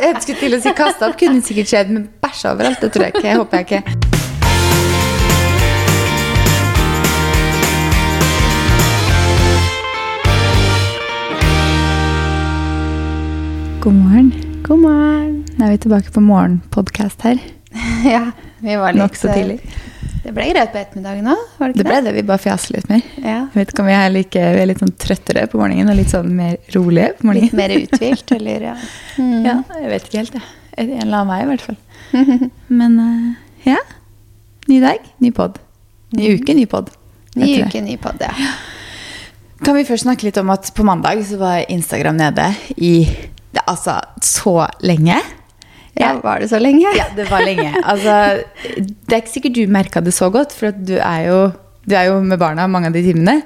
jeg 0.00 0.22
skulle 0.24 0.40
til 0.40 0.56
å 0.56 0.60
si 0.62 0.72
kasta 0.76 1.08
opp. 1.10 1.18
Kunne 1.20 1.42
sikkert 1.44 1.72
skjedd, 1.72 1.92
men 1.94 2.08
bæsja 2.22 2.54
overalt. 2.54 2.80
Det 2.80 2.92
tror 2.94 3.08
jeg 3.08 3.14
ikke. 3.16 3.28
Jeg 3.28 3.40
håper 3.40 3.60
jeg 3.60 3.66
ikke. 3.68 4.08
God 13.80 13.96
morgen. 13.96 14.32
God 14.66 14.82
morgen. 14.84 15.36
Nå 15.56 15.66
er 15.66 15.70
vi 15.74 15.78
tilbake 15.86 16.12
på 16.12 16.20
morgenpodkast 16.24 17.22
her. 17.28 17.40
Ja, 18.04 18.30
vi 18.64 18.74
var 18.76 18.92
litt 18.92 19.02
Nokså 19.04 19.30
tidlig. 19.32 19.60
Det 20.20 20.32
ble 20.36 20.46
greit 20.50 20.72
på 20.72 20.78
ettermiddagen 20.80 21.28
var 21.30 21.70
det 21.72 21.80
Det 21.80 21.86
ble 21.86 22.00
det? 22.04 22.12
Vi 22.18 22.24
bare 22.28 22.42
fjaser 22.42 22.76
litt 22.76 22.88
mer. 22.90 23.04
Ja. 23.16 23.38
Jeg 23.48 23.56
vet 23.56 23.72
ikke 23.72 23.84
om 23.84 23.88
Vi 23.88 23.96
er 23.96 24.10
like, 24.12 24.42
vi 24.56 24.62
er 24.62 24.68
litt 24.68 24.82
sånn 24.82 24.92
trøttere 25.00 25.46
på 25.48 25.60
morgenen 25.60 25.92
og 25.92 25.96
litt 25.96 26.12
sånn 26.12 26.28
mer 26.36 26.58
rolige 26.74 27.14
på 27.18 27.30
morgenen. 27.30 27.48
Litt 27.48 27.56
mer 27.60 27.74
uthvilt, 27.78 28.32
eller 28.38 28.66
ja. 28.70 28.74
Mm. 29.16 29.38
Ja, 29.46 29.56
jeg 29.80 29.94
vet 29.94 30.10
ikke 30.10 30.20
helt, 30.20 30.36
jeg. 30.36 30.48
En 30.80 30.92
eller 30.98 31.22
annen 31.22 31.32
vei, 31.32 31.40
i 31.40 31.48
hvert 31.50 31.66
fall. 31.66 31.80
Men 32.80 33.00
eh, 33.06 33.72
ja. 33.72 33.80
Ny 34.68 34.78
dag, 34.84 35.08
ny 35.24 35.32
pod. 35.34 35.58
Ny 36.16 36.34
uke, 36.36 36.54
ny 36.56 36.66
pod. 36.70 36.92
Ny 37.38 37.50
uke, 37.62 37.80
ny 37.84 37.96
podd, 38.02 38.22
ja. 38.22 38.52
Kan 39.60 39.76
vi 39.76 39.84
først 39.84 40.06
snakke 40.06 40.26
litt 40.26 40.38
om 40.40 40.50
at 40.52 40.70
på 40.74 40.84
mandag 40.86 41.20
så 41.28 41.36
var 41.40 41.66
Instagram 41.68 42.16
nede 42.20 42.46
i 42.80 42.94
altså 43.68 43.98
så 44.24 44.64
lenge? 44.86 45.18
Ja, 45.98 46.12
var 46.22 46.38
det 46.40 46.48
så 46.52 46.58
lenge? 46.62 46.86
Ja, 46.96 47.08
det 47.16 47.26
var 47.30 47.42
lenge. 47.44 47.72
Altså, 47.82 48.14
det 48.76 49.10
er 49.12 49.20
ikke 49.22 49.32
sikkert 49.34 49.56
du 49.58 49.66
merka 49.72 50.00
det 50.04 50.12
så 50.14 50.28
godt, 50.32 50.52
for 50.56 50.70
du 50.72 50.94
er 50.98 51.24
jo, 51.26 51.40
du 51.88 51.94
er 51.98 52.06
jo 52.10 52.20
med 52.22 52.38
barna 52.40 52.66
mange 52.70 52.86
av 52.92 52.94
de 52.96 53.02
timene. 53.04 53.40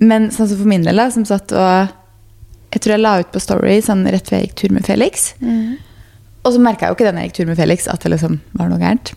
Men 0.00 0.30
sånn 0.34 0.48
som 0.48 0.56
for 0.58 0.66
min 0.70 0.86
del, 0.86 0.96
da, 0.96 1.10
som 1.12 1.26
satt 1.28 1.52
og 1.52 1.92
Jeg 2.74 2.82
tror 2.82 2.92
jeg 2.96 3.00
la 3.04 3.12
ut 3.22 3.30
på 3.32 3.40
Story 3.40 3.76
sånn 3.80 4.02
rett 4.10 4.26
før 4.28 4.40
jeg 4.40 4.48
gikk 4.48 4.56
tur 4.62 4.72
med 4.74 4.84
Felix. 4.88 5.30
Og 6.44 6.52
så 6.54 6.60
merka 6.60 6.86
jeg 6.86 6.92
jo 6.92 6.96
ikke 6.98 7.06
den 7.10 7.20
jeg 7.22 7.30
gikk 7.30 7.36
tur 7.38 7.46
med 7.52 7.56
Felix, 7.60 7.86
at 7.88 8.02
det 8.02 8.10
liksom 8.12 8.40
var 8.58 8.68
noe 8.72 8.78
gærent. 8.82 9.12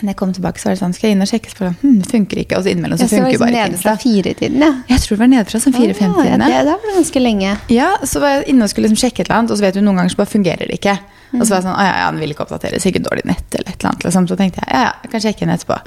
Når 0.00 0.08
jeg 0.08 0.16
kom 0.16 0.30
tilbake, 0.32 0.58
så 0.58 0.68
var 0.68 0.74
det 0.74 0.80
sånn 0.80 0.94
Skal 0.96 1.10
jeg 1.10 1.16
inn 1.16 1.22
og 1.22 1.28
sjekke? 1.28 1.50
Så 1.52 1.68
hm, 1.68 1.96
det 2.00 2.08
funker 2.10 2.38
ikke. 2.42 2.58
Og 2.58 2.64
så 2.64 2.72
innimellom 2.72 2.98
så 2.98 3.08
funker 3.10 3.28
liksom 3.28 3.42
bare 3.44 3.52
ikke 3.52 3.64
nede 3.68 3.80
fra 3.82 3.92
Insta. 3.92 4.02
firetiden, 4.02 4.62
ja. 4.64 4.70
Jeg 4.88 5.02
tror 5.04 5.12
det 5.12 5.22
var 5.22 5.30
nede 5.34 5.44
fra 5.50 5.60
sånn 5.62 5.76
fire-fem-tiden. 5.76 6.44
Ja, 6.48 6.62
det, 6.66 6.76
var 6.84 6.96
ganske 6.96 7.22
lenge. 7.22 7.56
Ja, 7.72 7.90
så 8.08 8.22
var 8.22 8.32
jeg 8.34 8.46
inne 8.54 8.66
og 8.66 8.72
skulle 8.72 8.88
liksom 8.88 9.02
sjekke 9.02 9.22
et 9.22 9.28
eller 9.28 9.42
annet, 9.42 9.52
og 9.52 9.60
så 9.60 9.66
vet 9.66 9.76
du 9.76 9.82
noen 9.84 10.00
ganger 10.00 10.14
så 10.14 10.22
bare 10.22 10.32
fungerer 10.32 10.72
det 10.72 10.78
ikke. 10.80 10.96
Og 11.32 11.44
så 11.44 11.52
var 11.52 11.60
jeg 11.60 11.66
sånn, 11.68 11.76
å 11.76 11.84
ja, 11.84 11.92
ja, 12.00 12.08
den 12.12 12.22
vil 12.24 12.34
ikke 12.34 12.46
oppdatere, 12.46 12.80
sikkert 12.82 13.06
dårlig 13.06 13.26
nett 13.28 13.58
eller 13.58 13.68
et 13.68 13.76
eller 13.76 13.92
annet. 13.92 14.08
Liksom. 14.08 14.26
Så 14.32 14.40
tenkte 14.40 14.64
jeg, 14.64 14.72
ja, 14.72 14.82
ja, 14.88 14.96
jeg 15.04 15.12
kan 15.12 15.24
sjekke 15.26 15.46
inn 15.46 15.54
etterpå. 15.54 15.78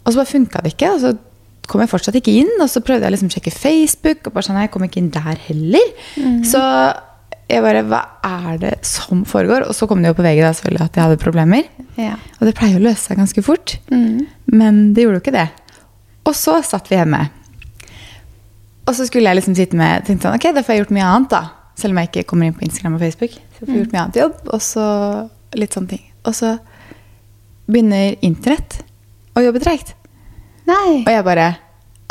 Og 0.00 0.14
så 0.14 0.22
bare 0.22 0.30
funka 0.30 0.64
det 0.64 0.72
ikke, 0.74 0.94
og 0.94 1.04
så 1.04 1.12
kom 1.70 1.84
jeg 1.84 1.92
fortsatt 1.92 2.18
ikke 2.18 2.34
inn. 2.40 2.50
Og 2.56 2.70
så 2.72 2.82
prøvde 2.82 3.06
jeg 3.06 3.14
liksom 3.14 3.30
å 3.30 3.36
sjekke 3.36 3.54
Facebook, 3.54 4.24
og 4.24 4.38
bare 4.38 4.48
sånn, 4.48 4.58
nei, 4.58 4.66
jeg 4.66 4.74
kom 4.74 4.86
ikke 4.86 5.02
inn 5.02 5.12
der 5.14 5.44
heller. 5.50 5.92
Så 6.50 6.62
jeg 7.50 7.64
bare, 7.64 7.82
hva 7.90 8.00
er 8.26 8.58
det 8.62 8.72
som 8.86 9.24
foregår? 9.28 9.66
Og 9.68 9.74
så 9.76 9.88
kom 9.90 10.02
det 10.02 10.10
jo 10.12 10.16
på 10.18 10.24
VG 10.24 10.40
da, 10.44 10.52
selvfølgelig 10.56 10.84
at 10.86 10.96
jeg 10.96 11.04
hadde 11.06 11.20
problemer. 11.22 11.68
Ja. 12.00 12.14
Og 12.38 12.48
det 12.48 12.54
pleier 12.58 12.78
å 12.78 12.84
løse 12.84 13.02
seg 13.08 13.20
ganske 13.20 13.44
fort. 13.44 13.76
Men 13.90 14.80
det 14.96 15.04
gjorde 15.04 15.20
jo 15.20 15.24
ikke 15.24 15.36
det. 15.36 15.48
Og 16.28 16.36
så 16.36 16.58
satt 16.66 16.90
vi 16.90 16.98
hjemme. 16.98 17.22
Og 18.88 18.96
så 18.96 19.06
skulle 19.06 19.30
jeg 19.30 19.38
liksom 19.38 19.54
sitte 19.58 19.78
med 19.78 20.06
tenkte 20.06 20.28
sånn, 20.28 20.38
ok, 20.38 20.50
da 20.56 20.62
får 20.66 20.74
jeg 20.74 20.84
gjort 20.84 20.94
mye 20.96 21.08
annet, 21.08 21.32
da. 21.34 21.42
Selv 21.78 21.94
om 21.94 22.00
jeg 22.00 22.10
ikke 22.10 22.26
kommer 22.32 22.48
inn 22.48 22.56
på 22.56 22.64
Instagram 22.66 22.96
og 22.98 23.02
Facebook. 23.04 23.36
Så 23.54 23.62
får 23.62 23.72
jeg 23.72 23.82
gjort 23.84 23.94
mye 23.94 24.02
annet 24.04 24.20
jobb, 24.20 24.36
og 24.50 24.60
så 24.64 24.86
litt 25.60 25.76
sånne 25.76 25.92
ting. 25.94 26.04
Og 26.26 26.36
så 26.36 26.54
begynner 27.70 28.16
internett 28.26 28.80
å 29.38 29.44
jobbe 29.44 29.62
treigt. 29.62 29.94
Og 30.70 31.10
jeg 31.10 31.26
bare 31.26 31.48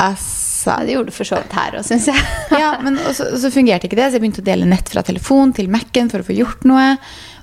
Altså 0.00 0.38
Ja, 0.70 0.84
det 0.84 0.92
gjorde 0.92 1.08
du 1.08 1.16
for 1.16 1.28
så 1.28 1.38
vidt 1.40 1.54
her 1.56 1.76
òg, 1.78 1.84
syns 1.88 2.06
jeg. 2.10 2.24
ja, 2.62 2.74
men 2.84 2.98
og 3.00 3.14
så, 3.16 3.50
fungerte 3.52 3.88
ikke 3.88 3.96
det, 3.96 4.10
så 4.10 4.18
jeg 4.18 4.24
begynte 4.24 4.42
å 4.42 4.48
dele 4.50 4.68
nett 4.68 4.90
fra 4.92 5.00
telefon 5.06 5.54
til 5.56 5.70
Mac-en 5.72 6.10
for 6.12 6.20
å 6.20 6.26
få 6.26 6.36
gjort 6.36 6.66
noe. 6.68 6.90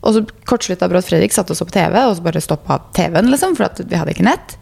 Og 0.05 0.13
så 0.13 0.21
kortslutta 0.49 0.89
Brått 0.91 1.09
Fredrik, 1.09 1.33
satte 1.33 1.55
oss 1.55 1.63
opp 1.65 1.71
på 1.71 1.79
TV, 1.79 1.97
og 2.05 2.13
så 2.19 2.25
bare 2.27 2.43
stoppa 2.43 2.77
TV-en, 2.93 3.31
liksom, 3.33 3.55
for 3.57 3.81
vi 3.81 3.97
hadde 3.97 4.13
ikke 4.13 4.27
nett. 4.27 4.53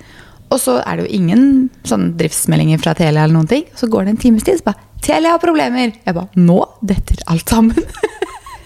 Og 0.53 0.61
så 0.61 0.77
er 0.85 0.97
det 0.97 1.07
jo 1.07 1.17
ingen 1.19 1.45
sånn 1.87 2.13
driftsmeldinger 2.19 2.79
fra 2.79 2.93
Telia 2.95 3.25
eller 3.25 3.35
noen 3.35 3.49
ting. 3.51 3.65
Så 3.75 3.89
går 3.91 4.05
det 4.05 4.15
en 4.15 4.21
times 4.23 4.47
tid, 4.47 4.61
så 4.61 4.69
bare 4.69 4.83
'Telia 5.03 5.35
har 5.35 5.41
problemer'. 5.43 5.99
Jeg 6.05 6.15
bare 6.15 6.29
'Nå 6.35 6.59
detter 6.81 7.23
alt 7.27 7.49
sammen'. 7.51 7.75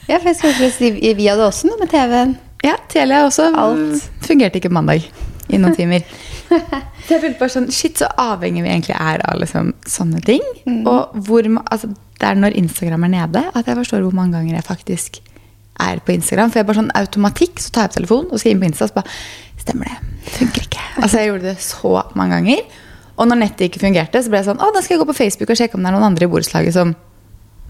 Ja, 0.10 0.18
for 0.18 0.32
jeg 0.32 0.38
skulle 0.40 0.72
si, 0.74 0.90
vi 1.14 1.28
hadde 1.28 1.46
også 1.46 1.68
noe 1.70 1.78
med 1.78 1.92
TV-en. 1.92 2.32
ja, 2.66 2.76
Telia 2.90 3.26
også. 3.28 3.52
Alt. 3.54 4.08
Fungerte 4.26 4.58
ikke 4.58 4.72
mandag 4.74 5.06
i 5.50 5.58
noen 5.58 5.76
timer. 5.78 6.02
Så 7.06 7.16
jeg 7.16 7.24
følte 7.24 7.40
bare 7.40 7.54
sånn, 7.54 7.70
Shit, 7.74 8.02
så 8.02 8.10
avhengig 8.22 8.64
vi 8.66 8.72
egentlig 8.72 8.96
er 8.98 9.24
av 9.26 9.40
liksom, 9.42 9.74
sånne 9.90 10.22
ting. 10.26 10.44
Og 10.90 11.16
hvor, 11.26 11.48
altså, 11.70 11.92
det 12.20 12.28
er 12.28 12.40
når 12.40 12.58
Instagram 12.60 13.08
er 13.08 13.14
nede, 13.16 13.44
at 13.54 13.70
jeg 13.70 13.80
forstår 13.80 14.06
hvor 14.06 14.16
mange 14.18 14.38
ganger 14.38 14.58
jeg 14.58 14.68
faktisk 14.68 15.22
er 15.80 16.02
på 16.04 16.14
Instagram. 16.14 16.52
For 16.52 16.62
jeg 16.62 16.68
bare 16.68 16.82
sånn 16.82 16.92
automatikk 17.00 17.62
så 17.64 17.72
tar 17.72 17.88
jeg 17.88 17.92
opp 17.92 17.98
telefonen 18.00 18.34
og 18.34 18.42
skal 18.42 18.54
inn 18.54 18.64
på 18.64 18.70
Insta. 18.70 18.90
Så 18.90 19.00
bare 19.00 19.16
Stemmer 19.60 19.90
det. 19.90 20.14
Det 20.24 20.32
funker 20.38 20.64
ikke. 20.66 20.84
Altså, 21.02 21.20
jeg 21.20 21.30
gjorde 21.30 21.50
det 21.50 21.58
så 21.62 21.90
mange 22.18 22.38
ganger. 22.38 22.62
Og 23.20 23.28
når 23.28 23.42
nettet 23.42 23.66
ikke 23.68 23.82
fungerte, 23.84 24.22
så 24.24 24.32
ble 24.32 24.40
jeg 24.40 24.48
sånn 24.48 24.62
Å, 24.64 24.70
da 24.72 24.82
skal 24.84 24.96
jeg 24.96 25.02
gå 25.02 25.08
på 25.10 25.18
Facebook 25.18 25.52
og 25.52 25.60
sjekke 25.60 25.76
om 25.76 25.84
det 25.84 25.90
er 25.92 25.98
noen 25.98 26.08
andre 26.08 26.28
i 26.28 26.32
borettslaget 26.32 26.76
som 26.78 26.94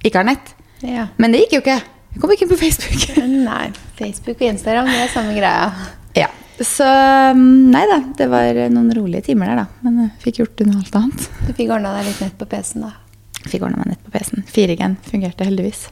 ikke 0.06 0.22
har 0.22 0.28
nett. 0.30 0.52
Ja. 0.86 1.08
Men 1.18 1.34
det 1.34 1.42
gikk 1.44 1.58
jo 1.58 1.64
ikke. 1.64 1.80
Jeg 2.14 2.22
kom 2.22 2.34
ikke 2.34 2.46
inn 2.46 2.52
på 2.54 2.60
Facebook. 2.62 3.08
Nei, 3.50 3.66
Facebook 3.98 4.38
og 4.38 4.48
Instagram, 4.54 4.92
det 4.94 5.02
er 5.02 5.12
samme 5.14 5.34
greia. 5.36 5.90
Ja. 6.18 6.30
Så 6.60 6.84
mm, 6.84 7.70
nei 7.72 7.84
da, 7.88 8.00
det 8.18 8.28
var 8.32 8.58
noen 8.74 8.90
rolige 8.96 9.30
timer 9.30 9.52
der, 9.52 9.62
da. 9.62 9.84
Men 9.86 10.02
jeg 10.04 10.16
fikk 10.26 10.42
gjort 10.42 10.64
unna 10.66 10.80
alt 10.82 10.98
annet. 11.00 11.28
Du 11.48 11.54
fikk 11.56 11.72
ordna 11.76 11.94
deg 11.98 12.10
litt 12.10 12.24
nett 12.26 12.36
på 12.40 12.48
PC-en, 12.52 12.88
da. 12.88 12.96
Fikk 13.46 13.64
ordna 13.64 13.80
meg 13.80 13.94
nett 13.94 14.02
på 14.04 14.12
PC-en. 14.12 14.44
4G 14.52 14.90
fungerte 15.08 15.48
heldigvis. 15.48 15.86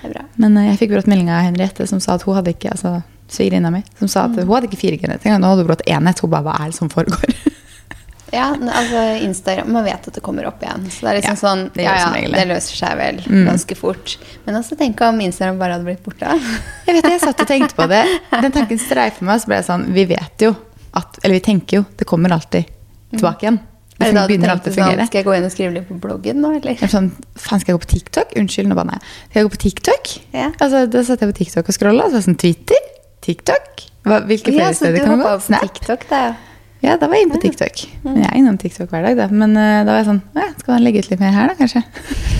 Det 0.00 0.08
er 0.08 0.16
bra. 0.16 0.24
Men 0.42 0.56
eh, 0.58 0.72
jeg 0.72 0.80
fikk 0.82 0.96
brått 0.96 1.10
melding 1.10 1.30
av 1.30 1.44
Henriette 1.46 1.86
som 1.90 2.02
sa 2.02 2.16
at 2.18 2.26
hun 2.26 2.38
hadde 2.38 2.54
ikke 2.56 2.72
altså 2.74 2.98
svigerinna 3.30 3.70
mi, 3.74 3.84
som 4.00 4.10
sa 4.10 4.26
at 4.26 4.34
hun 4.38 4.50
hadde 4.50 4.70
ikke 4.70 4.80
4G-nett 4.80 5.26
engang. 5.26 5.42
Nå 5.44 5.52
hadde 5.52 5.64
hun 5.64 5.70
brått 5.70 5.86
enhet. 5.86 6.24
Hun 6.24 6.32
bare 6.34 6.46
Hva 6.48 6.58
er 6.58 6.72
det 6.72 6.78
som 6.78 6.90
foregår? 6.92 7.34
Ja, 8.32 8.50
altså 8.52 9.02
Instagram, 9.24 9.70
Man 9.72 9.84
vet 9.86 10.06
at 10.08 10.14
det 10.14 10.22
kommer 10.22 10.46
opp 10.46 10.60
igjen. 10.62 10.84
Så 10.92 11.00
det 11.00 11.10
er 11.10 11.16
liksom 11.20 11.36
Ja, 11.36 11.40
sånn 11.40 11.62
det 11.74 11.82
Ja, 11.86 11.94
ja, 11.96 12.28
det 12.34 12.46
løser 12.50 12.76
seg 12.76 12.96
vel 12.98 13.20
Mm. 13.24 13.46
ganske 13.48 13.76
fort. 13.76 14.16
Men 14.46 14.54
også 14.56 14.76
tenk 14.76 15.00
om 15.00 15.20
Instagram 15.20 15.58
bare 15.58 15.72
hadde 15.78 15.84
blitt 15.84 16.02
borte. 16.04 16.26
Jeg 16.86 16.94
vet 16.98 17.04
jeg 17.10 17.20
satt 17.20 17.40
og 17.40 17.46
tenkte 17.48 17.74
på 17.74 17.88
det. 17.88 18.04
Den 18.30 18.52
tanken 18.52 18.78
streifer 18.78 19.22
meg, 19.24 19.40
så 19.40 19.46
ble 19.46 19.56
jeg 19.56 19.64
sånn 19.68 19.86
Vi 19.94 20.04
vet 20.04 20.38
jo 20.44 20.54
at 20.94 21.18
Eller 21.22 21.34
vi 21.38 21.40
tenker 21.40 21.76
jo, 21.80 21.84
det 21.96 22.06
kommer 22.06 22.30
alltid 22.32 22.64
tilbake 23.12 23.42
igjen. 23.46 23.58
Det 23.98 24.06
Er 24.06 24.12
det 24.12 24.14
da 24.14 24.26
du 24.26 24.28
begynner 24.32 24.48
tenkte 24.48 24.52
alltid 24.52 24.72
å 24.72 24.84
sånn. 24.86 25.06
Skal 25.08 25.18
jeg 25.18 25.26
gå 25.26 25.36
inn 25.36 25.44
og 25.44 25.50
skrive 25.52 25.72
litt 25.74 25.88
på 25.88 25.96
bloggen 26.00 26.36
nå, 26.40 26.50
eller? 26.60 26.70
Er 26.82 26.86
sånn, 26.92 27.08
faen, 27.34 27.58
skal 27.60 27.72
jeg 27.72 27.78
gå 27.78 27.82
på 27.82 27.90
TikTok? 27.96 28.34
Unnskyld, 28.38 28.68
nå 28.70 28.74
banner 28.78 28.94
jeg. 28.94 29.02
Skal 29.30 29.40
jeg 29.40 29.48
gå 29.48 29.52
på 29.56 29.62
TikTok? 29.64 30.12
Ja. 30.32 30.50
Altså, 30.60 30.84
da 30.92 31.02
satt 31.02 31.20
jeg 31.24 31.32
på 31.32 31.38
TikTok 31.40 31.68
og 31.68 31.74
scrolla. 31.74 32.04
Så 32.06 32.12
var 32.14 32.20
det 32.22 32.28
sånn 32.28 32.38
Twitter? 32.38 32.84
TikTok? 33.26 33.82
Hvilke 34.06 34.52
flere 34.54 34.68
Ja, 34.70 34.72
steder 34.72 34.98
kan 35.02 35.18
man 35.18 35.26
gå? 35.26 35.32
på 35.34 35.42
Snap? 35.48 35.60
TikTok, 35.66 36.06
da. 36.08 36.20
Ja, 36.84 36.94
da 36.96 37.08
var 37.10 37.18
jeg 37.18 37.26
inne 37.26 37.34
på 37.34 37.42
TikTok. 37.42 37.80
Men 38.04 38.20
jeg 38.22 38.28
er 38.30 38.38
innom 38.38 38.58
TikTok 38.60 38.92
hver 38.92 39.02
dag, 39.08 39.18
da. 39.18 39.26
Men 39.34 39.56
uh, 39.58 39.82
da 39.82 39.90
var 39.90 40.00
jeg 40.02 40.08
sånn 40.12 40.20
ja, 40.38 40.46
Skal 40.60 40.76
man 40.76 40.84
legge 40.86 41.02
ut 41.02 41.10
litt 41.10 41.22
mer 41.22 41.34
her, 41.34 41.50
da, 41.50 41.58
kanskje? 41.58 41.82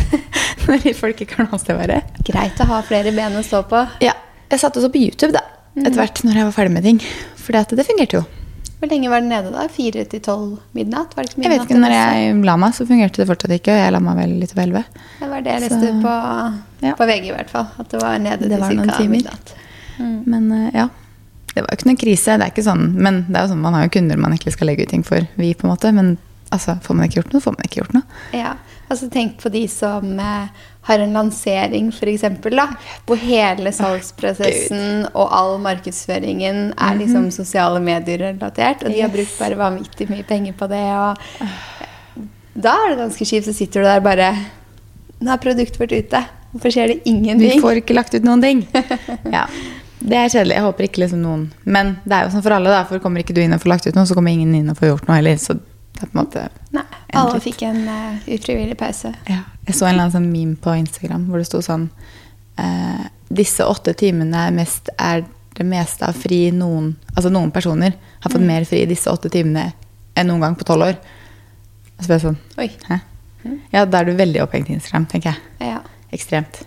Når 0.69 0.89
folk 0.99 1.23
ikke 1.25 1.41
har 1.41 1.49
noe 1.49 1.59
sted 1.61 1.75
å 1.75 1.81
være. 1.81 2.01
Greit 2.29 2.61
å 2.63 2.69
ha 2.71 2.81
flere 2.87 3.15
ben 3.17 3.39
å 3.39 3.45
stå 3.47 3.65
på. 3.71 3.83
Ja. 4.05 4.15
Jeg 4.49 4.63
satte 4.63 4.81
også 4.81 4.93
på 4.93 5.01
YouTube, 5.01 5.33
da. 5.37 5.43
Etter 5.79 5.99
hvert 6.01 6.21
når 6.25 6.39
jeg 6.41 6.49
var 6.49 6.55
ferdig 6.57 6.75
med 6.75 6.87
ting. 6.87 6.99
For 7.39 7.55
det 7.57 7.85
fungerte 7.87 8.19
jo. 8.19 8.23
Hvor 8.79 8.91
lenge 8.93 9.11
var 9.11 9.23
den 9.25 9.33
nede, 9.33 9.51
da? 9.51 9.65
Fire 9.73 10.05
til 10.07 10.21
tolv 10.23 10.59
midnatt? 10.77 11.17
Var 11.17 11.27
det 11.27 11.33
ikke 11.33 11.43
Jeg 11.43 11.51
vet 11.51 11.65
ikke, 11.67 11.81
Når 11.83 11.95
jeg 11.97 12.37
la 12.47 12.55
meg, 12.63 12.75
så 12.77 12.87
fungerte 12.87 13.23
det 13.23 13.27
fortsatt 13.27 13.55
ikke. 13.57 13.75
Og 13.75 13.81
jeg 13.81 13.95
la 13.95 14.01
meg 14.05 14.21
vel 14.21 14.37
litt 14.39 14.55
over 14.55 14.63
elleve. 14.65 14.85
Det 15.19 15.31
var 15.33 15.43
det 15.43 15.55
jeg 15.57 15.65
leste 15.65 15.91
på, 16.05 16.15
Ja. 16.87 16.95
på 16.95 17.09
VG, 17.11 17.27
i 17.27 17.35
hvert 17.35 17.51
fall. 17.51 17.67
At 17.79 17.91
det 17.91 18.03
var 18.03 18.19
nede 18.23 18.39
Det 18.39 18.55
til 18.55 18.63
ca. 18.63 18.71
midnatt. 18.77 19.09
midnatt. 19.11 19.55
Men 19.99 20.53
uh, 20.53 20.69
ja. 20.75 20.87
Det 21.59 21.65
var 21.67 21.75
jo 21.75 21.81
ikke 21.81 21.89
noen 21.91 21.99
krise. 22.05 22.39
Det 22.39 22.47
er 22.47 22.55
ikke 22.55 22.67
sånn, 22.69 22.87
men 22.95 23.25
det 23.27 23.35
er 23.41 23.47
jo 23.49 23.53
sånn, 23.57 23.63
man 23.67 23.75
har 23.75 23.87
jo 23.89 23.93
kunder 23.99 24.17
man 24.23 24.35
egentlig 24.37 24.55
skal 24.55 24.71
legge 24.71 24.87
ut 24.87 24.93
ting 24.95 25.03
for, 25.07 25.27
vi 25.41 25.53
på 25.59 25.67
en 25.67 25.73
måte. 25.75 25.91
Men 25.97 26.15
altså, 26.55 26.79
får 26.85 26.95
man 26.95 27.09
ikke 27.09 27.19
gjort 27.23 27.35
noe, 27.35 27.43
får 27.45 27.57
man 27.59 27.67
ikke 27.67 27.81
gjort 27.83 27.97
noe. 27.99 28.19
Ja, 28.39 28.53
altså 28.89 29.09
Tenk 29.13 29.41
på 29.43 29.51
de 29.53 29.65
som 29.73 30.13
eh, 30.23 30.69
har 30.89 31.03
en 31.05 31.13
lansering, 31.19 31.91
f.eks., 31.93 32.23
hvor 33.09 33.19
hele 33.21 33.73
salgsprosessen 33.75 35.09
og 35.13 35.27
all 35.35 35.59
markedsføringen 35.67 36.63
er 36.79 36.95
Mhm. 36.95 37.03
liksom 37.03 37.31
sosiale 37.35 37.81
medier-relatert, 37.85 38.85
og 38.87 38.95
de 38.95 39.03
har 39.03 39.11
brukt 39.13 39.35
bare 39.39 39.59
vanvittig 39.59 40.09
mye 40.09 40.25
penger 40.25 40.55
på 40.57 40.69
det. 40.69 40.85
og 40.95 41.19
Da 42.57 42.73
er 42.73 42.95
det 42.95 42.99
ganske 43.03 43.25
kjipt, 43.27 43.47
så 43.47 43.55
sitter 43.55 43.83
du 43.83 43.87
der 43.87 44.01
bare 44.01 44.31
Nå 45.21 45.33
er 45.33 45.39
produktet 45.43 45.81
vårt 45.81 45.91
ute. 45.93 46.25
Hvorfor 46.53 46.71
skjer 46.71 46.89
det 46.89 47.03
Vi 47.05 47.57
Du 47.57 47.61
får 47.61 47.83
ikke 47.83 47.95
lagt 47.95 48.15
ut 48.15 48.23
noen 48.25 48.41
ting. 48.41 48.67
Ja. 49.33 49.47
Det 49.99 50.17
er 50.17 50.31
kjedelig. 50.31 50.55
Jeg 50.55 50.65
håper 50.65 50.87
ikke 50.87 51.03
liksom 51.03 51.23
noen 51.25 51.49
Men 51.67 51.97
det 52.05 52.15
er 52.15 52.27
jo 52.27 52.35
sånn 52.35 52.45
for 52.45 52.55
alle, 52.55 52.71
da. 52.73 52.85
For 52.89 53.03
kommer 53.03 53.25
ikke 53.25 53.35
du 53.37 53.43
inn 53.43 53.57
og 53.57 53.63
får 53.65 53.73
lagt 53.73 53.89
ut 53.89 53.97
noe, 53.99 54.07
så 54.09 54.17
kommer 54.19 54.35
ingen 54.35 54.55
inn 54.55 54.71
og 54.71 54.79
får 54.79 54.93
gjort 54.93 55.09
noe 55.09 55.19
heller. 55.19 55.41
Så 55.43 55.59
det 55.59 56.05
er 56.05 56.13
på 56.13 56.15
en 56.15 56.21
måte 56.21 56.45
Nei, 56.77 56.85
alle 57.13 57.33
dritt. 57.35 57.47
fikk 57.49 57.65
en 57.67 57.81
uh, 57.89 58.29
ufrivillig 58.37 58.79
pause. 58.79 59.11
Ja. 59.27 59.41
Jeg 59.67 59.75
så 59.75 59.89
en 59.89 59.97
eller 59.97 60.07
annen 60.07 60.15
sånn 60.15 60.31
meme 60.31 60.61
på 60.63 60.77
Instagram 60.79 61.27
hvor 61.29 61.43
det 61.43 61.49
sto 61.49 61.63
sånn 61.65 61.89
uh, 62.61 63.05
Disse 63.29 63.67
åtte 63.67 63.93
timene 63.99 64.47
er, 64.47 64.55
mest, 64.57 64.89
er 64.97 65.27
det 65.59 65.67
meste 65.69 66.07
av 66.07 66.17
fri 66.17 66.47
noen 66.55 66.95
Altså 67.13 67.33
noen 67.35 67.51
personer 67.53 67.99
har 68.23 68.33
fått 68.33 68.47
mer 68.47 68.65
fri 68.69 68.85
disse 68.89 69.11
åtte 69.11 69.29
timene 69.33 69.67
enn 70.19 70.31
noen 70.31 70.47
gang 70.47 70.57
på 70.59 70.67
tolv 70.67 70.87
år. 70.87 70.97
Og 71.99 72.01
så 72.01 72.09
ble 72.09 72.17
jeg 72.17 72.27
sånn 72.29 72.41
Oi. 72.63 72.71
Hæ? 72.89 73.03
Ja, 73.73 73.85
da 73.85 74.01
er 74.01 74.09
du 74.09 74.19
veldig 74.19 74.43
opphengt 74.45 74.71
i 74.71 74.77
Instagram, 74.79 75.07
tenker 75.11 75.35
jeg. 75.35 75.71
Ja. 75.75 75.83
Ekstremt. 76.15 76.63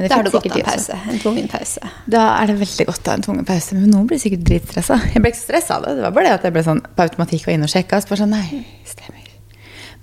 Men 0.00 0.06
det 0.06 0.14
Da 0.14 0.16
er 0.16 0.24
det 0.24 0.32
godt 0.32 0.46
å 0.48 0.52
ha 0.54 0.56
en 0.56 0.64
pause. 0.64 0.94
En 1.12 1.18
tvungen 1.20 1.48
pause. 1.52 1.88
Da 2.08 2.20
er 2.40 2.46
det 2.48 2.54
veldig 2.56 2.84
godt 2.88 3.04
å 3.04 3.10
ha 3.10 3.16
en 3.18 3.24
tvungen 3.26 3.44
pause. 3.44 3.76
Men 3.76 3.90
noen 3.92 4.06
blir 4.08 4.20
sikkert 4.22 4.46
dritstressa. 4.48 4.96
Jeg 5.12 5.20
ble 5.20 5.32
ikke 5.34 5.40
stressa 5.42 5.76
av 5.76 5.84
det. 5.84 5.98
Det 5.98 6.06
var 6.06 6.14
bare 6.16 6.30
det 6.30 6.36
at 6.38 6.46
jeg 6.48 6.54
ble 6.54 6.62
sånn 6.64 6.80
på 6.80 7.04
automatikk 7.04 7.44
var 7.44 7.52
inne 7.52 7.68
og 7.68 7.72
sjekka. 7.74 7.98
Så 8.00 8.08
bare 8.08 8.22
sånn, 8.22 8.32
nei, 8.32 8.62
stemmer. 8.88 9.26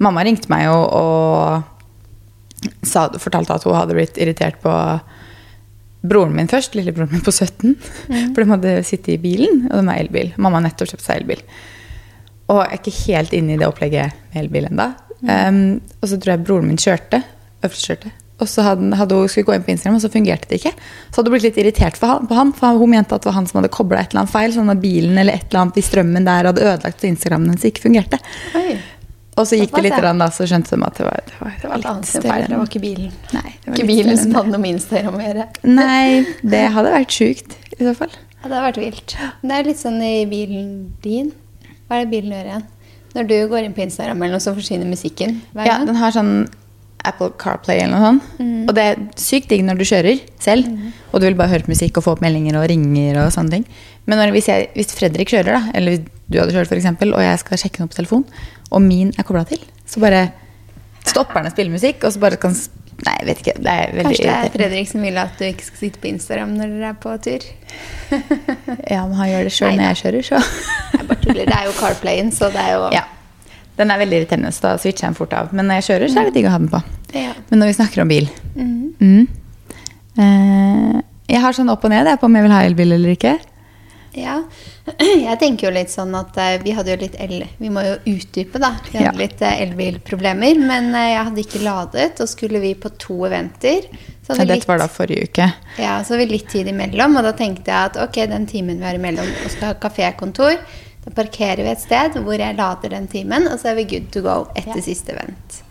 Mamma 0.06 0.22
ringte 0.28 0.52
meg 0.54 0.68
og, 0.70 0.86
og 1.00 2.78
sa, 2.86 3.08
fortalte 3.18 3.58
at 3.58 3.66
hun 3.66 3.74
hadde 3.74 3.98
blitt 3.98 4.22
irritert 4.22 4.62
på 4.62 4.76
broren 6.08 6.38
min 6.38 6.52
først, 6.52 6.78
lillebroren 6.78 7.16
min 7.16 7.26
på 7.26 7.34
17. 7.34 7.74
For 8.06 8.44
de 8.44 8.48
hadde 8.54 8.76
sittet 8.86 9.16
i 9.16 9.20
bilen, 9.26 9.66
og 9.72 9.82
de 9.82 9.90
har 9.90 10.04
elbil. 10.04 10.30
Mamma 10.38 10.62
har 10.62 10.68
nettopp 10.68 10.94
kjøpt 10.94 11.08
seg 11.08 11.24
elbil. 11.24 11.42
Og 12.54 12.62
jeg 12.62 12.70
er 12.70 12.78
ikke 12.84 12.96
helt 13.02 13.34
inne 13.36 13.58
i 13.58 13.60
det 13.60 13.66
opplegget 13.66 14.22
med 14.30 14.44
elbil 14.46 14.70
ennå. 14.70 14.92
Um, 15.26 15.60
og 15.98 16.06
så 16.06 16.22
tror 16.22 16.36
jeg 16.36 16.46
broren 16.46 16.70
min 16.70 16.78
kjørte. 16.86 17.26
Øverste 17.66 18.14
Og 18.38 18.45
så 18.50 18.62
hadde, 18.62 18.92
hadde 19.00 19.16
hun 19.18 19.30
skulle 19.31 19.48
gå 19.48 19.56
inn 19.57 19.63
på 19.66 19.72
Instagram, 19.74 19.95
og 19.98 20.04
så 20.04 20.12
fungerte 20.13 20.45
det 20.51 20.60
ikke. 20.60 20.74
Så 21.10 21.18
hadde 21.19 21.31
hun 21.31 21.34
blitt 21.38 21.48
litt 21.48 21.57
irritert 21.63 21.98
han, 22.06 22.28
på 22.30 22.36
han, 22.38 22.51
for 22.54 22.78
hun 22.78 22.92
mente 22.94 23.16
at 23.18 23.24
det 23.24 23.31
var 23.31 23.38
han 23.39 23.48
som 23.50 23.57
hadde 23.62 23.72
kobla 23.74 24.04
et 24.04 24.12
eller 24.13 24.25
annet 24.25 24.34
feil. 24.36 24.54
Sånn 24.54 24.69
at 24.74 24.84
bilen 24.84 25.18
eller 25.18 25.39
et 25.39 25.48
eller 25.50 25.63
annet 25.63 25.80
i 25.81 25.86
strømmen 25.88 26.28
der 26.28 26.51
hadde 26.51 26.62
ødelagt 26.62 27.01
at 27.01 27.07
Instagramen 27.10 27.50
hennes 27.50 27.66
ikke 27.66 27.88
fungerte. 27.88 28.19
Oi. 28.60 28.75
Og 29.38 29.45
så 29.45 29.57
gikk 29.60 29.74
det 29.78 29.84
litt, 29.86 29.98
rann, 30.01 30.18
da, 30.22 30.31
så 30.34 30.48
skjønte 30.50 30.74
de 30.74 30.86
at 30.86 30.98
det 30.98 31.06
var, 31.06 31.19
det 31.30 31.36
var, 31.39 31.50
det 31.50 31.62
Det 31.62 31.69
var 31.69 31.81
var 31.84 31.98
litt 31.98 32.10
større. 32.10 32.38
Det 32.50 32.57
var 32.57 32.69
ikke 32.72 32.81
bilen. 32.81 33.12
Nei, 33.36 33.51
det 33.54 33.68
var 33.69 33.75
Ikke 33.78 33.89
bilen 33.92 34.18
som 34.22 34.38
hadde 34.38 34.54
noe 34.54 34.62
med 34.63 34.72
Instagram 34.78 35.18
å 35.19 35.25
gjøre. 35.28 35.44
det. 35.51 35.74
Nei, 35.78 36.07
det 36.54 36.63
hadde 36.78 36.94
vært 36.95 37.18
sjukt 37.18 37.57
i 37.78 37.81
så 37.84 37.94
fall. 38.00 38.16
Ja, 38.38 38.48
det 38.48 38.54
hadde 38.56 38.63
vært 38.66 38.80
vilt. 38.81 39.13
Det 39.44 39.60
er 39.60 39.69
litt 39.69 39.81
sånn 39.81 40.00
i 40.01 40.16
bilen 40.30 40.72
din. 41.06 41.30
Hva 41.86 42.00
er 42.00 42.06
det 42.07 42.13
bilen 42.16 42.34
gjør 42.34 42.50
igjen? 42.50 42.66
Når 43.18 43.30
du 43.30 43.36
går 43.54 43.66
inn 43.68 43.74
på 43.78 43.86
Instagram, 43.86 44.22
eller 44.25 44.38
noe, 44.38 44.44
så 44.45 44.54
forsvinner 44.57 44.89
musikken 44.89 45.39
Ja, 45.57 45.78
den 45.86 45.98
har 46.01 46.13
sånn 46.13 46.34
Apple 47.07 47.31
CarPlay 47.42 47.81
eller 47.83 47.94
noe 47.95 48.07
sånt. 48.07 48.42
Og 48.68 48.74
det 48.77 48.86
er 48.92 49.01
sykt 49.19 49.50
digg 49.51 49.63
når 49.68 49.80
du 49.80 49.86
kjører 49.88 50.21
selv, 50.44 50.68
og 51.12 51.21
du 51.21 51.27
vil 51.30 51.38
bare 51.39 51.51
høre 51.56 51.65
på 51.68 51.74
musikk 51.74 51.98
og 52.01 52.06
få 52.07 52.15
opp 52.18 52.24
meldinger 52.25 52.59
og 52.59 52.68
ringer 52.71 53.21
og 53.24 53.31
sånne 53.36 53.57
ting. 53.57 53.68
Men 54.07 54.21
når, 54.21 54.33
hvis, 54.36 54.48
jeg, 54.51 54.69
hvis 54.75 54.94
Fredrik 54.95 55.31
kjører, 55.33 55.57
da, 55.57 55.75
eller 55.77 56.01
du 56.27 56.39
hadde 56.39 56.56
kjørt 56.56 56.71
f.eks., 56.71 56.89
og 57.07 57.21
jeg 57.24 57.39
skal 57.44 57.62
sjekke 57.63 57.83
noe 57.83 57.92
på 57.92 58.00
telefon, 58.00 58.25
og 58.71 58.83
min 58.83 59.13
er 59.18 59.27
kobla 59.27 59.45
til, 59.48 59.63
så 59.88 60.04
bare 60.04 60.25
stopper 61.07 61.39
den 61.42 61.50
å 61.51 61.56
spille 61.56 61.71
musikk, 61.74 62.04
og 62.04 62.15
så 62.15 62.24
bare 62.24 62.39
kan 62.42 62.56
Nei, 62.98 63.12
jeg 63.19 63.25
vet 63.27 63.42
ikke. 63.44 63.53
Det 63.62 63.74
er 63.77 63.92
veldig 63.94 64.03
Kanskje 64.07 64.24
det 64.25 64.31
er. 64.33 64.48
Fredrik 64.56 64.88
som 64.89 65.03
vil 65.06 65.18
at 65.21 65.36
du 65.38 65.44
ikke 65.45 65.65
skal 65.68 65.81
sitte 65.83 66.00
på 66.01 66.07
Instagram 66.10 66.56
når 66.57 66.71
dere 66.74 66.88
er 66.89 66.95
på 67.03 67.12
tur? 67.21 67.44
Ja, 68.89 69.03
men 69.06 69.13
han 69.19 69.30
gjør 69.30 69.45
det 69.45 69.51
sjøl 69.53 69.75
når 69.77 69.83
jeg 69.92 70.00
kjører, 70.01 70.25
så 70.25 70.39
Jeg 70.95 71.06
bare 71.12 71.19
tuller. 71.21 71.44
Det 71.51 71.57
er 71.60 71.68
jo 71.68 71.75
CarPlayen, 71.77 72.31
så 72.33 72.50
det 72.56 72.63
er 72.63 72.74
jo 72.74 72.88
Ja. 72.95 73.03
Den 73.77 73.91
er 73.94 74.01
veldig 74.01 74.21
irriterende, 74.21 74.53
så 74.56 74.63
da 74.65 74.77
switcher 74.81 75.06
jeg 75.06 75.12
den 75.12 75.18
fort 75.19 75.35
av. 75.38 75.51
Men 75.56 75.69
når 75.69 75.81
jeg 75.81 75.88
kjører, 75.91 76.13
så 76.13 76.21
er 76.21 76.29
det 76.29 76.38
digg 76.38 76.47
å 76.50 76.53
ha 76.53 76.62
den 76.62 76.71
på. 76.71 76.81
Ja. 77.13 77.33
Men 77.51 77.62
når 77.62 77.69
vi 77.71 77.75
snakker 77.77 78.03
om 78.03 78.09
bil 78.12 78.25
mm. 78.57 78.71
mm. 79.00 79.27
eh, 80.19 80.97
Jeg 81.31 81.44
har 81.45 81.56
sånn 81.56 81.71
opp 81.71 81.85
og 81.88 81.94
ned 81.94 82.09
jeg, 82.09 82.19
på 82.19 82.27
om 82.27 82.35
jeg 82.35 82.47
vil 82.47 82.56
ha 82.56 82.63
elbil 82.68 82.97
eller 82.97 83.13
ikke. 83.13 83.38
Ja. 84.18 84.41
Jeg 85.27 85.38
tenker 85.41 85.68
jo 85.68 85.74
litt 85.75 85.91
sånn 85.91 86.15
at 86.18 86.38
uh, 86.39 86.56
vi 86.63 86.74
hadde 86.75 86.94
jo 86.94 87.00
litt 87.01 87.18
el... 87.21 87.41
Vi 87.59 87.69
må 87.74 87.83
jo 87.85 87.95
utdype, 88.15 88.59
da. 88.62 88.71
Vi 88.88 88.97
hadde 88.97 89.12
Ja. 89.12 89.15
litt 89.19 89.44
uh, 89.44 89.51
elbilproblemer. 89.51 90.62
Men 90.63 90.89
uh, 90.95 91.03
jeg 91.03 91.25
hadde 91.29 91.44
ikke 91.44 91.63
ladet, 91.65 92.09
og 92.24 92.31
skulle 92.31 92.62
vi 92.63 92.74
på 92.79 92.89
to 92.97 93.19
eventer. 93.27 93.85
Så 94.25 94.33
Ja, 94.33 94.39
Dette 94.41 94.56
dette 94.56 94.71
var 94.71 94.81
da 94.81 94.89
forrige 94.91 95.27
uke. 95.29 95.50
Ja, 95.77 96.00
så 96.01 96.15
hadde 96.15 96.24
vi 96.24 96.38
litt 96.38 96.50
tid 96.51 96.71
imellom, 96.71 97.19
og 97.19 97.27
da 97.27 97.35
tenkte 97.38 97.71
jeg 97.71 97.91
at 97.91 98.00
ok, 98.07 98.24
den 98.31 98.47
timen 98.50 98.81
vi 98.81 98.88
har 98.88 98.97
imellom 98.97 99.27
og 99.27 99.53
skal 99.53 99.74
ha 99.74 99.77
kafékontor, 99.83 100.57
da 101.07 101.13
parkerer 101.15 101.63
vi 101.63 101.71
et 101.71 101.80
sted 101.80 102.18
hvor 102.19 102.36
jeg 102.36 102.57
lader 102.57 102.92
den 102.92 103.07
timen, 103.07 103.48
og 103.48 103.62
så 103.62 103.71
er 103.71 103.80
vi 103.80 103.88
good 103.88 104.09
to 104.12 104.24
go 104.25 104.42
etter 104.59 104.83
siste 104.83 105.15
event. 105.15 105.62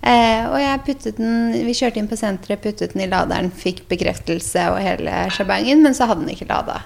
Eh, 0.00 0.46
og 0.48 0.56
jeg 0.58 0.80
puttet 0.86 1.18
den, 1.20 1.52
Vi 1.66 1.76
kjørte 1.76 2.00
inn 2.00 2.08
på 2.10 2.18
senteret, 2.18 2.62
puttet 2.64 2.96
den 2.96 3.04
i 3.04 3.10
laderen, 3.10 3.52
fikk 3.52 3.84
bekreftelse 3.90 4.64
og 4.72 4.80
hele 4.82 5.26
sjabangen, 5.30 5.84
men 5.84 5.94
så 5.94 6.08
hadde 6.10 6.24
den 6.24 6.34
ikke 6.34 6.48
lada. 6.50 6.80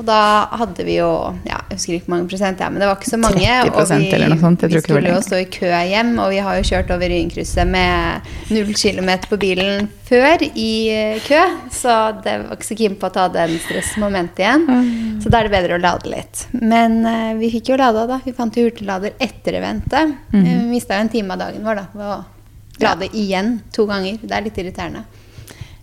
Og 0.00 0.06
da 0.08 0.48
hadde 0.56 0.84
vi 0.86 0.94
jo 0.96 1.10
ja, 1.44 1.58
Jeg 1.68 1.76
husker 1.76 1.94
ikke 1.98 2.06
hvor 2.06 2.14
mange 2.14 2.30
prosent, 2.30 2.60
ja, 2.62 2.70
men 2.72 2.80
det 2.80 2.86
var 2.88 2.96
ikke 2.96 3.10
så 3.10 3.18
mange. 3.20 3.44
30% 3.44 3.74
og 3.76 3.90
vi, 3.92 4.06
eller 4.16 4.32
noe 4.32 4.40
sånt, 4.40 4.62
jeg 4.64 4.72
vi 4.72 4.78
tror 4.78 4.80
ikke 4.80 4.94
det 4.94 4.96
var 4.96 5.00
skulle 5.04 5.12
jo 5.12 5.24
stå 5.26 5.40
i 5.40 5.48
kø 5.52 5.72
hjem, 5.90 6.12
og 6.24 6.30
vi 6.32 6.38
har 6.46 6.56
jo 6.56 6.68
kjørt 6.70 6.92
over 6.94 7.12
Ryenkrysset 7.12 7.68
med 7.68 8.30
null 8.54 8.70
kilometer 8.80 9.28
på 9.28 9.38
bilen 9.42 9.90
før 10.08 10.46
i 10.48 10.70
eh, 10.90 11.20
kø, 11.26 11.42
så 11.74 11.98
det 12.24 12.38
var 12.46 12.56
ikke 12.56 12.68
så 12.70 12.78
keen 12.80 12.96
på 12.98 13.10
å 13.10 13.14
ta 13.14 13.26
den 13.34 13.52
stressmomentet 13.62 14.40
igjen. 14.42 14.64
Så 15.20 15.30
da 15.30 15.42
er 15.42 15.50
det 15.50 15.54
bedre 15.54 15.76
å 15.76 15.82
lade 15.84 16.10
litt. 16.10 16.46
Men 16.56 17.02
uh, 17.04 17.36
vi 17.38 17.52
fikk 17.52 17.70
jo 17.74 17.78
lada, 17.78 18.06
da. 18.08 18.18
Vi 18.24 18.34
fant 18.34 18.56
jo 18.56 18.64
hurtiglader 18.66 19.14
etter 19.20 19.60
eventet. 19.60 20.16
Mm. 20.32 20.40
Eh, 20.40 20.48
Vi 20.64 20.72
mista 20.72 20.96
jo 20.96 21.04
en 21.04 21.12
time 21.12 21.36
av 21.36 21.44
dagen 21.44 21.66
vår 21.66 21.82
da, 21.82 21.86
ved 21.92 22.08
å 22.08 22.18
lade 22.80 23.10
igjen 23.12 23.58
to 23.76 23.84
ganger. 23.90 24.16
Det 24.24 24.32
er 24.32 24.48
litt 24.48 24.64
irriterende. 24.64 25.04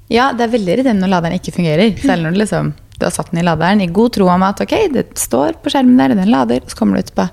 Ja, 0.09 0.31
det 0.33 0.47
er 0.47 0.53
veldig 0.57 0.73
irriterende 0.73 1.05
når 1.05 1.13
laderen 1.13 1.39
ikke 1.39 1.53
fungerer. 1.53 1.93
Selv 2.01 2.25
når 2.25 2.35
du 2.35 2.41
liksom 2.41 2.73
du 2.99 3.05
har 3.05 3.13
satt 3.13 3.31
den 3.31 3.43
i 3.43 3.45
laderen 3.45 3.81
i 3.83 3.87
god 3.93 4.15
tro 4.17 4.27
om 4.33 4.43
at 4.47 4.61
ok, 4.63 4.75
det 4.93 5.07
står 5.19 5.61
på 5.63 5.73
skjermen 5.73 5.99
der, 5.99 6.15
den 6.17 6.33
lader, 6.33 6.63
og 6.63 6.73
så 6.73 6.79
kommer 6.79 6.97
du 6.97 7.05
ut 7.07 7.15
på 7.17 7.27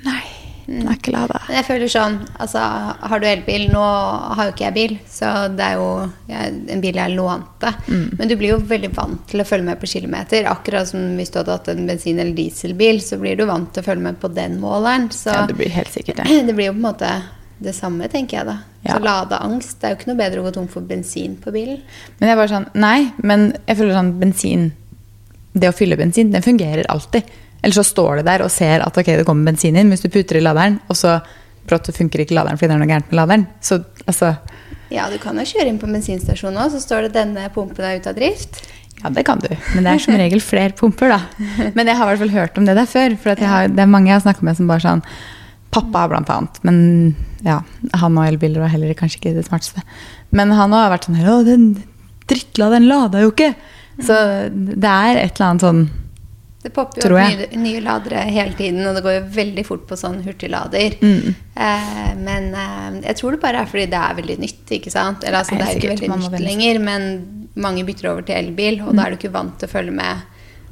Nei, 0.00 0.22
den 0.64 0.86
er 0.88 0.96
ikke 0.96 1.12
lada. 1.12 1.40
Men 1.48 1.58
jeg 1.58 1.66
føler 1.66 1.90
sånn, 1.92 2.14
altså 2.40 2.60
Har 3.10 3.20
du 3.20 3.26
elbil? 3.28 3.66
Nå 3.72 3.82
har 4.38 4.46
jo 4.48 4.52
ikke 4.54 4.64
jeg 4.64 4.76
bil, 4.76 4.94
så 5.10 5.32
det 5.52 5.66
er 5.66 5.74
jo 5.76 5.88
jeg, 6.30 6.54
en 6.72 6.80
bil 6.84 7.00
jeg 7.02 7.16
lånte. 7.18 7.72
Men 7.90 8.30
du 8.30 8.36
blir 8.40 8.54
jo 8.54 8.60
veldig 8.70 8.92
vant 8.96 9.26
til 9.28 9.42
å 9.42 9.46
følge 9.48 9.66
med 9.66 9.80
på 9.82 9.90
kilometer. 9.90 10.48
Akkurat 10.48 10.88
som 10.88 11.02
hvis 11.18 11.34
du 11.34 11.40
hadde 11.42 11.58
hatt 11.58 11.68
en 11.74 11.84
bensin- 11.90 12.22
eller 12.22 12.32
dieselbil, 12.38 13.02
så 13.04 13.18
blir 13.20 13.36
du 13.36 13.44
vant 13.50 13.68
til 13.74 13.82
å 13.84 13.88
følge 13.90 14.06
med 14.08 14.20
på 14.22 14.32
den 14.32 14.56
måleren. 14.62 15.10
Så 15.12 15.34
Ja, 15.34 15.44
det 15.50 15.58
blir 15.60 15.74
helt 15.74 15.92
sikkert 15.92 16.22
det. 16.22 16.40
det 16.48 16.56
blir 16.56 16.70
jo 16.70 16.76
på 16.78 16.80
en 16.80 16.88
måte 16.88 17.12
det 17.60 17.74
samme, 17.76 18.08
tenker 18.08 18.38
jeg 18.38 18.48
da. 18.48 18.58
Ja. 18.86 18.94
Så 18.94 19.04
ladeangst. 19.04 19.74
Det 19.76 19.84
er 19.84 19.92
jo 19.92 19.98
ikke 19.98 20.08
noe 20.14 20.20
bedre 20.22 20.40
å 20.40 20.46
gå 20.46 20.54
tom 20.56 20.68
for 20.72 20.86
bensin 20.86 21.34
på 21.42 21.52
bilen. 21.52 21.82
Men 22.18 22.30
jeg 22.30 22.36
er 22.36 22.40
bare 22.40 22.54
sånn, 22.54 22.70
nei, 22.80 23.10
men 23.20 23.50
jeg 23.66 23.76
føler 23.76 23.98
sånn 23.98 24.14
bensin 24.22 24.70
Det 25.52 25.70
å 25.70 25.74
fylle 25.74 25.98
bensin, 25.98 26.30
den 26.32 26.44
fungerer 26.44 26.86
alltid. 26.92 27.26
Eller 27.60 27.76
så 27.76 27.84
står 27.84 28.20
det 28.20 28.28
der 28.30 28.44
og 28.44 28.52
ser 28.52 28.84
at 28.84 28.96
ok, 28.96 29.12
det 29.20 29.26
kommer 29.28 29.50
bensin 29.50 29.76
inn. 29.76 29.90
Hvis 29.92 30.04
du 30.04 30.10
puter 30.12 30.38
i 30.38 30.44
laderen, 30.44 30.78
og 30.88 30.96
så 30.96 31.18
brått 31.68 31.90
funker 31.94 32.24
ikke 32.24 32.36
laderen 32.38 32.58
fordi 32.58 32.70
det 32.70 32.76
er 32.76 32.82
noe 32.82 32.90
gærent 32.90 33.10
med 33.10 33.20
laderen. 33.20 33.46
Så 33.60 33.82
altså 34.06 34.34
Ja, 34.90 35.06
du 35.10 35.18
kan 35.22 35.38
jo 35.38 35.46
kjøre 35.46 35.70
inn 35.70 35.78
på 35.78 35.90
bensinstasjonen 35.90 36.58
òg, 36.64 36.72
så 36.72 36.80
står 36.82 37.08
det 37.08 37.12
'denne 37.18 37.50
pumpen 37.54 37.84
er 37.84 38.00
ute 38.00 38.10
av 38.10 38.16
drift'. 38.16 38.62
Ja, 39.02 39.08
det 39.08 39.24
kan 39.24 39.38
du. 39.40 39.48
Men 39.74 39.84
det 39.84 39.92
er 39.92 39.98
som 40.02 40.16
regel 40.18 40.42
flere 40.44 40.76
pumper, 40.76 41.08
da. 41.08 41.20
Men 41.76 41.86
jeg 41.86 41.96
har 41.96 42.04
i 42.04 42.10
hvert 42.10 42.22
fall 42.24 42.36
hørt 42.36 42.58
om 42.58 42.66
det 42.66 42.76
der 42.76 42.88
før. 42.90 43.16
For 43.16 43.32
at 43.32 43.40
jeg 43.40 43.48
har, 43.48 43.68
det 43.68 43.80
er 43.80 43.88
mange 43.88 44.10
jeg 44.10 44.18
har 44.18 44.26
snakka 44.26 44.44
med 44.44 44.58
som 44.58 44.70
bare 44.70 44.84
sånn 44.84 45.04
Pappa 45.70 46.08
blant 46.10 46.28
annet. 46.34 46.56
Men 46.66 47.14
ja, 47.46 47.60
han 47.94 48.18
og 48.18 48.26
elbiler 48.26 48.60
var 48.60 48.72
heller 48.72 48.90
kanskje 48.98 49.20
ikke 49.20 49.34
det 49.36 49.46
smarteste. 49.46 49.84
Men 50.34 50.50
han 50.50 50.74
har 50.74 50.90
vært 50.90 51.06
sånn 51.06 51.20
her 51.20 51.30
Å, 51.30 51.44
den 51.46 51.76
drittladeren 52.26 52.88
lada 52.90 53.22
jo 53.22 53.30
ikke! 53.30 53.54
Så 54.06 54.16
det 54.52 54.90
er 54.90 55.18
et 55.20 55.34
eller 55.36 55.46
annet 55.50 55.64
sånn 55.66 55.82
Det 56.62 56.72
popper 56.76 57.00
jo 57.08 57.16
opp 57.16 57.30
nye, 57.32 57.46
nye 57.62 57.80
ladere 57.80 58.22
hele 58.28 58.52
tiden, 58.58 58.82
og 58.86 58.94
det 58.98 59.02
går 59.06 59.14
jo 59.16 59.22
veldig 59.36 59.64
fort 59.64 59.86
på 59.88 59.96
sånn 59.96 60.18
hurtiglader. 60.26 60.96
Mm. 61.00 61.34
Eh, 61.56 62.10
men 62.20 62.50
eh, 62.54 62.98
jeg 63.06 63.16
tror 63.16 63.32
det 63.36 63.40
bare 63.40 63.62
er 63.62 63.70
fordi 63.70 63.86
det 63.94 64.00
er 64.00 64.18
veldig 64.18 64.36
nytt, 64.42 64.74
ikke 64.76 64.92
sant? 64.92 65.24
Eller 65.24 65.38
altså, 65.40 65.56
det 65.56 65.68
er 65.70 65.78
ikke 65.80 65.94
veldig 65.94 66.10
nytt 66.20 66.44
lenger, 66.44 66.82
men 66.84 67.08
mange 67.56 67.86
bytter 67.88 68.10
over 68.12 68.28
til 68.28 68.36
elbil, 68.36 68.82
og 68.84 68.92
da 68.94 69.06
er 69.06 69.14
du 69.14 69.16
ikke 69.22 69.32
vant 69.32 69.56
til 69.58 69.70
å 69.70 69.72
følge 69.72 69.96
med. 69.96 70.26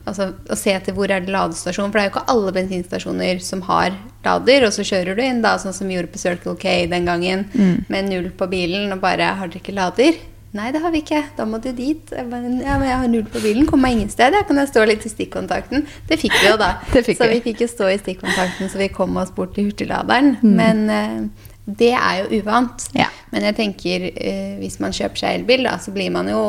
Altså 0.09 0.31
å 0.49 0.57
se 0.57 0.73
etter 0.73 0.95
hvor 0.97 1.11
er 1.13 1.21
det 1.25 1.33
ladestasjon, 1.33 1.91
for 1.91 1.99
det 1.99 2.05
er 2.05 2.09
jo 2.11 2.15
ikke 2.15 2.29
alle 2.33 2.53
bensinstasjoner 2.57 3.41
som 3.45 3.65
har 3.67 3.97
lader, 4.25 4.65
og 4.69 4.73
så 4.77 4.85
kjører 4.89 5.17
du 5.17 5.23
inn 5.25 5.43
da, 5.45 5.57
sånn 5.61 5.75
som 5.77 5.89
vi 5.89 5.97
gjorde 5.97 6.13
på 6.13 6.21
Circle 6.21 6.55
K 6.61 6.85
den 6.93 7.09
gangen, 7.09 7.49
Mm. 7.53 7.85
med 7.89 8.09
null 8.13 8.31
på 8.37 8.49
bilen, 8.49 8.93
og 8.93 9.01
bare 9.01 9.33
har 9.41 9.49
dere 9.49 9.61
ikke 9.61 9.75
lader? 9.77 10.17
Nei, 10.59 10.73
det 10.75 10.81
har 10.83 10.91
vi 10.91 11.03
ikke. 11.05 11.21
Da 11.37 11.45
må 11.47 11.61
du 11.63 11.69
dit. 11.71 12.11
Jeg 12.11 12.27
bare, 12.33 12.51
ja, 12.65 12.79
men 12.81 12.89
jeg 12.89 13.01
har 13.03 13.11
null 13.13 13.27
på 13.31 13.43
bilen. 13.45 13.67
Kommer 13.69 13.87
meg 13.87 13.99
ingen 13.99 14.11
sted. 14.11 14.35
Jeg 14.35 14.47
kan 14.49 14.59
jeg 14.59 14.71
stå 14.73 14.87
litt 14.91 15.07
i 15.07 15.13
stikkontakten. 15.13 15.85
Det 16.09 16.19
fikk 16.19 16.35
vi 16.35 16.49
jo, 16.49 16.57
da. 16.59 16.73
Fikk 17.09 17.21
så 17.21 17.29
vi. 17.31 17.39
fikk 17.45 17.63
jo 17.63 17.69
stå 17.71 17.93
i 17.93 18.01
stikkontakten, 18.01 18.73
så 18.73 18.81
vi 18.81 18.91
kom 18.95 19.15
oss 19.23 19.31
bort 19.37 19.55
til 19.55 19.69
hurtigladeren. 19.69 20.35
Mm. 20.43 20.57
Men 20.59 20.83
uh, 20.91 21.47
det 21.79 21.93
er 21.95 22.25
jo 22.25 22.43
uvant. 22.43 22.89
Ja. 22.99 23.07
Men 23.31 23.47
jeg 23.51 23.59
tenker, 23.61 24.11
uh, 24.11 24.59
hvis 24.65 24.81
man 24.83 24.97
kjøper 24.97 25.23
seg 25.23 25.41
elbil, 25.41 25.63
da, 25.69 25.79
så 25.85 25.95
blir 25.95 26.11
man 26.15 26.33
jo 26.33 26.43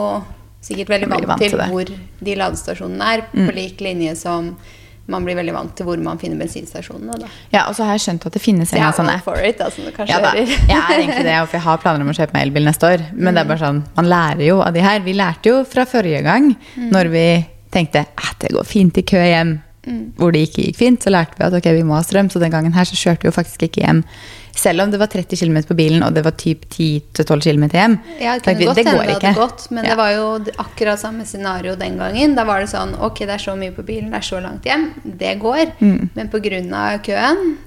sikkert 0.66 0.96
veldig 0.96 1.13
vant, 1.13 1.30
vant 1.30 1.46
til 1.46 1.54
til. 1.54 1.62
Mm. 1.62 1.72
hvor 1.75 1.94
de 2.25 2.38
ladestasjonene 2.42 3.13
er, 3.13 3.25
på 3.32 3.51
lik 3.56 3.84
linje 3.86 4.18
som 4.20 4.54
man 5.10 5.25
blir 5.25 5.38
veldig 5.39 5.54
vant 5.56 5.75
til 5.78 5.88
hvor 5.88 6.01
man 6.04 6.20
finner 6.22 6.39
bensinstasjonene. 6.39 7.20
Da. 7.22 7.30
Ja, 7.54 7.66
og 7.68 7.78
så 7.78 7.88
har 7.88 7.98
jeg 7.98 8.06
skjønt 8.06 8.28
at 8.30 8.36
det 8.38 8.42
finnes 8.44 8.74
en 8.74 8.86
sånn 8.96 9.12
app. 9.12 9.24
for 9.25 9.39
it, 9.44 9.62
altså, 9.66 9.86
du 9.86 10.04
Ja, 10.10 10.20
da. 10.24 10.34
Jeg 10.38 10.75
er 10.78 10.98
egentlig 10.98 11.25
det, 11.25 11.38
for 11.48 11.58
jeg 11.60 11.66
har 11.66 11.82
planer 11.84 12.06
om 12.06 12.12
å 12.13 12.18
kjøpe 12.18 12.38
meg 12.38 12.48
elbil 12.48 12.70
neste 12.70 12.92
år. 12.94 13.06
Men 13.13 13.34
det 13.38 13.44
er 13.44 13.50
bare 13.50 13.63
sånn, 13.63 13.82
man 13.98 14.12
lærer 14.12 14.46
jo 14.48 14.60
av 14.66 14.75
de 14.75 14.84
her. 14.86 15.01
Vi 15.06 15.16
lærte 15.18 15.51
jo 15.51 15.63
fra 15.70 15.86
forrige 15.89 16.22
gang, 16.25 16.51
når 16.94 17.12
vi 17.13 17.25
tenkte 17.74 18.06
at 18.06 18.38
det 18.42 18.54
går 18.56 18.66
fint 18.66 18.98
i 18.98 19.06
kø 19.06 19.22
hjem, 19.22 19.58
hvor 20.17 20.31
det 20.36 20.41
ikke 20.48 20.65
gikk 20.67 20.77
fint, 20.77 21.03
så 21.03 21.10
lærte 21.13 21.38
vi 21.39 21.46
at 21.48 21.55
ok, 21.58 21.69
vi 21.75 21.84
må 21.88 21.96
ha 21.98 22.03
strøm. 22.05 22.29
Så 22.29 22.39
den 22.41 22.51
gangen 22.53 22.74
her 22.75 22.86
så 22.88 22.98
kjørte 23.00 23.25
vi 23.25 23.29
jo 23.31 23.36
faktisk 23.36 23.63
ikke 23.67 23.81
hjem. 23.86 24.03
Selv 24.60 24.81
om 24.84 24.91
det 24.91 25.00
var 25.00 25.08
30 25.08 25.38
km 25.39 25.58
på 25.69 25.75
bilen, 25.77 26.03
og 26.03 26.13
det 26.13 26.24
var 26.25 26.31
typ 26.38 26.65
10-12 26.74 27.41
km 27.46 27.65
hjem. 27.72 27.96
Ja, 28.19 28.34
det 28.36 28.43
kunne 28.43 28.58
vi, 28.60 28.65
godt 28.65 28.75
det 28.75 28.86
hende 28.86 28.98
går 28.98 29.05
det 29.08 29.15
hadde 29.15 29.34
gått, 29.39 29.67
men 29.72 29.86
Ja. 29.86 29.89
det 29.89 29.98
var 29.98 30.12
jo 30.12 30.25
akkurat 30.58 31.00
samme 31.00 31.25
scenario 31.25 31.75
den 31.75 31.98
gangen. 31.98 32.36
Da 32.36 32.43
var 32.43 32.60
det 32.60 32.69
sånn 32.69 32.96
Ok, 33.00 33.19
det 33.19 33.29
er 33.38 33.43
så 33.46 33.55
mye 33.55 33.72
på 33.72 33.86
bilen, 33.88 34.12
det 34.12 34.17
er 34.19 34.27
så 34.29 34.41
langt 34.43 34.65
hjem. 34.65 34.93
Det 35.03 35.39
går. 35.39 35.74
Mm. 35.79 36.10
Men 36.15 36.29
pga. 36.29 37.00
køen 37.03 37.58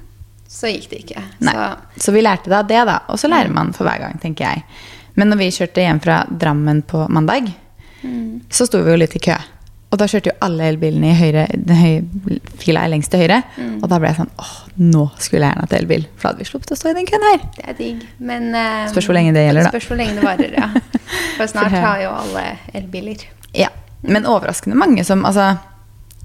så 0.49 0.69
gikk 0.69 0.91
det 0.91 0.99
ikke. 1.07 1.23
Nei. 1.41 1.55
Så 1.97 2.03
Så 2.09 2.13
vi 2.13 2.21
lærte 2.21 2.51
da 2.51 2.63
det, 2.63 2.85
da. 2.87 2.99
Og 3.09 3.19
så 3.19 3.29
lærer 3.29 3.51
man 3.51 3.73
for 3.73 3.85
hver 3.89 3.99
gang, 3.99 4.21
tenker 4.21 4.45
jeg. 4.45 4.65
Men 5.17 5.29
når 5.29 5.39
vi 5.39 5.51
kjørte 5.51 5.81
hjem 5.81 6.01
fra 6.01 6.25
Drammen 6.29 6.83
på 6.83 7.09
mandag, 7.09 7.53
så 8.51 8.67
sto 8.67 8.83
vi 8.83 8.91
jo 8.91 8.97
litt 8.97 9.17
i 9.17 9.19
kø. 9.19 9.37
Og 9.93 10.01
da 10.01 10.07
kjørte 10.09 10.31
jo 10.31 10.37
alle 10.41 10.71
elbilene 10.73 11.11
i 11.13 11.17
høyre, 11.19 11.43
den 11.53 11.77
høye 11.77 12.39
fila 12.63 12.87
er 12.87 12.93
lengst 12.95 13.13
til 13.13 13.27
høyre. 13.27 13.43
Og 13.83 13.91
da 13.93 13.99
ble 14.01 14.09
jeg 14.09 14.23
sånn 14.23 14.31
åh, 14.41 14.55
nå 14.81 15.03
skulle 15.21 15.45
jeg 15.45 15.51
gjerne 15.53 15.67
hatt 15.67 15.75
elbil. 15.77 16.07
For 16.17 16.25
da 16.25 16.31
hadde 16.33 16.41
vi 16.41 16.49
sluppet 16.49 16.73
å 16.73 16.79
stå 16.81 16.93
i 16.93 16.97
den 16.97 17.09
køen 17.11 17.27
her. 17.29 17.43
Det 17.59 17.67
er 17.69 17.77
digg. 17.77 18.07
Men 18.25 18.49
eh, 18.57 18.87
Spørs 18.93 19.11
hvor 19.11 19.19
lenge 19.19 19.35
det 19.37 19.45
gjelder, 19.45 19.69
da. 19.69 19.75
Spørs 19.75 19.91
hvor 19.91 20.01
lenge 20.01 20.17
det 20.17 20.25
varer, 20.25 20.57
ja. 20.57 20.71
For 21.37 21.53
snart 21.53 21.77
har 21.77 22.01
jo 22.07 22.15
alle 22.23 22.47
elbiler. 22.81 23.27
Ja, 23.59 23.69
men 24.09 24.25
overraskende 24.25 24.79
mange 24.81 25.05
som 25.05 25.27
altså, 25.29 25.51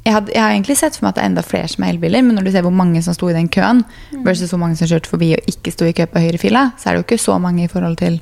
jeg, 0.05 0.15
had, 0.15 0.31
jeg 0.31 0.39
har 0.39 0.55
egentlig 0.55 0.77
sett 0.79 0.95
for 0.95 1.03
meg 1.03 1.11
at 1.11 1.19
det 1.19 1.25
er 1.25 1.29
enda 1.33 1.43
flere 1.43 1.67
som 1.67 1.83
er 1.83 1.91
elbiler, 1.97 2.23
men 2.23 2.39
når 2.39 2.47
du 2.47 2.53
ser 2.55 2.63
hvor 2.63 2.75
mange 2.75 3.01
som 3.03 3.15
sto 3.17 3.27
i 3.27 3.35
den 3.35 3.49
køen, 3.51 3.83
versus 4.23 4.53
hvor 4.53 4.61
mange 4.61 4.79
som 4.79 4.87
kjørte 4.87 5.11
forbi 5.11 5.33
og 5.35 5.51
ikke 5.51 5.73
sto 5.75 5.87
i 5.89 5.91
kø 5.97 6.07
på 6.07 6.23
høyre 6.23 6.39
fila, 6.39 6.69
så 6.79 6.87
er 6.87 6.95
det 6.95 7.03
jo 7.03 7.07
ikke 7.09 7.19
så 7.25 7.35
mange 7.43 7.65
i 7.65 7.71
forhold 7.71 7.99
til 7.99 8.21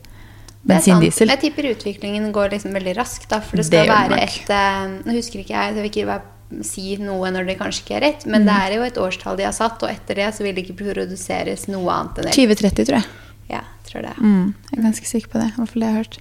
Bensin-diesel. 0.66 1.30
Jeg 1.30 1.40
tipper 1.44 1.68
utviklingen 1.72 2.32
går 2.34 2.56
liksom 2.56 2.74
veldig 2.74 2.96
raskt, 2.98 3.28
da. 3.30 3.40
For 3.46 3.58
det 3.62 3.66
skal 3.68 3.86
det 3.86 3.92
være 3.92 4.22
et 4.24 4.50
eh, 4.50 4.96
Nå 5.06 5.14
husker 5.20 5.44
ikke 5.44 5.54
jeg, 5.54 5.76
så 5.76 5.82
vil 5.84 5.92
ikke 5.92 6.08
være, 6.10 6.32
si 6.66 6.96
noe 7.02 7.30
når 7.34 7.48
det 7.50 7.56
kanskje 7.60 7.84
ikke 7.84 7.96
er 8.00 8.04
rett, 8.06 8.26
men 8.26 8.44
Mm. 8.44 8.48
det 8.50 8.56
er 8.62 8.76
jo 8.78 8.84
et 8.86 8.98
årstall 9.02 9.38
de 9.38 9.46
har 9.48 9.54
satt, 9.56 9.82
og 9.84 9.90
etter 9.90 10.16
det 10.22 10.28
så 10.38 10.44
vil 10.46 10.56
det 10.56 10.66
ikke 10.66 10.78
produseres 10.84 11.68
noe 11.68 11.90
annet 11.94 12.20
enn 12.22 12.30
det. 12.30 12.36
2030, 12.38 12.86
tror 12.86 12.98
jeg. 13.00 13.08
Ja, 13.50 13.62
tror 13.90 14.02
det. 14.06 14.14
Mm, 14.22 14.54
jeg 14.72 14.80
er 14.80 14.84
ganske 14.90 15.10
sikker 15.10 15.30
på 15.34 15.42
det. 15.42 15.52
I 15.52 15.58
hvert 15.60 15.74
fall 15.74 15.82
det 15.86 15.90
jeg 15.90 15.96
har 15.96 16.04
hørt. 16.06 16.20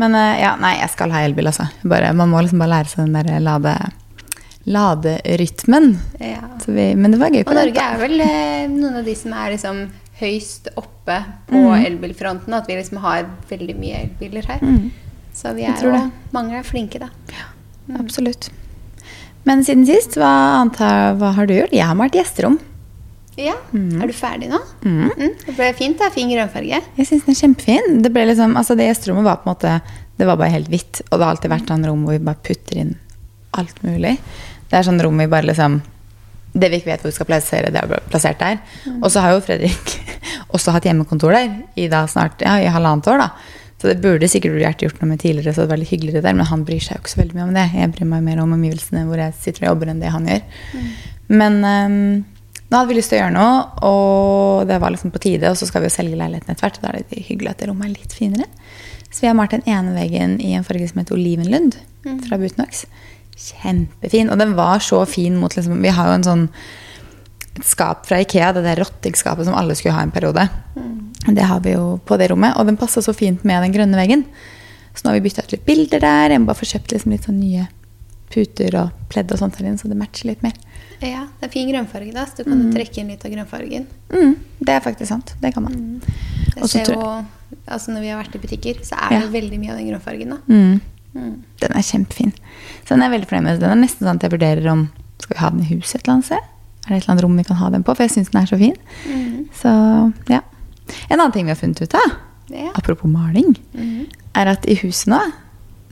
Men 0.00 0.14
eh, 0.16 0.40
ja, 0.40 0.54
nei, 0.60 0.74
jeg 0.80 0.90
skal 0.94 1.10
ha 1.12 1.24
elbil, 1.28 1.46
altså. 1.52 1.68
Bare, 1.84 2.12
man 2.16 2.28
må 2.32 2.40
liksom 2.44 2.60
bare 2.64 2.72
lære 2.76 2.88
seg 2.92 3.04
den 3.08 3.16
der 3.16 3.40
lade, 3.44 3.74
laderytmen. 4.80 5.98
Ja. 6.20 6.40
Så 6.64 6.72
vi, 6.72 6.94
men 6.96 7.12
det 7.14 7.20
var 7.20 7.30
gøy 7.32 7.44
på 7.44 7.50
Og 7.52 7.56
det. 7.56 7.66
Norge 7.70 7.84
er 7.86 8.00
vel 8.00 8.20
eh, 8.24 8.68
noen 8.70 9.00
av 9.00 9.04
de 9.08 9.14
som 9.18 9.32
er 9.36 9.54
liksom 9.56 9.82
høyst 10.20 10.68
oppe 10.76 11.16
på 11.48 11.56
Mm. 11.60 11.84
elbilfronten. 11.86 12.54
At 12.54 12.66
vi 12.68 12.76
liksom 12.76 12.98
har 13.02 13.26
veldig 13.50 13.76
mye 13.78 14.02
elbiler 14.04 14.46
her. 14.46 14.58
Mm. 14.62 14.90
Så 15.34 15.54
vi 15.56 15.62
er 15.64 15.74
jo 15.82 15.90
det. 15.92 16.10
Mange 16.32 16.58
er 16.58 16.62
flinke, 16.66 16.98
da. 17.00 17.08
Absolutt. 17.98 18.50
Men 19.44 19.62
siden 19.64 19.86
sist, 19.88 20.16
hva, 20.20 20.60
antar, 20.60 21.14
hva 21.18 21.32
har 21.34 21.46
du 21.48 21.54
gjort? 21.54 21.72
Jeg 21.72 21.86
har 21.86 21.96
malt 21.96 22.12
gjesterom. 22.18 22.58
Ja, 23.40 23.54
Er 23.72 24.06
du 24.06 24.12
ferdig 24.12 24.50
nå? 24.50 24.58
Mm. 24.84 25.10
Mm, 25.16 25.30
det 25.46 25.54
ble 25.56 25.72
fint. 25.78 25.96
det 25.96 26.06
er 26.06 26.10
Fin 26.12 26.28
grønnfarge. 26.28 26.80
Jeg 26.98 27.06
syns 27.08 27.24
den 27.24 27.32
er 27.32 27.38
kjempefin. 27.40 28.02
Det, 28.02 28.12
ble 28.12 28.26
liksom, 28.26 28.54
altså 28.58 28.76
det 28.76 28.88
gjesterommet 28.90 29.24
var 29.24 29.36
på 29.40 29.48
en 29.48 29.54
måte 29.54 29.80
Det 30.18 30.26
var 30.26 30.36
bare 30.36 30.50
helt 30.52 30.68
hvitt. 30.68 31.00
Og 31.10 31.18
det 31.18 31.24
har 31.24 31.30
alltid 31.36 31.50
vært 31.50 31.70
sånn 31.72 31.86
rom 31.88 32.02
hvor 32.04 32.12
vi 32.18 32.24
bare 32.26 32.42
putter 32.44 32.76
inn 32.82 32.96
alt 33.56 33.78
mulig. 33.82 34.18
Det 34.68 34.76
er 34.76 34.82
sånn 34.84 35.00
rom 35.02 35.16
vi 35.16 35.26
bare 35.26 35.48
liksom 35.48 35.80
Det 36.52 36.70
vi 36.70 36.80
ikke 36.80 36.90
vet 36.90 37.04
hvor 37.04 37.12
vi 37.12 37.16
skal 37.16 37.28
plassere, 37.28 37.70
det 37.70 37.80
er 37.82 38.08
plassert 38.10 38.40
der. 38.42 38.58
Og 38.98 39.08
så 39.12 39.22
har 39.22 39.36
jo 39.36 39.42
Fredrik 39.44 39.96
også 40.56 40.74
hatt 40.74 40.88
hjemmekontor 40.88 41.36
der 41.36 41.52
i 41.78 41.86
da 41.92 42.04
snart 42.10 42.42
ja, 42.42 42.56
i 42.58 42.70
halvannet 42.72 43.10
år. 43.12 43.22
da. 43.22 43.58
Så 43.80 43.88
det 43.88 44.02
burde 44.02 44.28
sikkert 44.28 44.58
vært 44.60 44.82
gjort 44.84 44.98
noe 45.00 45.14
med 45.14 45.22
tidligere, 45.22 45.54
så 45.56 45.64
det 45.64 45.72
var 45.72 45.80
litt 45.80 45.92
hyggeligere 45.92 46.20
der. 46.26 46.36
Men 46.36 46.50
han 46.50 46.66
bryr 46.68 46.82
seg 46.84 46.98
jo 46.98 47.04
ikke 47.04 47.14
så 47.14 47.20
veldig 47.22 47.38
mye 47.38 47.46
om 47.46 47.54
det. 47.56 47.68
Jeg 47.78 47.92
bryr 47.94 48.10
meg 48.10 48.26
mer 48.26 48.42
om 48.42 48.52
omgivelsene 48.58 49.06
hvor 49.08 49.22
jeg 49.22 49.36
sitter 49.40 49.64
og 49.64 49.70
jobber, 49.70 49.92
enn 49.92 50.02
det 50.02 50.12
han 50.12 50.28
gjør. 50.28 50.66
Men 51.40 51.56
um, 51.64 51.96
nå 52.70 52.76
hadde 52.76 52.90
vi 52.90 52.98
lyst 52.98 53.14
til 53.14 53.16
å 53.16 53.22
gjøre 53.22 53.36
noe, 53.38 53.62
og 53.88 54.68
det 54.68 54.76
var 54.82 54.92
liksom 54.92 55.14
på 55.14 55.22
tide. 55.24 55.48
Og 55.48 55.56
så 55.56 55.70
skal 55.70 55.82
vi 55.82 55.88
jo 55.88 55.94
selge 55.96 56.18
leiligheten 56.20 56.52
etter 56.52 56.66
hvert, 56.66 56.76
og 56.80 56.84
da 56.84 56.92
er 56.92 57.08
det 57.08 57.24
hyggelig 57.30 57.54
at 57.54 57.62
det 57.62 57.70
rommet 57.70 57.88
er 57.88 57.94
litt 57.96 58.18
finere. 58.18 58.50
Så 59.08 59.24
vi 59.24 59.30
har 59.30 59.38
malt 59.38 59.56
den 59.56 59.64
ene 59.66 59.96
veggen 59.96 60.36
i 60.44 60.52
en 60.58 60.66
farge 60.66 60.90
som 60.90 61.00
heter 61.00 61.16
olivenlund 61.16 61.80
fra 62.28 62.38
Butnox. 62.38 62.84
Kjempefin. 63.40 64.30
Og 64.30 64.38
den 64.40 64.54
var 64.58 64.82
så 64.84 65.02
fin 65.08 65.36
mot 65.40 65.54
liksom 65.56 65.80
Vi 65.82 65.92
har 65.96 66.10
jo 66.10 66.18
en 66.18 66.26
sånn 66.26 66.46
et 67.56 67.66
skap 67.66 68.04
fra 68.06 68.20
Ikea, 68.22 68.52
det 68.54 68.62
der 68.62 68.78
rottingskapet 68.78 69.48
som 69.48 69.56
alle 69.58 69.74
skulle 69.74 69.96
ha 69.96 70.04
en 70.06 70.12
periode. 70.14 70.44
Det 71.26 71.44
har 71.44 71.60
vi 71.64 71.74
jo 71.74 71.98
på 72.06 72.16
det 72.20 72.30
rommet, 72.30 72.54
og 72.56 72.68
den 72.68 72.78
passa 72.80 73.02
så 73.04 73.12
fint 73.16 73.42
med 73.44 73.62
den 73.64 73.74
grønne 73.74 73.98
veggen. 73.98 74.22
Så 74.94 75.04
nå 75.04 75.10
har 75.10 75.18
vi 75.18 75.26
bytta 75.26 75.44
ut 75.44 75.52
litt 75.56 75.66
bilder 75.66 76.02
der. 76.02 76.30
Jeg 76.34 76.40
må 76.42 76.48
bare 76.50 76.60
få 76.60 76.68
kjøpt 76.70 76.94
liksom 76.94 77.12
litt 77.12 77.26
sånn 77.26 77.40
nye 77.42 77.66
puter 78.30 78.76
og 78.78 78.94
pledd 79.10 79.32
og 79.34 79.40
sånt 79.40 79.58
her 79.58 79.74
så 79.76 79.90
det 79.90 79.98
matcher 79.98 80.30
litt 80.30 80.44
mer. 80.46 80.54
Ja, 81.02 81.26
Det 81.40 81.48
er 81.48 81.52
fin 81.52 81.68
grønnfarge, 81.70 82.12
da, 82.14 82.26
så 82.28 82.44
du 82.44 82.50
kan 82.50 82.70
trekke 82.74 83.00
inn 83.00 83.08
litt 83.08 83.24
av 83.24 83.32
grønnfargen. 83.32 83.86
Mm, 84.12 84.34
det 84.60 84.74
er 84.74 84.82
faktisk 84.84 85.08
sant. 85.08 85.34
Det 85.40 85.52
kan 85.54 85.64
man. 85.64 85.74
Mm. 85.74 86.00
Det 86.60 86.86
jo, 86.86 87.24
altså 87.66 87.90
Når 87.94 88.00
vi 88.04 88.08
har 88.12 88.22
vært 88.22 88.36
i 88.36 88.42
butikker, 88.42 88.82
så 88.84 88.94
er 89.00 89.14
Ja. 89.14 89.20
det 89.20 89.32
veldig 89.32 89.58
mye 89.58 89.72
av 89.72 89.78
den 89.78 89.88
grønnfargen. 89.88 90.30
da. 90.30 90.38
Mm. 91.14 91.34
Den 91.62 91.74
er 91.76 91.84
kjempefin. 91.86 92.32
Så 92.84 92.94
den 92.94 93.02
er 93.02 93.12
veldig 93.12 93.28
fornøyd 93.30 93.46
med. 93.48 93.60
Den 93.62 93.72
er 93.74 93.80
nesten 93.82 94.06
sånn 94.06 94.20
at 94.20 94.26
jeg 94.26 94.34
vurderer 94.36 94.70
om 94.72 94.88
Skal 95.20 95.34
vi 95.36 95.40
ha 95.42 95.50
den 95.52 95.64
i 95.64 95.68
huset 95.74 95.98
et 95.98 96.04
eller 96.06 96.14
annet 96.14 96.28
sted? 96.30 96.44
Er 96.86 96.88
det 96.88 96.96
et 96.96 97.02
eller 97.02 97.12
annet 97.12 97.24
rom 97.26 97.36
vi 97.36 97.44
kan 97.44 97.58
ha 97.60 97.68
den 97.74 97.82
på? 97.84 97.92
For 97.92 98.06
jeg 98.06 98.14
syns 98.14 98.30
den 98.32 98.40
er 98.40 98.48
så 98.48 98.56
fin. 98.60 98.76
Mm. 99.04 99.34
Så 99.52 99.72
ja. 100.32 100.40
En 101.10 101.18
annen 101.20 101.34
ting 101.34 101.44
vi 101.44 101.52
har 101.52 101.60
funnet 101.60 101.82
ut 101.82 101.94
av, 101.94 102.16
Ja. 102.50 102.70
apropos 102.74 103.06
maling, 103.06 103.52
mm. 103.74 104.06
er 104.34 104.48
at 104.50 104.64
i 104.66 104.74
huset 104.80 105.06
nå 105.12 105.20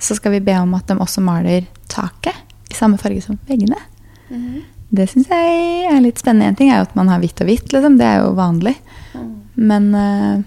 så 0.00 0.16
skal 0.16 0.32
vi 0.32 0.40
be 0.40 0.54
om 0.58 0.74
at 0.74 0.86
de 0.88 0.96
også 0.98 1.22
maler 1.22 1.66
taket 1.90 2.34
i 2.70 2.74
samme 2.74 2.98
farge 2.98 3.22
som 3.22 3.38
veggene. 3.46 3.78
Mm. 4.30 4.62
Det 4.90 5.08
syns 5.10 5.28
jeg 5.28 5.86
er 5.92 6.00
litt 6.00 6.18
spennende. 6.18 6.48
En 6.48 6.56
ting 6.58 6.70
er 6.72 6.80
jo 6.80 6.86
at 6.88 6.96
man 6.96 7.10
har 7.12 7.20
hvitt 7.20 7.40
og 7.44 7.50
hvitt, 7.50 7.72
liksom. 7.74 7.98
Det 8.00 8.06
er 8.08 8.22
jo 8.22 8.32
vanlig. 8.38 8.74
Mm. 9.12 9.32
Men 9.68 9.88
eh, 9.94 10.44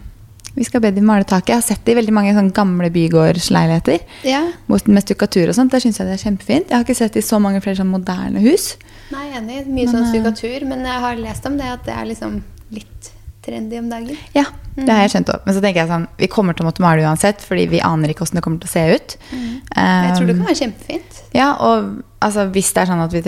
vi 0.56 0.66
skal 0.68 0.82
be 0.84 0.92
de 0.92 1.02
male 1.06 1.24
taket. 1.24 1.50
Jeg 1.54 1.60
har 1.62 1.66
sett 1.66 1.86
det 1.86 1.94
i 1.94 2.00
veldig 2.02 2.14
mange 2.16 2.34
sånn 2.36 2.52
gamle 2.56 2.90
bygårdsleiligheter. 2.92 4.02
Ja. 4.28 4.42
Med 4.68 5.04
stukkatur 5.06 5.48
og 5.52 5.56
sånt. 5.58 5.72
Der 5.72 5.84
syns 5.84 6.00
jeg 6.02 6.10
det 6.10 6.18
er 6.18 6.24
kjempefint. 6.26 6.68
Jeg 6.70 6.76
har 6.78 6.84
ikke 6.86 6.98
sett 6.98 7.14
det 7.16 7.24
i 7.24 7.28
så 7.30 7.40
mange 7.40 7.62
flere 7.64 7.80
sånn 7.80 7.92
moderne 7.92 8.44
hus. 8.44 8.74
Nei, 9.14 9.30
enig. 9.38 9.64
Mye 9.68 9.86
Men, 9.86 9.94
sånn 9.94 10.10
stukkatur. 10.12 10.58
stukatur. 10.58 10.68
Men 10.74 10.86
jeg 10.86 11.00
har 11.06 11.16
lest 11.24 11.48
om 11.48 11.58
det 11.58 11.72
at 11.72 11.88
det 11.88 11.96
er 11.96 12.06
liksom 12.12 12.42
litt 12.76 13.12
trendy 13.42 13.80
om 13.80 13.88
dagen. 13.90 14.18
Ja, 14.36 14.44
det 14.76 14.90
har 14.92 15.02
jeg 15.08 15.16
skjønt 15.16 15.32
òg. 15.34 15.42
Men 15.48 15.56
så 15.56 15.62
tenker 15.64 15.82
jeg 15.82 15.90
sånn, 15.90 16.08
vi 16.20 16.28
kommer 16.30 16.54
til 16.54 16.66
å 16.66 16.70
måtte 16.70 16.84
male 16.84 17.02
uansett, 17.08 17.42
fordi 17.42 17.66
vi 17.72 17.80
aner 17.82 18.12
ikke 18.14 18.22
hvordan 18.26 18.38
det 18.38 18.44
kommer 18.46 18.62
til 18.62 18.70
å 18.70 18.76
se 18.76 18.84
ut. 18.96 19.18
Jeg 19.32 20.14
tror 20.18 20.28
det 20.28 20.36
Um, 20.36 20.44
kan 20.44 20.52
være 20.52 20.60
kjempefint. 20.62 21.22
Ja, 21.34 21.48
og 21.58 22.04
altså, 22.22 22.46
hvis 22.54 22.70
det 22.76 22.84
er 22.84 22.92
sånn 22.92 23.02
at 23.02 23.16
vi 23.16 23.24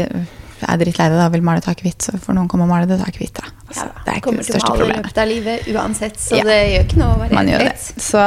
er 0.70 0.78
drittlei 0.82 1.10
det 1.12 1.18
da, 1.20 1.28
vil 1.34 1.42
male 1.46 1.62
taket 1.62 1.84
hvitt, 1.88 2.02
så 2.08 2.18
får 2.20 2.36
noen 2.38 2.48
komme 2.52 2.64
og 2.68 2.70
male 2.74 2.88
det 2.90 3.00
taket 3.02 3.20
hvitt. 3.22 3.34
da. 3.40 3.46
Altså, 3.68 3.86
Ja, 3.86 4.04
det 4.06 4.12
er 4.14 4.18
ikke 4.20 4.28
kommer 4.30 4.44
det 4.44 4.46
til 4.48 4.54
å 4.54 4.60
største 4.60 4.70
male 4.70 4.78
i 4.78 4.84
problemet. 4.84 5.06
løpet 5.06 5.22
av 5.24 5.28
livet 5.28 5.68
uansett, 5.74 6.18
så 6.20 6.36
Ja. 6.38 6.44
det 6.44 6.60
gjør 6.74 6.84
ikke 6.88 6.98
noe 7.02 7.16
å 7.16 7.20
være 7.20 7.58
det. 7.64 7.78
Så, 8.04 8.20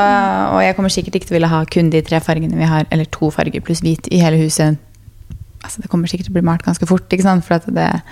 og 0.55 0.61
jeg 0.63 0.77
kommer 0.77 0.89
sikkert 0.91 1.15
ikke 1.15 1.27
til 1.27 1.35
å 1.35 1.39
ville 1.39 1.49
ha 1.49 1.65
kun 1.65 1.91
de 1.91 2.03
tre 2.03 2.21
fargene 2.21 2.57
vi 2.57 2.65
har, 2.65 2.87
eller 2.91 3.05
to 3.07 3.31
farger 3.31 3.61
pluss 3.61 3.81
hvit 3.81 4.09
i 4.11 4.19
hele 4.19 4.37
huset. 4.39 4.79
Altså, 5.65 5.83
det 5.83 5.89
kommer 5.91 6.07
sikkert 6.07 6.27
til 6.27 6.33
å 6.35 6.39
bli 6.39 6.47
malt 6.47 6.63
ganske 6.63 6.87
fort, 6.87 7.09
ikke 7.11 7.23
sant? 7.23 7.45
for 7.45 7.55
at 7.55 7.67
det 7.67 7.83
er 7.87 8.03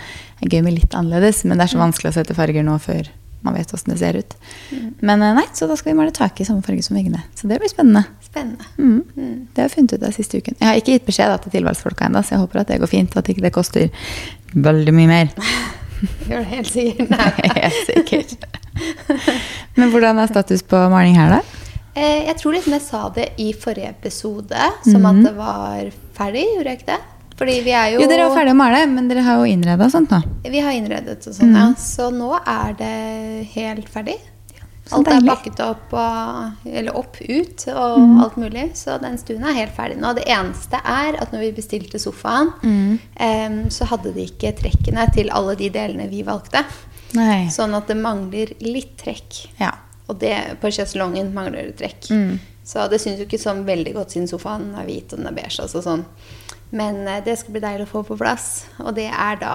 gøy 0.48 0.62
med 0.62 0.74
litt 0.74 0.90
annerledes. 0.94 1.44
Men 1.44 1.58
det 1.58 1.64
er 1.70 1.76
så 1.76 1.78
vanskelig 1.78 2.10
å 2.10 2.14
sette 2.14 2.34
farger 2.34 2.64
nå 2.64 2.78
før 2.80 3.06
man 3.44 3.54
vet 3.58 3.70
hvordan 3.70 3.92
det 3.92 3.98
ser 4.00 4.16
ut. 4.20 4.34
Men 5.04 5.22
eh, 5.22 5.34
nei, 5.36 5.44
så 5.52 5.68
da 5.70 5.76
skal 5.76 5.92
vi 5.92 5.98
male 6.00 6.14
taket 6.16 6.44
i 6.44 6.48
samme 6.48 6.64
farge 6.64 6.84
som 6.86 6.96
veggene. 6.96 7.20
Så 7.36 7.48
det 7.50 7.58
blir 7.60 7.70
spennende. 7.72 8.04
Spennende. 8.24 8.64
Mm. 8.78 9.02
Mm. 9.16 9.34
Det 9.52 9.60
har 9.62 9.68
jeg 9.68 9.74
funnet 9.76 9.96
ut 9.98 10.06
av 10.08 10.14
siste 10.16 10.40
uken. 10.40 10.56
Jeg 10.60 10.68
har 10.70 10.80
ikke 10.80 10.96
gitt 10.96 11.08
beskjed 11.08 11.32
da, 11.34 11.38
til 11.44 11.54
tilvalgsfolka 11.58 12.08
ennå, 12.08 12.22
så 12.24 12.36
jeg 12.36 12.44
håper 12.44 12.62
at 12.64 12.72
det 12.72 12.80
går 12.82 12.92
fint. 12.94 13.16
At 13.20 13.28
ikke 13.30 13.44
det 13.44 13.52
koster 13.54 13.88
veldig 14.54 14.94
mye 14.96 15.10
mer. 15.12 15.34
Gjør 16.28 16.40
det 16.42 16.50
helt 16.50 16.72
sikkert. 16.72 17.12
Nei. 17.14 17.50
jeg 17.64 17.84
sikkert. 17.90 18.48
Men 19.78 19.92
hvordan 19.92 20.18
er 20.24 20.32
status 20.32 20.64
på 20.66 20.80
maling 20.92 21.16
her, 21.18 21.36
da? 21.38 21.60
Eh, 21.94 22.24
Jeg 22.26 22.36
tror 22.40 22.56
liksom 22.56 22.74
jeg 22.74 22.82
sa 22.88 23.02
det 23.14 23.28
i 23.38 23.52
forrige 23.54 23.92
episode, 23.92 24.70
som 24.88 25.04
at 25.10 25.20
det 25.24 25.34
var 25.36 25.90
ferdig. 26.16 26.46
Gjorde 26.56 26.72
jeg 26.72 26.80
ikke 26.80 26.90
det? 26.94 27.02
Fordi 27.38 27.56
vi 27.66 27.72
er 27.74 27.94
jo 27.94 28.02
Jo, 28.02 28.10
dere 28.10 28.28
var 28.28 28.36
ferdige 28.38 28.54
å 28.54 28.60
male, 28.60 28.84
men 28.90 29.08
dere 29.10 29.24
har 29.26 29.40
jo 29.40 29.48
innreda 29.50 29.88
sånt 29.90 30.12
nå. 30.14 30.20
Vi 30.46 30.62
har 30.62 30.76
innredet 30.76 31.18
og 31.18 31.34
sånn, 31.34 31.50
ja. 31.50 31.66
Mhm. 31.72 31.74
Så 31.80 32.10
nå 32.14 32.30
er 32.38 32.78
det 32.78 32.94
helt 33.56 33.90
ferdig. 33.90 34.16
så 34.84 34.98
Alt 34.98 35.08
er 35.08 35.16
deilig. 35.16 35.30
pakket 35.32 35.60
opp, 35.64 35.92
og, 35.96 36.66
eller 36.68 36.96
opp, 36.96 37.16
ut 37.20 37.64
og 37.72 38.00
mm. 38.04 38.18
alt 38.20 38.36
mulig. 38.36 38.64
Så 38.76 38.98
den 39.00 39.16
stuen 39.18 39.46
er 39.48 39.56
helt 39.56 39.74
ferdig 39.74 39.96
nå. 39.98 40.12
Det 40.14 40.26
eneste 40.28 40.76
er 40.76 41.16
at 41.16 41.32
når 41.32 41.46
vi 41.46 41.52
bestilte 41.56 41.98
sofaen, 41.98 42.52
mm. 42.62 42.98
um, 43.16 43.60
så 43.72 43.88
hadde 43.88 44.12
de 44.12 44.28
ikke 44.28 44.52
trekkene 44.60 45.08
til 45.16 45.32
alle 45.32 45.56
de 45.56 45.70
delene 45.72 46.10
vi 46.12 46.20
valgte. 46.22 46.62
Nei. 47.16 47.48
Sånn 47.50 47.74
at 47.74 47.88
det 47.88 47.96
mangler 47.96 48.52
litt 48.60 48.98
trekk. 49.00 49.46
Ja. 49.58 49.72
Og 50.06 50.20
det 50.20 50.36
på 50.60 50.70
sjeselongen 50.74 51.32
mangler 51.34 51.70
det 51.70 51.78
trekk. 51.80 52.10
Mm. 52.12 52.38
Så 52.64 52.86
det 52.88 53.00
syns 53.00 53.20
jo 53.20 53.26
ikke 53.26 53.40
sånn 53.40 53.64
veldig 53.66 53.92
godt 53.96 54.14
siden 54.14 54.28
sofaen 54.28 54.70
er 54.76 54.86
hvit 54.88 55.12
og 55.12 55.20
den 55.20 55.28
er 55.28 55.36
beige. 55.36 55.64
Altså 55.64 55.82
sånn. 55.84 56.04
Men 56.72 57.06
eh, 57.08 57.20
det 57.24 57.38
skal 57.38 57.52
bli 57.52 57.60
deilig 57.64 57.86
å 57.86 57.92
få 57.92 58.02
på 58.08 58.16
plass. 58.18 58.66
Og 58.80 58.94
det 58.96 59.10
er 59.10 59.36
da 59.42 59.54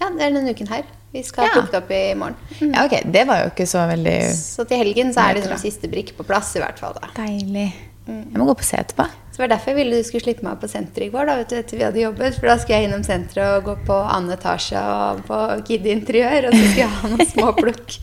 Ja, 0.00 0.10
det 0.10 0.20
er 0.26 0.34
denne 0.34 0.50
uken 0.50 0.68
her. 0.68 0.82
Vi 1.14 1.22
skal 1.22 1.46
Ja. 1.46 1.60
plukke 1.60 1.78
opp 1.78 1.90
i 1.94 2.14
morgen. 2.18 2.34
Mm. 2.60 2.72
ja, 2.74 2.84
ok. 2.88 2.94
Det 3.14 3.26
var 3.26 3.44
jo 3.44 3.50
ikke 3.52 3.66
så 3.70 3.84
veldig 3.88 4.18
Så 4.34 4.66
til 4.66 4.78
helgen 4.82 5.12
så 5.14 5.20
er 5.28 5.34
det 5.34 5.44
liksom 5.44 5.60
siste 5.62 5.88
brikk 5.88 6.16
på 6.16 6.24
plass, 6.26 6.56
i 6.56 6.60
hvert 6.60 6.78
fall. 6.78 6.94
da. 7.00 7.08
deilig. 7.14 7.72
Mm. 8.06 8.24
Jeg 8.32 8.36
må 8.36 8.44
gå 8.44 8.54
på 8.58 8.64
se 8.66 8.76
etterpå. 8.76 9.06
Så 9.32 9.38
det 9.38 9.38
var 9.38 9.48
derfor 9.54 9.70
jeg 9.72 9.76
ville 9.78 9.96
du 9.96 10.02
skulle 10.04 10.24
slippe 10.26 10.44
meg 10.44 10.58
på 10.60 10.68
senteret 10.68 11.06
i 11.06 11.10
går, 11.14 11.24
da, 11.26 11.36
vet 11.36 11.48
du, 11.48 11.54
etter 11.56 11.78
vi 11.78 11.84
hadde 11.86 12.02
jobbet. 12.02 12.34
For 12.34 12.46
da 12.50 12.56
skulle 12.58 12.80
jeg 12.80 12.88
innom 12.90 13.04
senteret 13.06 13.56
og 13.56 13.64
gå 13.70 13.76
på 13.86 13.94
annen 14.02 14.34
etasje 14.36 14.82
og 14.82 15.22
på 15.30 15.38
Kid 15.70 15.86
Interiør, 15.86 16.48
og 16.50 16.52
så 16.52 16.60
skulle 16.66 16.82
jeg 16.84 16.90
ha 16.98 17.08
noen 17.14 17.30
små 17.30 17.52
plukk. 17.62 17.96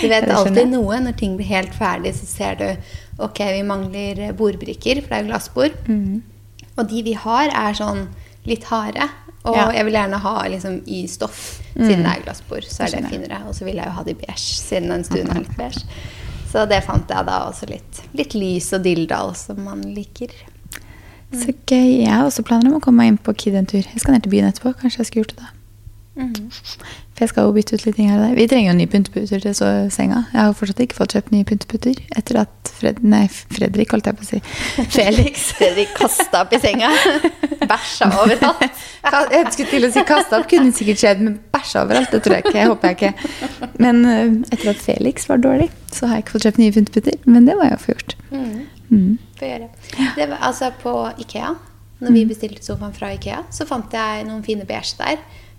Du 0.00 0.08
vet 0.08 0.26
alltid 0.30 0.68
noe. 0.72 0.98
Når 1.04 1.16
ting 1.20 1.36
blir 1.38 1.46
helt 1.52 1.72
ferdig, 1.76 2.14
så 2.18 2.26
ser 2.26 2.58
du 2.58 2.66
ok, 3.28 3.38
vi 3.54 3.62
mangler 3.62 4.32
bordbrikker, 4.32 5.02
for 5.04 5.08
det 5.12 5.20
er 5.20 5.22
jo 5.22 5.30
glassbord. 5.30 5.78
Mm. 5.86 6.22
Og 6.78 6.88
de 6.88 7.02
vi 7.02 7.12
har, 7.18 7.48
er 7.50 7.74
sånn 7.74 8.06
litt 8.46 8.64
harde. 8.70 9.08
Og 9.44 9.54
Ja. 9.56 9.70
jeg 9.72 9.84
vil 9.86 9.94
gjerne 9.94 10.18
ha 10.20 10.42
liksom 10.48 10.82
i 10.86 11.06
stoff, 11.06 11.60
Mm. 11.74 11.86
siden 11.86 12.02
det 12.04 12.12
er 12.16 12.22
glassbord. 12.24 12.64
Så 12.64 12.82
er 12.84 13.00
Det 13.00 13.10
finere. 13.10 13.42
Og 13.48 13.54
så 13.54 13.64
vil 13.64 13.76
jeg 13.76 13.84
jo 13.86 13.90
ha 13.92 14.02
det 14.02 14.16
i 14.16 14.26
beige, 14.26 14.38
siden 14.38 14.88
den 14.88 15.04
stuen 15.04 15.30
er 15.30 15.40
litt 15.40 15.56
beige. 15.56 15.84
Så 16.50 16.66
det 16.68 16.82
fant 16.84 17.08
jeg 17.08 17.26
da 17.26 17.50
også 17.50 17.68
litt, 17.68 18.02
litt 18.14 18.34
lys 18.34 18.72
og 18.72 18.82
dilldall, 18.82 19.34
som 19.36 19.62
man 19.64 19.82
liker. 19.82 20.28
Så 21.32 21.52
gøy. 21.66 22.00
Jeg 22.04 22.08
har 22.08 22.24
også 22.24 22.42
planer 22.42 22.70
om 22.72 22.80
å 22.80 22.82
komme 22.82 22.96
meg 23.02 23.08
inn 23.08 23.18
på 23.18 23.36
Kid 23.36 23.54
en 23.54 23.66
tur. 23.66 23.82
Jeg 23.82 24.00
skal 24.00 24.14
ned 24.14 24.22
til 24.22 24.32
byen 24.32 24.50
etterpå. 24.50 24.74
Kanskje 24.80 24.98
jeg 24.98 25.06
skulle 25.06 25.24
gjort 25.24 25.36
det 25.36 25.44
da. 25.44 25.50
For 26.18 27.24
jeg 27.24 27.30
skal 27.32 27.46
jo 27.48 27.54
bytte 27.54 27.74
ut 27.78 27.84
litt 27.86 27.96
ting 27.98 28.08
her 28.10 28.18
og 28.18 28.24
der. 28.28 28.34
Vi 28.38 28.46
trenger 28.50 28.72
jo 28.72 28.76
nye 28.78 28.90
pynteputer 28.90 29.42
til 29.42 29.54
så 29.54 29.68
senga. 29.90 30.24
Jeg 30.32 30.38
har 30.38 30.54
fortsatt 30.58 30.82
ikke 30.82 30.98
fått 30.98 31.14
kjøpt 31.16 31.32
nye 31.34 31.46
pynteputer 31.46 32.00
etter 32.18 32.40
at 32.44 32.70
Fred, 32.78 33.00
nei, 33.02 33.24
Fredrik, 33.30 33.90
holdt 33.94 34.06
jeg 34.06 34.18
på 34.18 34.22
å 34.22 34.28
si. 34.28 34.40
Felix. 34.96 35.48
Fredrik 35.58 35.94
kasta 35.98 36.44
opp 36.44 36.54
i 36.54 36.60
senga. 36.62 36.90
Bæsja 37.64 38.10
overalt. 38.22 38.62
Jeg 39.34 39.50
skulle 39.54 39.70
til 39.70 39.86
å 39.88 39.90
si 39.94 40.02
kasta 40.06 40.38
opp, 40.38 40.46
kunne 40.50 40.74
sikkert 40.74 41.00
skjedd, 41.00 41.22
men 41.24 41.38
bæsja 41.54 41.82
overalt. 41.86 42.12
Det 42.12 42.20
tror 42.24 42.36
jeg 42.36 42.44
ikke. 42.46 42.58
Jeg 42.58 42.70
håper 42.70 42.92
jeg 42.92 42.98
ikke. 42.98 43.70
Men 43.82 44.00
øh, 44.04 44.34
etter 44.52 44.70
at 44.72 44.82
Felix 44.82 45.26
var 45.30 45.42
dårlig, 45.42 45.68
så 45.90 46.06
har 46.06 46.18
jeg 46.18 46.26
ikke 46.26 46.36
fått 46.36 46.46
kjøpt 46.48 46.60
nye 46.62 46.74
pynteputer. 46.76 47.18
Men 47.26 47.48
det 47.48 47.56
må 47.58 47.66
jeg 47.66 47.74
jo 47.74 47.80
få 47.82 47.94
gjort. 47.94 48.14
Mm. 48.30 49.18
Få 49.38 49.50
gjøre. 49.50 49.68
Det 50.16 50.28
var, 50.28 50.38
altså 50.50 50.70
på 50.82 50.94
Ikea, 51.24 51.50
når 52.04 52.14
vi 52.14 52.24
bestilte 52.30 52.62
sofaen 52.62 52.94
fra 52.94 53.10
Ikea, 53.16 53.42
så 53.54 53.66
fant 53.68 53.94
jeg 53.94 54.26
noen 54.28 54.44
fine 54.46 54.66
beige 54.68 54.98
der. 55.00 55.18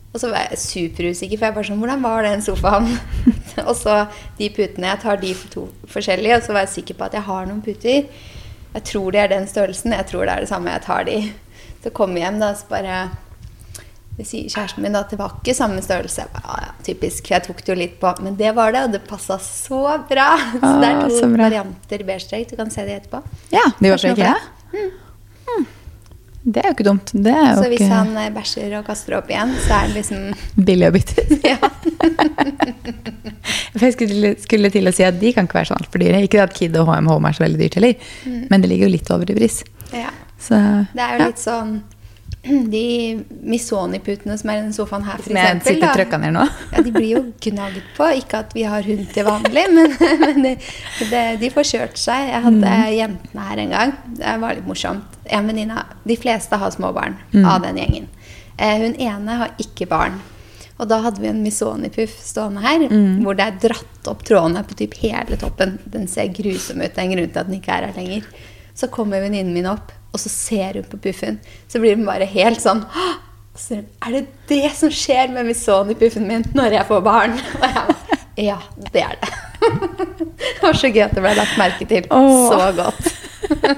Og 0.10 0.18
så 0.18 0.32
var 0.32 0.48
jeg 0.50 0.58
superusikker, 0.64 1.38
for 1.38 1.50
jeg 1.50 1.56
bare 1.56 1.68
sånn 1.68 1.82
Hvordan 1.84 2.02
var 2.02 2.26
den 2.26 2.42
sofaen? 2.42 2.90
og 3.70 3.76
så 3.78 4.02
de 4.40 4.50
putene. 4.56 4.90
Jeg 4.96 5.04
tar 5.04 5.22
de 5.22 5.36
to 5.54 5.68
forskjellige, 5.92 6.40
og 6.40 6.46
så 6.48 6.56
var 6.56 6.66
jeg 6.66 6.76
sikker 6.80 6.98
på 6.98 7.10
at 7.10 7.18
jeg 7.20 7.28
har 7.30 7.50
noen 7.50 7.62
puter. 7.66 8.10
Jeg 8.74 8.86
tror 8.90 9.14
de 9.14 9.22
er 9.22 9.32
den 9.32 9.48
størrelsen. 9.50 9.94
Jeg 9.94 10.10
tror 10.10 10.26
det 10.26 10.36
er 10.36 10.46
det 10.46 10.52
samme. 10.52 10.74
Jeg 10.74 10.86
tar 10.86 11.06
de. 11.10 11.18
Så 11.84 11.94
kommer 11.96 12.22
jeg 12.22 12.28
hjem, 12.28 12.40
da, 12.42 12.54
så 12.58 12.70
bare 12.70 13.00
det 14.20 14.26
sier 14.28 14.50
kjæresten 14.52 14.84
min 14.84 14.98
at 15.00 15.14
det 15.14 15.16
var 15.22 15.38
ikke 15.38 15.54
samme 15.56 15.80
størrelse. 15.80 16.26
Jeg 16.26 16.32
bare, 16.34 16.56
ja, 16.66 16.72
typisk. 16.84 17.30
Jeg 17.32 17.46
tok 17.46 17.62
det 17.64 17.72
jo 17.72 17.78
litt 17.80 17.94
på. 18.02 18.10
Men 18.26 18.36
det 18.40 18.52
var 18.58 18.74
det, 18.76 18.82
og 18.90 18.96
det 18.98 19.06
passa 19.08 19.38
så 19.40 19.84
bra. 20.10 20.26
Så 20.60 20.74
det 20.82 20.90
er 20.90 20.98
Ah, 21.00 21.06
to 21.08 21.30
varianter 21.40 22.04
beige. 22.04 22.42
Du 22.50 22.58
kan 22.60 22.74
se 22.74 22.84
de 22.84 22.98
etterpå. 22.98 23.22
Ja, 23.56 23.64
de 23.80 23.94
var 23.94 24.10
ikke 24.10 24.26
jeg. 24.26 24.50
Mm. 24.74 24.90
Mm. 25.54 25.70
Det 26.44 26.62
er 26.62 26.70
jo 26.70 26.76
ikke 26.78 26.86
dumt. 26.88 27.12
Det 27.14 27.34
er 27.34 27.50
jo 27.50 27.58
Så 27.60 27.68
hvis 27.68 27.82
ikke 27.82 27.92
han 27.92 28.12
eh, 28.22 28.30
bæsjer 28.34 28.76
og 28.80 28.86
kaster 28.88 29.18
opp 29.18 29.28
igjen, 29.32 29.52
så 29.66 29.76
er 29.76 29.90
det 29.90 29.98
liksom 30.00 30.64
billig 30.70 30.88
å 30.90 30.94
bytte. 30.96 31.26
Ja. 31.50 31.58
Jeg 33.80 33.94
skulle, 33.96 34.32
skulle 34.42 34.72
til 34.74 34.88
å 34.90 34.94
si 34.96 35.04
at 35.06 35.20
de 35.20 35.32
kan 35.36 35.48
ikke 35.48 35.60
være 35.60 35.70
så 35.72 35.78
altfor 35.78 36.02
dyre. 36.02 36.22
Ikke 36.26 36.42
at 36.44 36.56
Kid 36.56 36.76
og 36.80 36.88
HM 36.90 37.10
Home 37.12 37.30
er 37.30 37.36
så 37.38 37.44
veldig 37.46 37.60
dyrt 37.62 37.78
heller, 37.80 38.10
men 38.52 38.64
det 38.64 38.72
ligger 38.72 38.88
jo 38.88 38.96
litt 38.96 39.12
over 39.14 39.30
i 39.32 39.38
pris. 39.38 39.62
ja. 39.96 40.12
Så, 40.40 40.56
Det 40.96 41.04
er 41.04 41.18
jo 41.18 41.20
ja. 41.20 41.26
litt 41.28 41.42
sånn 41.42 41.72
De 42.74 42.84
Missoni-putene 43.44 44.38
som 44.40 44.50
er 44.52 44.60
i 44.60 44.64
den 44.64 44.74
sofaen 44.76 45.04
her, 45.04 45.20
f.eks. 45.20 45.28
Som 45.28 45.40
jeg 45.40 45.62
sitter 45.66 45.94
trøkka 45.98 46.20
ned 46.22 46.34
nå. 46.38 46.46
Ja, 46.74 46.84
de 46.86 46.92
blir 46.96 47.10
jo 47.12 47.22
gnagd 47.44 47.82
på. 47.98 48.08
Ikke 48.22 48.40
at 48.46 48.54
vi 48.56 48.64
har 48.70 48.86
hund 48.88 49.06
til 49.14 49.28
vanlig, 49.28 49.66
men, 49.76 49.96
men 50.24 50.42
de, 50.48 51.24
de 51.42 51.50
får 51.54 51.68
kjørt 51.74 52.00
seg. 52.00 52.30
Jeg 52.32 52.44
hadde 52.48 52.58
Mm. 52.60 52.90
jentene 52.96 53.46
her 53.50 53.62
en 53.66 53.76
gang. 53.76 53.94
Det 54.20 54.36
var 54.42 54.56
litt 54.56 54.68
morsomt. 54.70 55.18
En 55.30 55.48
venninne 55.52 55.84
De 56.08 56.16
fleste 56.20 56.58
har 56.62 56.72
små 56.76 56.94
barn 56.96 57.18
Mm. 57.34 57.46
av 57.46 57.62
den 57.68 57.78
gjengen. 57.78 58.08
Eh, 58.58 58.78
hun 58.82 58.96
ene 59.00 59.36
har 59.44 59.52
ikke 59.62 59.88
barn. 59.92 60.18
Og 60.80 60.88
da 60.88 61.02
hadde 61.04 61.20
vi 61.20 61.28
en 61.28 61.44
Missoni-puff 61.44 62.14
stående 62.24 62.62
her, 62.64 62.88
Mm. 62.88 63.20
hvor 63.26 63.36
det 63.36 63.46
er 63.50 63.60
dratt 63.68 64.08
opp 64.08 64.24
trådene 64.24 64.64
på 64.64 64.76
typ 64.80 64.94
hele 65.04 65.36
toppen. 65.38 65.78
Den 65.86 66.08
ser 66.08 66.32
grusom 66.32 66.80
ut. 66.82 66.94
Det 66.96 66.98
er 66.98 67.04
en 67.10 67.12
grunn 67.18 67.30
til 67.34 67.40
at 67.44 67.48
den 67.52 67.60
ikke 67.60 67.76
er 67.76 67.88
her 67.90 67.94
lenger. 68.00 68.24
Så 68.74 68.88
kommer 68.90 69.20
venninnen 69.22 69.52
min 69.54 69.68
opp, 69.68 69.92
og 70.14 70.22
så 70.22 70.32
ser 70.32 70.80
hun 70.80 70.88
på 70.90 71.00
puffen. 71.04 71.40
Så 71.70 71.82
blir 71.82 71.98
hun 71.98 72.08
bare 72.08 72.28
helt 72.30 72.62
sånn 72.64 72.86
så 73.60 73.82
Er 74.06 74.14
det 74.14 74.22
det 74.48 74.70
som 74.78 74.92
skjer 74.94 75.34
med 75.34 75.50
Missoni-puffen 75.50 76.28
min 76.30 76.46
når 76.56 76.78
jeg 76.78 76.88
får 76.88 77.02
barn? 77.04 77.34
Og 77.36 77.66
jeg 77.66 77.74
bare 77.76 78.20
Ja, 78.40 78.58
det 78.94 79.04
er 79.04 79.18
det. 79.20 79.32
Det 80.40 80.64
var 80.64 80.78
så 80.80 80.88
gøy 80.92 81.02
at 81.04 81.16
det 81.16 81.22
ble 81.24 81.32
lagt 81.36 81.58
merke 81.60 81.86
til. 81.88 82.06
Åh. 82.16 82.52
Så 82.52 82.70
godt. 82.78 83.10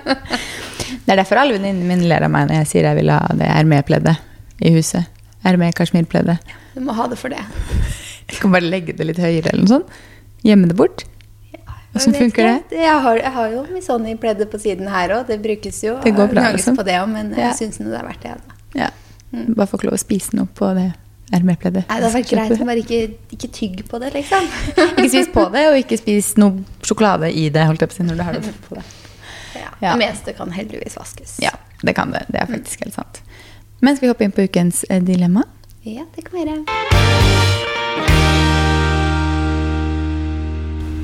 Det 1.05 1.13
er 1.15 1.17
derfor 1.17 1.41
alle 1.41 1.55
venninnene 1.55 1.87
mine 1.87 2.09
ler 2.09 2.25
av 2.25 2.31
meg 2.33 2.45
når 2.49 2.61
jeg 2.61 2.69
sier 2.69 2.85
jeg 2.87 2.99
vil 2.99 3.09
ha 3.13 3.19
det 3.37 3.47
RME-pleddet 3.49 4.21
i 4.61 4.73
huset. 4.75 5.09
RME-kasjmirpleddet. 5.47 6.53
Du 6.75 6.83
må 6.85 6.93
ha 6.97 7.07
det 7.09 7.17
for 7.19 7.33
det. 7.33 7.41
Jeg 8.29 8.37
kan 8.39 8.53
bare 8.53 8.69
legge 8.69 8.93
det 8.97 9.07
litt 9.09 9.21
høyere 9.21 9.49
eller 9.49 9.65
noe 9.65 9.73
sånt. 9.73 9.97
Gjemme 10.45 10.69
det 10.69 10.77
bort. 10.77 11.05
Hvordan 12.05 12.21
funker 12.21 12.49
ikke. 12.55 12.79
Jeg 12.81 13.01
har, 13.05 13.15
jeg 13.21 13.31
har 13.37 13.51
jo 13.55 13.61
Missoni-pleddet 13.73 14.49
på 14.51 14.59
siden 14.61 14.87
her 14.91 15.13
òg. 15.17 15.27
Det 15.27 15.37
brukes 15.43 15.83
jo. 15.83 15.97
Det 16.03 16.13
går 16.15 16.27
bra, 16.33 16.47
liksom. 16.55 16.77
på 16.77 16.83
det 16.87 16.97
også, 17.01 17.11
men 17.13 17.31
Ja. 17.37 17.47
jeg 17.51 17.55
syns 17.61 17.77
det 17.77 17.87
er 17.99 18.03
verdt 18.07 18.21
det. 18.25 18.33
Da. 18.41 18.57
Ja. 18.79 18.89
Bare 19.55 19.67
får 19.67 19.79
ikke 19.79 19.89
lov 19.91 19.97
å 19.99 20.01
spise 20.01 20.35
noe 20.35 20.47
på 20.57 20.73
det 20.75 20.89
RME-pleddet. 21.31 21.85
Det 21.87 21.95
hadde 21.95 22.09
vært 22.13 22.29
greit 22.33 22.51
å 22.59 22.65
bare 22.67 22.81
ikke, 22.83 23.01
ikke 23.31 23.47
tygg 23.55 23.83
på 23.87 23.99
det, 24.03 24.09
liksom. 24.17 24.47
Ikke 24.97 25.09
spis 25.13 25.29
på 25.31 25.45
det, 25.53 25.61
og 25.71 25.77
ikke 25.79 25.97
spis 26.01 26.33
noe 26.41 26.65
sjokolade 26.83 27.29
i 27.31 27.45
det, 27.49 27.63
holdt 27.69 27.79
jeg 27.85 27.89
på 27.93 27.95
å 27.95 27.99
si, 28.01 28.03
når 28.09 28.19
du 28.19 28.23
har 28.27 28.33
det 28.35 28.53
på 28.67 28.75
deg. 28.75 28.83
Ja. 29.55 29.69
Ja. 29.81 29.93
Det 29.95 29.97
meste 30.03 30.33
kan 30.35 30.51
heldigvis 30.51 30.97
vaskes. 30.99 31.37
Ja, 31.39 31.55
det 31.83 31.95
kan 31.95 32.11
det. 32.11 32.25
Det 32.27 32.41
er 32.43 32.51
faktisk 32.51 32.83
helt 32.83 32.93
sant. 32.99 33.21
Men 33.79 33.95
skal 33.95 34.09
vi 34.09 34.11
hoppe 34.13 34.27
inn 34.27 34.35
på 34.35 34.43
ukens 34.43 34.83
eh, 34.89 34.99
dilemma? 35.01 35.47
Ja, 35.87 36.03
det 36.15 36.27
kan 36.27 36.41
være. 36.43 37.70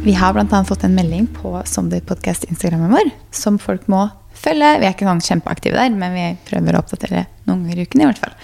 Vi 0.07 0.13
har 0.13 0.31
bl.a. 0.33 0.63
fått 0.63 0.83
en 0.83 0.93
melding 0.95 1.25
på 1.35 1.49
Sunday 1.65 1.99
Podcast-instagrammen 1.99 2.93
vår 2.93 3.09
som 3.35 3.57
folk 3.59 3.89
må 3.91 4.05
følge. 4.39 4.69
Vi 4.79 4.87
er 4.87 4.93
ikke 4.93 5.03
sånn 5.03 5.19
kjempeaktive 5.25 5.75
der, 5.75 5.89
men 5.91 6.13
vi 6.15 6.27
prøver 6.47 6.77
å 6.77 6.79
oppdatere 6.79 7.25
noen 7.43 7.65
ganger 7.65 7.81
i 7.81 7.85
uken. 7.89 8.03
i 8.03 8.07
hvert 8.07 8.21
fall. 8.21 8.37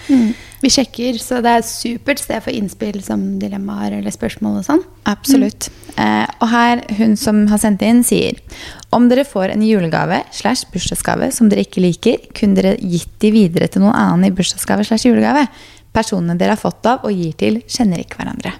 Vi 0.60 0.72
sjekker, 0.74 1.16
så 1.22 1.38
det 1.40 1.54
er 1.54 1.62
et 1.62 1.68
supert 1.70 2.20
sted 2.20 2.44
for 2.44 2.52
innspill 2.52 2.98
som 3.06 3.22
dilemmaer 3.40 3.96
eller 3.96 4.12
spørsmål 4.12 4.58
og 4.60 4.66
sånn. 4.66 4.82
Absolutt. 5.08 5.70
Eh, 5.96 6.26
og 6.44 6.52
her, 6.52 6.84
hun 6.98 7.16
som 7.16 7.40
har 7.48 7.64
sendt 7.64 7.86
inn, 7.88 8.04
sier 8.04 8.44
om 8.92 9.08
dere 9.08 9.24
får 9.24 9.56
en 9.56 9.64
julegave 9.64 10.20
slash 10.36 10.68
bursdagsgave 10.74 11.30
som 11.32 11.48
dere 11.48 11.64
ikke 11.64 11.86
liker, 11.86 12.28
kunne 12.36 12.60
dere 12.60 12.76
gitt 12.76 13.16
de 13.24 13.32
videre 13.32 13.72
til 13.72 13.86
noen 13.86 13.96
annen 14.02 14.28
i 14.28 14.34
bursdagsgave 14.36 14.84
slash 14.84 15.08
julegave? 15.08 15.48
Personene 15.96 16.36
dere 16.36 16.58
har 16.58 16.60
fått 16.60 16.92
av 16.92 17.08
og 17.08 17.16
gir 17.16 17.32
til, 17.40 17.62
kjenner 17.64 18.04
ikke 18.04 18.20
hverandre. 18.20 18.52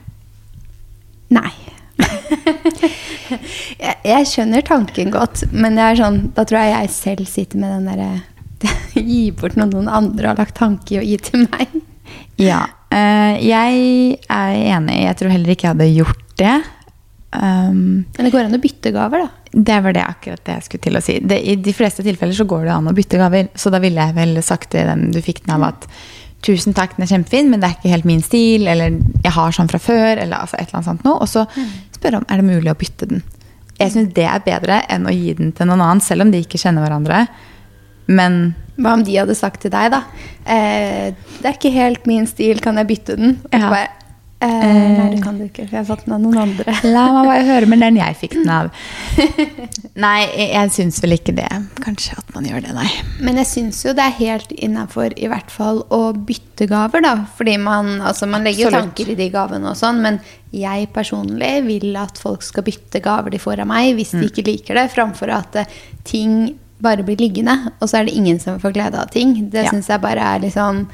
Nei. 1.36 1.73
jeg, 3.84 3.96
jeg 4.04 4.28
skjønner 4.30 4.64
tanken 4.66 5.12
godt, 5.14 5.44
men 5.54 5.78
det 5.78 5.84
er 5.86 6.00
sånn, 6.00 6.20
da 6.36 6.44
tror 6.46 6.60
jeg 6.62 6.74
jeg 6.74 6.94
selv 6.94 7.30
sitter 7.30 7.60
med 7.62 7.74
den 7.76 7.90
derre 7.92 8.12
Gi 8.96 9.26
bort 9.36 9.58
noe 9.58 9.68
noen 9.68 9.90
andre 9.92 10.30
har 10.30 10.38
lagt 10.40 10.56
tanke 10.56 10.94
i 10.96 11.00
å 11.00 11.04
gi 11.04 11.18
til 11.20 11.42
meg. 11.50 11.74
Ja. 12.40 12.62
eh, 12.94 13.34
jeg 13.44 13.82
er 14.32 14.54
enig. 14.76 15.00
Jeg 15.02 15.18
tror 15.20 15.34
heller 15.34 15.52
ikke 15.52 15.66
jeg 15.66 15.74
hadde 15.74 15.90
gjort 15.92 16.24
det. 16.40 16.54
Um, 17.34 18.04
Men 18.14 18.28
det 18.28 18.30
går 18.30 18.46
an 18.46 18.56
å 18.56 18.62
bytte 18.62 18.92
gaver, 18.94 19.26
da. 19.26 19.50
Det 19.54 19.78
var 19.84 19.94
det 19.94 20.04
akkurat 20.06 20.42
det 20.46 20.56
jeg 20.56 20.66
skulle 20.68 20.86
til 20.86 20.98
å 20.98 21.02
si. 21.04 21.18
Det, 21.22 21.38
I 21.42 21.56
de 21.60 21.74
fleste 21.76 22.04
tilfeller 22.06 22.36
så 22.36 22.46
går 22.48 22.64
det 22.68 22.74
an 22.76 22.90
å 22.90 22.94
bytte 22.96 23.20
gaver. 23.20 23.50
Så 23.58 23.72
da 23.74 23.82
ville 23.82 24.06
jeg 24.06 24.16
vel 24.16 24.38
sagt 24.46 24.70
til 24.74 24.88
den 24.88 25.10
du 25.14 25.20
fikk 25.22 25.44
den 25.44 25.56
av 25.58 25.68
at 25.72 25.88
tusen 26.44 26.74
takk, 26.76 26.96
den 26.96 27.06
er 27.06 27.10
kjempefin, 27.14 27.48
men 27.50 27.60
det 27.62 27.70
er 27.70 27.76
ikke 27.78 27.92
helt 27.94 28.08
min 28.08 28.22
stil, 28.24 28.66
eller 28.70 28.98
jeg 29.24 29.32
har 29.32 29.54
sånn 29.56 29.70
fra 29.72 29.80
før, 29.80 30.20
eller 30.20 30.36
altså 30.44 30.58
et 30.58 30.66
eller 30.68 30.80
annet 30.80 30.90
sånt 30.90 31.06
noe. 31.06 31.16
Og 31.24 31.30
så 31.30 31.46
spørre 31.96 32.20
om 32.20 32.26
er 32.28 32.42
det 32.42 32.48
mulig 32.50 32.72
å 32.72 32.76
bytte 32.78 33.08
den. 33.10 33.22
Jeg 33.80 33.90
syns 33.94 34.12
det 34.14 34.26
er 34.30 34.44
bedre 34.44 34.82
enn 34.92 35.08
å 35.08 35.14
gi 35.14 35.32
den 35.38 35.50
til 35.56 35.66
noen 35.70 35.82
annen, 35.82 36.04
selv 36.04 36.22
om 36.26 36.30
de 36.30 36.42
ikke 36.44 36.60
kjenner 36.60 36.84
hverandre. 36.84 37.24
Men 38.06 38.54
Hva 38.76 38.92
om 38.98 39.02
de 39.06 39.16
hadde 39.16 39.34
sagt 39.38 39.62
til 39.64 39.72
deg, 39.72 39.90
da? 39.94 40.02
Eh, 40.44 41.14
det 41.40 41.46
er 41.48 41.56
ikke 41.56 41.72
helt 41.74 42.06
min 42.10 42.26
stil, 42.30 42.60
kan 42.62 42.76
jeg 42.76 42.90
bytte 42.90 43.16
den? 43.18 43.38
Og 43.52 43.58
Ja. 43.60 43.70
bare, 43.70 43.88
eh, 44.44 44.98
nei, 44.98 45.06
det 45.14 45.22
kan 45.24 45.38
du 45.38 45.44
ikke, 45.46 45.64
for 45.68 45.76
jeg 45.76 45.80
har 45.80 45.88
fått 45.88 46.04
den 46.06 46.14
av 46.16 46.20
noen 46.22 46.38
andre. 46.44 46.74
la 46.96 47.04
meg 47.16 47.28
bare 47.30 47.46
høre 47.48 47.68
med 47.70 47.80
den 47.84 47.98
jeg 48.00 48.16
fikk 48.20 48.36
den 48.38 48.50
av. 48.52 48.70
Nei, 50.04 50.24
jeg, 50.34 50.70
syns 50.74 50.98
vel 51.04 51.14
ikke 51.16 51.34
det. 51.36 51.48
Kanskje 51.84 52.16
at 52.18 52.32
man 52.34 52.46
gjør 52.48 52.64
det, 52.64 52.72
nei. 52.74 52.88
Men 53.24 53.38
jeg 53.42 53.46
syns 53.50 53.82
jo 53.86 53.92
det 53.94 54.02
er 54.08 54.16
helt 54.18 54.50
innafor 54.56 55.14
i 55.14 55.28
hvert 55.30 55.52
fall 55.54 55.84
å 55.94 56.00
bytte 56.16 56.66
gaver, 56.70 57.04
da. 57.04 57.14
Fordi 57.38 57.54
man, 57.62 57.94
altså 58.02 58.26
man 58.30 58.46
legger 58.46 58.66
jo 58.68 58.74
tanker 58.74 59.12
i 59.12 59.18
de 59.18 59.28
gavene 59.34 59.70
og 59.70 59.78
sånn, 59.78 60.02
men 60.04 60.18
jeg 60.54 60.88
personlig 60.94 61.52
vil 61.66 61.94
at 61.98 62.18
folk 62.20 62.42
skal 62.46 62.66
bytte 62.66 63.00
gaver 63.04 63.34
de 63.34 63.40
får 63.42 63.62
av 63.64 63.70
meg, 63.70 63.94
hvis 63.98 64.14
Mm. 64.14 64.20
de 64.20 64.28
ikke 64.30 64.46
liker 64.46 64.74
det, 64.78 64.90
framfor 64.94 65.30
at 65.34 65.56
eh, 65.62 65.66
ting 66.04 66.54
bare 66.84 67.02
blir 67.06 67.16
liggende, 67.16 67.72
og 67.80 67.88
så 67.88 68.00
er 68.00 68.04
det 68.08 68.14
ingen 68.18 68.38
som 68.42 68.58
får 68.60 68.74
glede 68.76 68.98
av 69.00 69.10
ting. 69.10 69.48
Det 69.50 69.64
Ja. 69.64 69.70
syns 69.70 69.88
jeg 69.88 70.00
bare 70.02 70.20
er 70.20 70.38
litt 70.42 70.54
liksom 70.54 70.86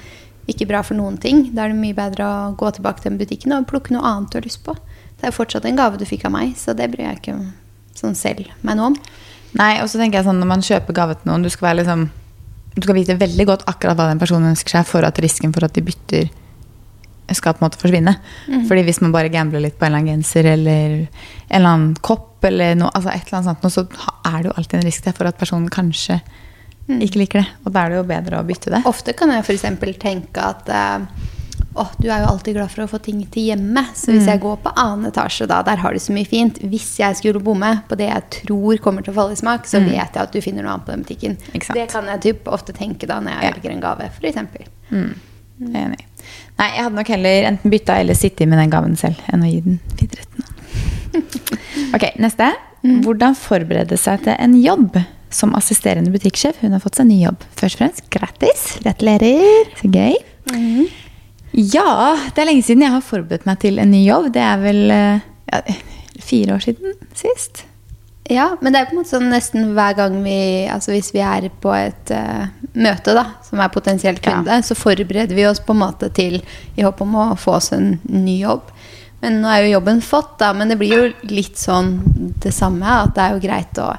ikke 0.53 0.69
bra 0.71 0.83
for 0.87 0.99
noen 0.99 1.17
ting. 1.23 1.49
Da 1.55 1.65
er 1.65 1.73
det 1.73 1.81
mye 1.81 1.97
bedre 1.97 2.27
å 2.27 2.53
gå 2.59 2.71
tilbake 2.77 3.03
til 3.03 3.13
den 3.13 3.21
butikken 3.21 3.55
og 3.57 3.69
plukke 3.71 3.95
noe 3.95 4.05
annet 4.07 4.33
du 4.33 4.39
har 4.41 4.47
lyst 4.47 4.63
på. 4.67 4.75
Det 5.17 5.27
er 5.27 5.33
jo 5.33 5.39
fortsatt 5.39 5.67
en 5.69 5.79
gave 5.79 6.01
du 6.01 6.07
fikk 6.09 6.27
av 6.29 6.35
meg, 6.35 6.55
så 6.59 6.75
det 6.77 6.91
bryr 6.93 7.07
jeg 7.09 7.21
ikke 7.21 7.37
sånn 7.99 8.17
selv 8.19 8.49
meg 8.67 8.79
noe 8.79 8.93
om. 8.93 8.99
Nei, 9.59 9.75
og 9.83 9.91
så 9.91 9.99
tenker 10.01 10.21
jeg 10.21 10.29
sånn 10.29 10.39
når 10.41 10.51
man 10.53 10.65
kjøper 10.65 10.97
gave 10.97 11.17
til 11.19 11.31
noen, 11.31 11.45
du 11.45 11.51
skal 11.51 11.73
være 11.73 11.83
liksom 11.83 12.09
Du 12.71 12.85
skal 12.85 12.95
vite 12.95 13.17
veldig 13.19 13.45
godt 13.49 13.65
akkurat 13.67 13.99
hva 13.99 14.07
den 14.07 14.21
personen 14.21 14.53
ønsker 14.53 14.77
seg, 14.77 14.87
for 14.87 15.03
at 15.03 15.19
risken 15.19 15.51
for 15.53 15.67
at 15.67 15.75
de 15.75 15.83
bytter 15.83 16.29
skal 17.35 17.55
på 17.55 17.63
en 17.63 17.67
måte 17.67 17.81
forsvinne. 17.81 18.15
Fordi 18.69 18.85
hvis 18.87 19.01
man 19.03 19.13
bare 19.15 19.31
gambler 19.33 19.63
litt 19.65 19.77
på 19.79 19.87
en 19.87 19.91
eller 19.91 20.05
annen 20.05 20.21
genser 20.21 20.47
eller 20.53 20.95
en 20.95 21.09
eller 21.51 21.71
annen 21.71 21.97
kopp, 21.99 22.45
eller 22.47 22.79
noe, 22.79 22.93
altså 22.95 23.11
et 23.11 23.27
eller 23.27 23.41
annet 23.41 23.67
sånt, 23.67 23.75
så 23.75 24.07
er 24.31 24.39
det 24.39 24.51
jo 24.51 24.55
alltid 24.57 24.79
en 24.79 24.87
risk 24.87 25.07
der 25.07 25.17
for 25.19 25.31
at 25.31 25.39
personen 25.39 25.71
kanskje 25.73 26.21
ikke 27.05 27.19
liker 27.23 27.41
det. 27.43 27.49
Og 27.65 27.73
da 27.75 27.85
er 27.87 27.93
det 27.93 27.99
jo 28.01 28.07
bedre 28.09 28.41
å 28.41 28.47
bytte 28.49 28.71
det. 28.75 28.81
Ofte 28.91 29.13
kan 29.17 29.31
jeg 29.35 29.45
f.eks. 29.47 29.67
tenke 30.03 30.43
at 30.43 30.69
eh, 30.69 31.05
Å, 31.79 31.85
du 32.03 32.09
er 32.11 32.25
jo 32.25 32.31
alltid 32.33 32.57
glad 32.57 32.71
for 32.73 32.83
å 32.83 32.89
få 32.91 32.99
ting 32.99 33.21
til 33.31 33.45
hjemme. 33.53 33.85
Så 33.95 34.11
hvis 34.11 34.27
jeg 34.27 34.41
går 34.43 34.57
på 34.65 34.73
annen 34.75 35.07
etasje, 35.07 35.47
da, 35.47 35.61
der 35.63 35.79
har 35.79 35.95
du 35.95 36.01
så 36.03 36.11
mye 36.13 36.27
fint. 36.27 36.59
Hvis 36.67 36.89
jeg 36.99 37.15
skulle 37.21 37.39
bomme 37.47 37.71
på 37.89 37.95
det 38.01 38.09
jeg 38.11 38.25
tror 38.41 38.81
kommer 38.83 39.07
til 39.07 39.13
å 39.15 39.19
falle 39.21 39.37
i 39.37 39.39
smak, 39.39 39.69
så 39.71 39.79
vet 39.85 40.11
jeg 40.17 40.19
at 40.25 40.33
du 40.35 40.41
finner 40.43 40.67
noe 40.67 40.73
annet 40.75 40.89
på 40.89 40.91
den 40.97 41.05
butikken. 41.07 41.37
Exakt. 41.55 41.77
Det 41.79 41.87
kan 41.93 42.11
jeg 42.11 42.25
typ 42.27 42.51
ofte 42.51 42.75
tenke 42.75 43.07
da 43.07 43.21
når 43.23 43.37
jeg 43.37 43.45
Ja. 43.47 43.53
velger 43.55 43.71
en 43.77 43.85
gave, 43.87 44.11
f.eks. 44.11 44.41
Mm. 44.91 45.13
Jeg 45.61 45.71
er 45.77 45.87
Enig. 45.87 46.03
Nei, 46.59 46.69
jeg 46.75 46.83
hadde 46.89 46.97
nok 46.99 47.09
heller 47.15 47.47
enten 47.53 47.71
bytta 47.73 48.01
eller 48.03 48.19
sittet 48.19 48.49
med 48.51 48.59
den 48.59 48.71
gaven 48.75 48.97
selv 48.99 49.23
enn 49.33 49.47
å 49.47 49.49
gi 49.53 49.61
den 49.65 49.79
videre 50.01 50.27
til 50.27 50.43
noen. 50.43 51.95
Ok, 51.95 52.05
neste. 52.23 52.51
Hvordan 52.83 53.35
forberede 53.39 53.97
seg 54.01 54.23
til 54.27 54.35
en 54.41 54.55
jobb 54.59 54.99
som 55.35 55.55
assisterende 55.59 56.13
butikksjef? 56.15 56.59
Hun 56.65 56.75
har 56.77 56.83
fått 56.83 56.99
seg 57.01 57.09
ny 57.11 57.21
jobb. 57.23 57.45
Først 57.59 57.79
og 57.79 57.85
fremst, 57.85 58.05
grattis. 58.13 58.67
Gratulerer. 58.83 59.71
Så 59.81 59.91
gøy. 59.91 60.19
Ja, 61.53 62.17
det 62.31 62.43
er 62.43 62.51
lenge 62.51 62.67
siden 62.67 62.85
jeg 62.87 62.95
har 62.95 63.03
forberedt 63.05 63.47
meg 63.49 63.59
til 63.63 63.81
en 63.83 63.91
ny 63.91 64.05
jobb. 64.05 64.31
Det 64.35 64.43
er 64.45 64.63
vel 64.63 64.85
eh, 64.95 65.27
ja, 65.51 65.63
fire 66.23 66.57
år 66.57 66.65
siden 66.69 66.95
sist. 67.19 67.65
Ja, 68.31 68.53
men 68.63 68.71
det 68.73 68.81
er 68.81 68.87
på 68.87 68.95
en 68.95 69.01
måte 69.01 69.11
sånn 69.11 69.31
nesten 69.33 69.73
hver 69.75 69.97
gang 69.99 70.21
vi 70.23 70.37
Altså 70.71 70.93
hvis 70.95 71.09
vi 71.11 71.23
er 71.25 71.49
på 71.63 71.73
et 71.75 72.13
uh, 72.15 72.45
møte, 72.79 73.15
da, 73.17 73.25
som 73.43 73.59
er 73.59 73.73
potensielt 73.75 74.23
Ja. 74.23 74.37
kunde, 74.37 74.61
så 74.63 74.77
forbereder 74.79 75.35
vi 75.35 75.49
oss 75.49 75.59
på 75.59 75.75
en 75.75 75.83
måte 75.83 76.13
til 76.15 76.39
i 76.77 76.85
håp 76.87 77.03
om 77.03 77.17
å 77.19 77.25
få 77.35 77.57
oss 77.59 77.73
en 77.75 77.97
ny 78.07 78.37
jobb. 78.45 78.71
Men 79.21 79.43
nå 79.43 79.51
er 79.53 79.67
jo 79.67 79.75
jobben 79.75 80.01
fått, 80.01 80.39
da, 80.41 80.55
men 80.57 80.71
det 80.73 80.79
blir 80.81 80.95
jo 80.95 81.29
litt 81.29 81.59
sånn 81.61 81.99
det 82.41 82.55
samme. 82.57 82.89
At 83.05 83.15
det 83.17 83.25
er 83.25 83.37
jo 83.37 83.43
greit 83.45 83.81
å 83.83 83.91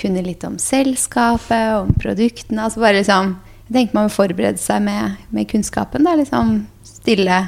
kunne 0.00 0.24
litt 0.24 0.44
om 0.48 0.56
selskapet, 0.60 1.74
om 1.82 1.92
produktene. 2.00 2.64
Altså 2.64 2.82
bare 2.82 3.00
liksom 3.02 3.36
Jeg 3.70 3.74
tenker 3.76 3.94
man 3.94 4.08
må 4.08 4.10
forberede 4.10 4.58
seg 4.58 4.82
med, 4.82 5.18
med 5.30 5.46
kunnskapen. 5.50 6.06
Da, 6.06 6.16
liksom 6.18 6.64
stille 6.82 7.44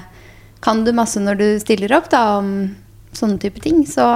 Kan 0.63 0.85
du 0.85 0.93
masse 0.95 1.19
når 1.19 1.41
du 1.41 1.47
stiller 1.59 1.97
opp 1.97 2.11
da, 2.13 2.39
om 2.39 2.77
sånne 3.13 3.41
type 3.43 3.61
ting, 3.61 3.83
så 3.89 4.07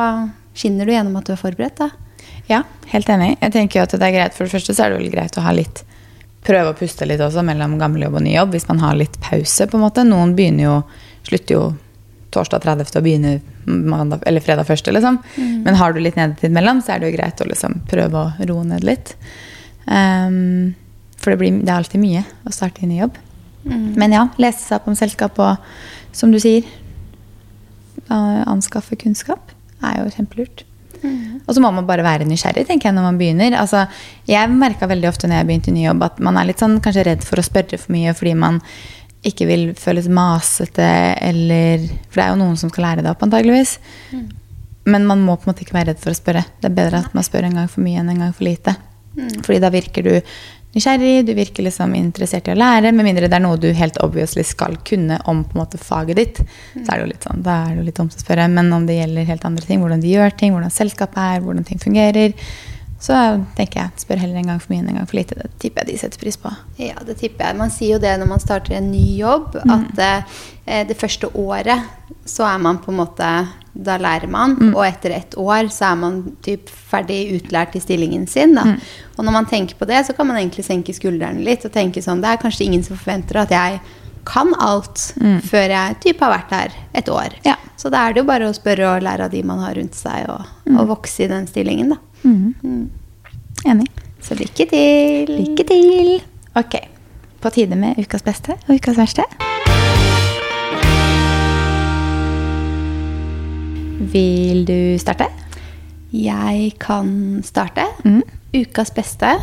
skinner 0.56 0.86
du 0.86 0.92
gjennom 0.92 1.16
at 1.18 1.26
du 1.26 1.32
er 1.34 1.40
forberedt. 1.40 1.80
da. 1.80 1.90
Ja, 2.46 2.62
helt 2.92 3.08
enig. 3.10 3.34
Jeg 3.40 3.52
tenker 3.56 3.80
jo 3.80 3.86
at 3.88 3.96
det 3.96 4.06
er 4.06 4.14
greit. 4.14 4.36
For 4.36 4.46
det 4.46 4.54
første 4.54 4.76
så 4.76 4.84
er 4.84 4.92
det 4.92 5.00
vel 5.00 5.14
greit 5.14 5.38
å 5.40 5.46
ha 5.46 5.56
litt 5.56 5.82
Prøve 6.46 6.70
å 6.70 6.76
puste 6.78 7.02
litt 7.10 7.18
også 7.18 7.42
mellom 7.42 7.72
gammel 7.74 8.04
jobb 8.04 8.20
og 8.20 8.22
ny 8.22 8.36
jobb, 8.36 8.52
hvis 8.54 8.68
man 8.68 8.78
har 8.78 8.94
litt 8.94 9.16
pause. 9.18 9.66
på 9.66 9.74
en 9.74 9.82
måte. 9.82 10.04
Noen 10.06 10.36
begynner 10.38 10.62
jo, 10.62 10.74
slutter 11.26 11.56
jo 11.56 11.62
torsdag 12.34 12.64
30. 12.64 12.96
og 12.98 13.04
begynner 13.06 13.40
mandag, 13.66 14.24
eller 14.26 14.44
fredag 14.44 14.70
1. 14.70 14.92
Liksom. 14.96 15.18
Men 15.66 15.78
har 15.78 15.92
du 15.92 16.00
litt 16.02 16.18
nedetid 16.18 16.54
mellom, 16.54 16.82
så 16.82 16.94
er 16.94 17.02
det 17.02 17.10
jo 17.10 17.18
greit 17.18 17.42
å 17.42 17.48
liksom 17.48 17.80
prøve 17.90 18.22
å 18.22 18.48
roe 18.50 18.64
ned 18.66 18.86
litt. 18.86 19.14
Um, 19.86 20.74
for 21.20 21.32
det, 21.32 21.40
blir, 21.40 21.60
det 21.62 21.70
er 21.70 21.78
alltid 21.78 22.02
mye 22.02 22.24
å 22.46 22.54
starte 22.54 22.84
i 22.84 22.90
ny 22.90 23.00
jobb. 23.00 23.20
Men 23.98 24.14
ja, 24.14 24.28
lese 24.38 24.62
seg 24.62 24.78
opp 24.78 24.90
om 24.90 24.98
selskap 24.98 25.38
og, 25.42 25.62
som 26.14 26.30
du 26.30 26.38
sier, 26.42 26.66
anskaffe 28.06 28.98
kunnskap 29.00 29.50
er 29.82 29.98
jo 29.98 30.12
kjempelurt. 30.14 30.62
Og 31.46 31.54
så 31.54 31.62
må 31.62 31.70
man 31.74 31.86
bare 31.86 32.04
være 32.06 32.26
nysgjerrig 32.26 32.64
tenker 32.66 32.88
jeg, 32.88 32.96
når 32.96 33.04
man 33.08 33.18
begynner. 33.20 33.56
Altså, 33.60 33.84
jeg 34.28 34.50
merka 34.54 34.88
veldig 34.90 35.10
ofte 35.10 35.28
når 35.28 35.40
jeg 35.40 35.48
begynte 35.50 35.72
i 35.72 35.76
ny 35.76 35.84
jobb, 35.84 36.04
at 36.06 36.22
man 36.24 36.38
er 36.40 36.48
litt 36.48 36.62
sånn, 36.62 36.78
kanskje 36.82 37.06
redd 37.10 37.26
for 37.26 37.38
å 37.38 37.46
spørre 37.46 37.78
for 37.80 37.94
mye 37.94 38.14
fordi 38.16 38.34
man 38.38 38.60
ikke 39.26 39.46
vil 39.48 39.68
føles 39.78 40.08
masete, 40.12 40.88
eller 41.24 41.86
For 42.08 42.18
det 42.18 42.26
er 42.26 42.34
jo 42.34 42.42
noen 42.42 42.58
som 42.60 42.72
skal 42.72 42.90
lære 42.90 43.06
det 43.06 43.12
opp, 43.12 43.24
antageligvis. 43.26 43.78
Men 44.86 45.06
man 45.08 45.24
må 45.24 45.34
på 45.36 45.48
en 45.48 45.54
måte 45.54 45.64
ikke 45.64 45.74
være 45.74 45.92
redd 45.92 46.02
for 46.02 46.12
å 46.12 46.18
spørre. 46.18 46.44
Det 46.60 46.68
er 46.68 46.76
bedre 46.76 47.00
at 47.02 47.16
man 47.16 47.26
spør 47.26 47.48
en 47.48 47.58
gang 47.58 47.70
for 47.70 47.82
mye 47.82 48.02
enn 48.02 48.12
en 48.12 48.22
gang 48.26 48.36
for 48.36 48.46
lite. 48.46 48.76
Fordi 49.16 49.58
da 49.62 49.72
virker 49.72 50.04
du 50.06 50.12
nysgjerrig, 50.76 51.24
du 51.26 51.32
virker 51.34 51.64
liksom 51.64 51.94
interessert 51.96 52.50
i 52.50 52.52
å 52.52 52.58
lære. 52.58 52.92
Med 52.94 53.08
mindre 53.08 53.30
det 53.30 53.38
er 53.38 53.42
noe 53.42 53.58
du 53.58 53.70
helt 53.74 53.98
obviously 54.04 54.44
skal 54.44 54.76
kunne 54.86 55.18
om 55.24 55.42
på 55.46 55.56
en 55.56 55.62
måte 55.62 55.80
faget 55.80 56.20
ditt. 56.20 56.40
Så 56.74 56.84
er 56.84 56.92
det 56.92 57.02
jo 57.02 57.10
litt 57.14 57.26
sånn, 57.26 57.42
da 57.46 57.58
er 57.64 57.72
det 57.72 57.80
jo 57.80 57.86
litt 57.88 57.98
dumt 57.98 58.16
å 58.16 58.22
spørre. 58.22 58.46
Men 58.52 58.72
om 58.76 58.86
det 58.88 58.98
gjelder 59.00 59.30
helt 59.32 59.46
andre 59.48 59.66
ting, 59.66 59.82
hvordan 59.82 60.04
de 60.04 60.12
gjør 60.12 60.36
ting, 60.36 60.54
hvordan 60.54 60.74
selskapet 60.74 61.22
er, 61.24 61.44
hvordan 61.46 61.66
ting 61.66 61.80
fungerer, 61.82 62.36
så 62.98 63.16
tenker 63.56 63.82
jeg 63.82 64.00
spør 64.00 64.20
heller 64.22 64.40
en 64.40 64.50
gang 64.52 64.60
for 64.62 64.72
mye 64.72 64.80
enn 64.80 64.88
en 64.88 64.98
gang 65.00 65.08
for 65.08 65.18
lite. 65.18 65.36
Det 65.36 65.50
tipper 65.60 65.84
jeg 65.84 65.92
de 65.92 65.98
setter 66.00 66.22
pris 66.22 66.38
på. 66.40 66.52
Ja, 66.80 66.96
det 67.04 67.18
tipper 67.20 67.50
jeg. 67.50 67.58
Man 67.60 67.72
sier 67.74 67.96
jo 67.96 68.02
det 68.02 68.14
når 68.20 68.30
man 68.30 68.42
starter 68.42 68.78
en 68.78 68.88
ny 68.88 69.04
jobb, 69.18 69.58
at 69.60 70.00
eh, 70.00 70.82
det 70.88 70.96
første 70.96 71.28
året 71.36 71.84
så 72.26 72.46
er 72.48 72.62
man 72.62 72.80
på 72.82 72.90
en 72.92 73.00
måte 73.02 73.30
Da 73.76 73.98
lærer 74.00 74.30
man, 74.32 74.54
og 74.72 74.80
etter 74.86 75.12
ett 75.12 75.34
år 75.36 75.68
så 75.68 75.90
er 75.90 75.98
man 76.00 76.14
typ 76.42 76.70
ferdig 76.72 77.18
utlært 77.36 77.76
i 77.76 77.82
stillingen 77.84 78.24
sin. 78.26 78.54
Da. 78.56 78.64
Og 79.18 79.26
når 79.26 79.34
man 79.34 79.48
tenker 79.50 79.76
på 79.76 79.84
det, 79.84 80.00
så 80.06 80.14
kan 80.16 80.30
man 80.30 80.38
egentlig 80.40 80.64
senke 80.64 80.94
skuldrene 80.96 81.44
litt 81.44 81.66
og 81.68 81.74
tenke 81.74 82.00
sånn 82.00 82.22
Det 82.24 82.32
er 82.32 82.40
kanskje 82.40 82.64
ingen 82.64 82.86
som 82.86 82.96
forventer 82.96 83.42
at 83.42 83.52
jeg 83.52 83.80
kan 84.26 84.52
alt 84.62 85.12
før 85.46 85.72
jeg 85.72 85.98
typ 86.02 86.20
har 86.24 86.32
vært 86.34 86.54
her 86.56 86.76
et 86.98 87.08
år. 87.12 87.36
Ja. 87.46 87.56
Så 87.78 87.90
da 87.92 88.06
er 88.06 88.14
det 88.16 88.22
jo 88.24 88.28
bare 88.28 88.48
å 88.48 88.56
spørre 88.56 88.96
og 88.96 89.04
lære 89.04 89.28
av 89.28 89.34
de 89.34 89.42
man 89.46 89.60
har 89.62 89.76
rundt 89.78 89.94
seg, 89.94 90.26
og, 90.32 90.46
og 90.72 90.88
vokse 90.90 91.26
i 91.26 91.30
den 91.30 91.46
stillingen, 91.50 91.94
da. 91.94 92.00
Enig. 93.66 93.86
Så 94.24 94.34
lykke 94.38 94.66
til. 94.70 95.30
Lykke 95.30 95.66
til! 95.68 96.12
Ok. 96.58 96.78
På 97.42 97.52
tide 97.54 97.76
med 97.78 98.00
ukas 98.00 98.24
beste 98.26 98.56
og 98.66 98.78
ukas 98.80 98.96
verste. 98.98 99.26
Vil 104.12 104.64
du 104.66 104.96
starte? 105.02 105.28
Jeg 106.16 106.72
kan 106.80 107.42
starte. 107.44 107.86
Mhm. 108.04 108.22
Ukas 108.56 108.90
beste. 108.94 109.34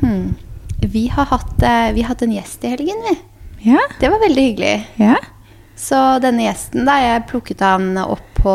Hmm. 0.00 0.34
Vi, 0.80 1.06
har 1.12 1.26
hatt, 1.28 1.62
eh, 1.62 1.92
vi 1.92 2.02
har 2.02 2.14
hatt 2.14 2.22
en 2.22 2.32
gjest 2.32 2.64
i 2.64 2.70
helgen, 2.72 3.02
vi. 3.04 3.16
Ja. 3.64 3.80
Det 4.00 4.10
var 4.12 4.20
veldig 4.20 4.42
hyggelig. 4.42 4.90
Ja. 5.00 5.16
Så 5.76 5.98
denne 6.24 6.46
gjesten, 6.46 6.86
da, 6.88 6.96
jeg 7.02 7.26
plukket 7.30 7.60
han 7.64 7.96
opp 8.00 8.24
på, 8.40 8.54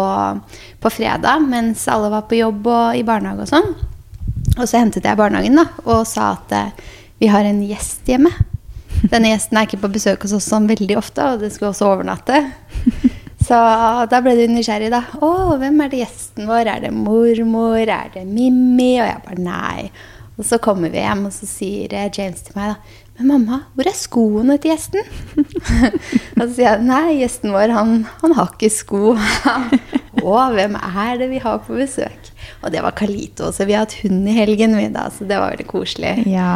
på 0.82 0.92
fredag 0.94 1.44
mens 1.46 1.84
alle 1.92 2.10
var 2.14 2.26
på 2.30 2.40
jobb 2.40 2.70
og 2.72 2.98
i 2.98 3.04
barnehage 3.06 3.46
og 3.46 3.52
sånn. 3.52 3.70
Og 4.58 4.66
så 4.66 4.82
hentet 4.82 5.06
jeg 5.06 5.20
barnehagen 5.20 5.60
da, 5.60 5.68
og 5.86 6.06
sa 6.10 6.34
at 6.36 6.56
eh, 6.56 6.88
vi 7.22 7.30
har 7.32 7.46
en 7.46 7.62
gjest 7.66 8.10
hjemme. 8.10 8.32
Denne 9.12 9.32
gjesten 9.32 9.58
er 9.58 9.68
ikke 9.68 9.82
på 9.84 9.92
besøk 9.96 10.26
hos 10.26 10.34
oss 10.38 10.50
sånn 10.50 10.70
veldig 10.70 10.98
ofte, 11.00 11.26
og 11.34 11.42
det 11.42 11.52
skulle 11.54 11.72
også 11.74 11.92
overnatte. 11.94 12.44
Så 13.42 13.58
da 14.10 14.20
ble 14.22 14.36
du 14.38 14.44
nysgjerrig, 14.52 14.92
da. 14.94 15.02
Å, 15.18 15.58
hvem 15.58 15.80
er 15.82 15.90
det 15.90 16.04
gjesten 16.04 16.46
vår? 16.50 16.68
Er 16.70 16.84
det 16.84 16.92
mormor? 16.94 17.82
Er 17.82 18.12
det 18.14 18.22
Mimmi? 18.30 18.94
Og 19.02 19.08
jeg 19.08 19.24
bare 19.26 19.42
nei. 19.42 19.88
Og 20.38 20.46
så 20.48 20.60
kommer 20.62 20.94
vi 20.94 21.02
hjem, 21.02 21.26
og 21.28 21.34
så 21.36 21.50
sier 21.50 21.94
eh, 21.98 22.10
James 22.14 22.46
til 22.46 22.58
meg 22.58 22.74
da 22.74 22.78
Men 23.20 23.28
mamma, 23.28 23.58
hvor 23.76 23.86
er 23.90 23.94
skoene 23.98 24.56
til 24.64 24.72
gjesten? 24.72 25.04
og 26.40 26.42
så 26.42 26.48
sier 26.56 26.66
jeg 26.72 26.86
nei, 26.88 27.18
gjesten 27.20 27.52
vår, 27.54 27.74
han, 27.76 27.92
han 28.24 28.34
har 28.38 28.50
ikke 28.56 28.70
sko. 28.74 29.12
Å, 30.22 30.34
hvem 30.56 30.76
er 30.80 31.20
det 31.22 31.28
vi 31.32 31.40
har 31.44 31.60
på 31.66 31.76
besøk? 31.78 32.32
Og 32.62 32.72
det 32.74 32.82
var 32.86 32.94
Kalito. 32.98 33.52
Så 33.54 33.66
vi 33.70 33.74
har 33.76 33.86
hatt 33.86 33.96
hund 34.04 34.26
i 34.30 34.34
helgen, 34.36 34.74
vi 34.78 34.88
da. 34.94 35.08
Så 35.14 35.26
det 35.30 35.38
var 35.40 35.54
veldig 35.54 35.68
koselig. 35.70 36.16
Ja, 36.30 36.50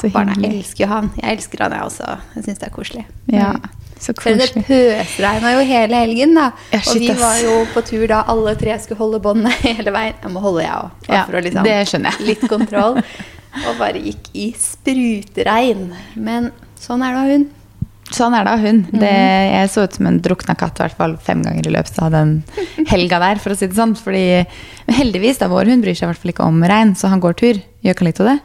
så 0.00 0.10
Barna 0.14 0.34
hyggelig. 0.36 0.50
elsker 0.64 0.84
jo 0.84 0.90
han. 0.92 1.10
Jeg 1.20 1.38
elsker 1.38 1.64
han, 1.66 1.76
jeg 1.78 1.86
også. 1.90 2.12
Jeg 2.36 2.46
syns 2.48 2.62
det 2.64 2.68
er 2.70 2.74
koselig. 2.78 3.04
Ja, 3.32 3.52
Mm. 3.58 3.70
så 3.98 4.12
For 4.14 4.38
det 4.38 4.50
pøsregna 4.66 5.50
jo 5.56 5.62
hele 5.66 5.98
helgen, 6.04 6.34
da. 6.38 6.50
Ja, 6.70 6.78
og 6.86 7.00
vi 7.02 7.08
var 7.18 7.38
jo 7.42 7.56
på 7.74 7.82
tur 7.88 8.04
da 8.10 8.20
alle 8.30 8.52
tre 8.60 8.76
skulle 8.82 9.00
holde 9.00 9.18
båndet 9.24 9.54
hele 9.66 9.90
veien. 9.94 10.14
Jeg 10.22 10.34
må 10.34 10.42
holde, 10.44 10.62
jeg 10.62 10.74
òg. 10.74 11.10
Ja, 11.10 11.24
det 11.66 11.80
skjønner 11.90 12.14
jeg. 12.14 12.28
Litt 12.32 12.46
kontroll. 12.50 13.00
Og 13.66 13.78
bare 13.80 14.00
gikk 14.02 14.28
i 14.36 14.50
spruteregn. 14.58 15.88
Men 16.16 16.50
sånn 16.80 17.04
er 17.04 17.14
det 17.14 17.22
av 17.22 17.32
hund. 17.32 17.54
Sånn 18.14 18.32
er 18.32 18.46
det 18.46 18.52
av 18.54 18.62
hund. 18.64 18.86
Det, 19.02 19.10
jeg 19.12 19.70
så 19.72 19.84
ut 19.84 19.96
som 19.98 20.06
en 20.08 20.20
drukna 20.24 20.54
katt 20.56 20.78
i 20.78 20.84
hvert 20.84 20.96
fall 20.96 21.16
fem 21.20 21.42
ganger 21.44 21.66
i 21.68 21.72
løpet 21.74 21.98
av 22.00 22.14
den 22.14 22.38
helga 22.88 23.20
der, 23.20 23.40
for 23.42 23.52
å 23.52 23.58
si 23.58 23.68
det 23.68 23.76
sånn. 23.76 23.92
Fordi, 23.98 24.24
men 24.88 24.96
heldigvis, 24.96 25.40
da, 25.42 25.50
vår 25.52 25.68
hund 25.72 25.84
bryr 25.84 25.98
seg 25.98 26.06
i 26.06 26.12
hvert 26.12 26.22
fall 26.22 26.32
ikke 26.32 26.46
om 26.48 26.62
regn, 26.72 26.94
så 26.96 27.12
han 27.12 27.20
går 27.24 27.36
tur. 27.40 27.60
Gjør 27.84 27.98
ikke 27.98 28.08
litt 28.08 28.22
av 28.24 28.30
det? 28.32 28.38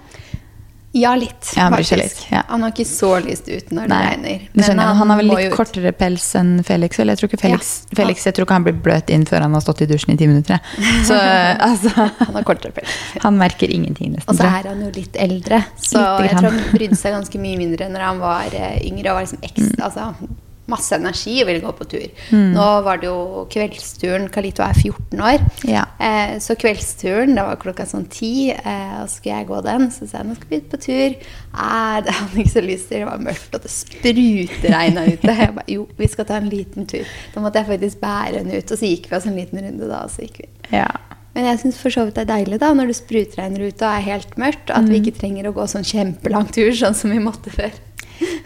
Ja, 0.93 1.15
litt. 1.17 1.47
Ja, 1.57 1.71
han 1.71 1.73
litt, 1.73 2.19
ja. 2.29 2.43
Han 2.49 2.61
har 2.61 2.69
ikke 2.69 2.85
så 2.85 3.15
lyst 3.25 3.47
ut 3.49 3.71
når 3.73 3.87
det 3.89 3.97
regner. 3.97 4.43
Men 4.53 4.65
skjønner 4.67 4.85
jeg. 4.91 4.97
Han 4.99 5.09
har 5.09 5.17
vel 5.17 5.29
litt 5.31 5.55
kortere 5.55 5.91
pels 5.97 6.27
enn 6.37 6.51
Felix. 6.67 6.99
Eller 7.01 7.15
jeg 7.17 7.23
tror 7.23 7.31
ikke 7.31 7.39
Felix, 7.41 7.71
Ja. 7.89 7.95
Felix 8.03 8.27
jeg 8.29 8.35
tror 8.37 8.45
ikke 8.45 8.57
han 8.59 8.67
blir 8.67 8.77
bløt 8.85 9.09
inn 9.09 9.25
før 9.25 9.41
han 9.47 9.57
har 9.57 9.65
stått 9.65 9.81
i 9.81 9.89
dusjen 9.89 10.13
i 10.13 10.17
ti 10.21 10.27
minutter. 10.29 10.61
Så 11.09 11.17
altså, 11.69 11.89
Han 11.97 12.37
har 12.37 12.45
kortere 12.45 12.71
pels. 12.77 12.93
han 13.25 13.41
merker 13.41 13.73
ingenting, 13.73 14.13
nesten. 14.13 14.29
Og 14.29 14.37
så 14.37 14.45
er 14.45 14.69
han 14.69 14.85
jo 14.85 14.91
litt 14.93 15.17
eldre, 15.17 15.63
så 15.81 16.03
litt 16.21 16.29
jeg 16.29 16.37
tror 16.43 16.49
han 16.51 16.61
brydde 16.77 17.01
seg 17.01 17.17
ganske 17.17 17.41
mye 17.41 17.57
mindre 17.57 17.89
når 17.89 18.07
han 18.11 18.21
var 18.21 18.53
eh, 18.53 18.77
yngre 18.85 19.09
og 19.09 19.17
var 19.17 19.25
liksom 19.25 19.41
Mm. 19.43 19.49
ekstra, 19.49 19.85
altså, 19.89 20.33
masse 20.71 20.95
energi 20.95 21.35
og 21.41 21.49
ville 21.49 21.63
gå 21.63 21.71
på 21.75 21.87
tur. 21.91 22.23
Nå 22.31 22.67
var 22.85 23.01
det 23.01 23.09
jo 23.09 23.43
kveldsturen. 23.51 24.29
Kalito 24.31 24.63
er 24.63 24.77
14 24.79 25.23
år. 25.27 25.43
Ja. 25.67 25.83
Eh, 25.99 26.37
så 26.43 26.55
kveldsturen, 26.59 27.35
det 27.35 27.43
var 27.43 27.59
klokka 27.61 27.85
sånn 27.89 28.05
ti, 28.11 28.51
eh, 28.53 28.93
og 29.01 29.09
så 29.09 29.17
skulle 29.17 29.41
jeg 29.41 29.49
gå 29.49 29.61
den. 29.65 29.89
Så 29.91 30.07
sa 30.07 30.21
jeg 30.21 30.29
nå 30.29 30.37
skal 30.37 30.53
vi 30.53 30.61
ut 30.61 30.69
på 30.71 30.81
tur. 30.85 31.17
Eh, 31.17 31.97
det 32.05 32.17
hadde 32.19 32.43
ikke 32.43 32.55
så 32.55 32.65
lyst 32.65 32.91
til. 32.91 33.03
Det 33.03 33.09
var 33.11 33.25
mørkt, 33.27 33.57
og 33.57 33.65
det 33.65 33.73
sprutregna 33.75 35.07
ute. 35.09 35.37
Jeg 35.43 35.55
ba, 35.57 35.65
jo, 35.67 35.87
vi 35.99 36.11
skal 36.11 36.29
ta 36.29 36.39
en 36.39 36.51
liten 36.51 36.87
tur. 36.89 37.09
Da 37.33 37.43
måtte 37.43 37.59
jeg 37.59 37.71
faktisk 37.73 38.03
bære 38.03 38.39
henne 38.39 38.61
ut. 38.61 38.71
Og 38.71 38.79
så 38.79 38.93
gikk 38.93 39.11
vi 39.11 39.19
oss 39.19 39.27
en 39.27 39.39
liten 39.39 39.63
runde 39.65 39.89
da, 39.89 40.05
og 40.07 40.13
så 40.15 40.23
gikk 40.23 40.45
vi. 40.45 40.51
Ja. 40.79 40.87
Men 41.33 41.47
jeg 41.49 41.63
syns 41.63 41.79
for 41.81 41.93
så 41.93 42.05
vidt 42.05 42.19
det 42.19 42.27
er 42.27 42.35
deilig 42.35 42.59
da, 42.61 42.69
når 42.77 42.91
det 42.91 42.99
sprutregner 42.99 43.63
ute 43.65 43.87
og 43.87 43.89
er 43.89 44.05
helt 44.05 44.35
mørkt, 44.39 44.69
at 44.69 44.85
vi 44.85 44.99
ikke 45.01 45.17
trenger 45.17 45.49
å 45.49 45.55
gå 45.55 45.65
sånn 45.67 45.87
kjempelang 45.87 46.45
tur, 46.53 46.69
sånn 46.77 46.95
som 46.97 47.11
vi 47.11 47.19
måtte 47.23 47.51
før. 47.53 47.73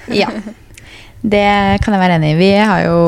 Ja. 0.08 0.32
Det 1.22 1.50
kan 1.84 1.96
jeg 1.96 2.04
være 2.04 2.20
enig 2.20 2.36
i. 2.36 2.40
Vi 2.40 2.54
har 2.58 2.86
jo 2.86 3.02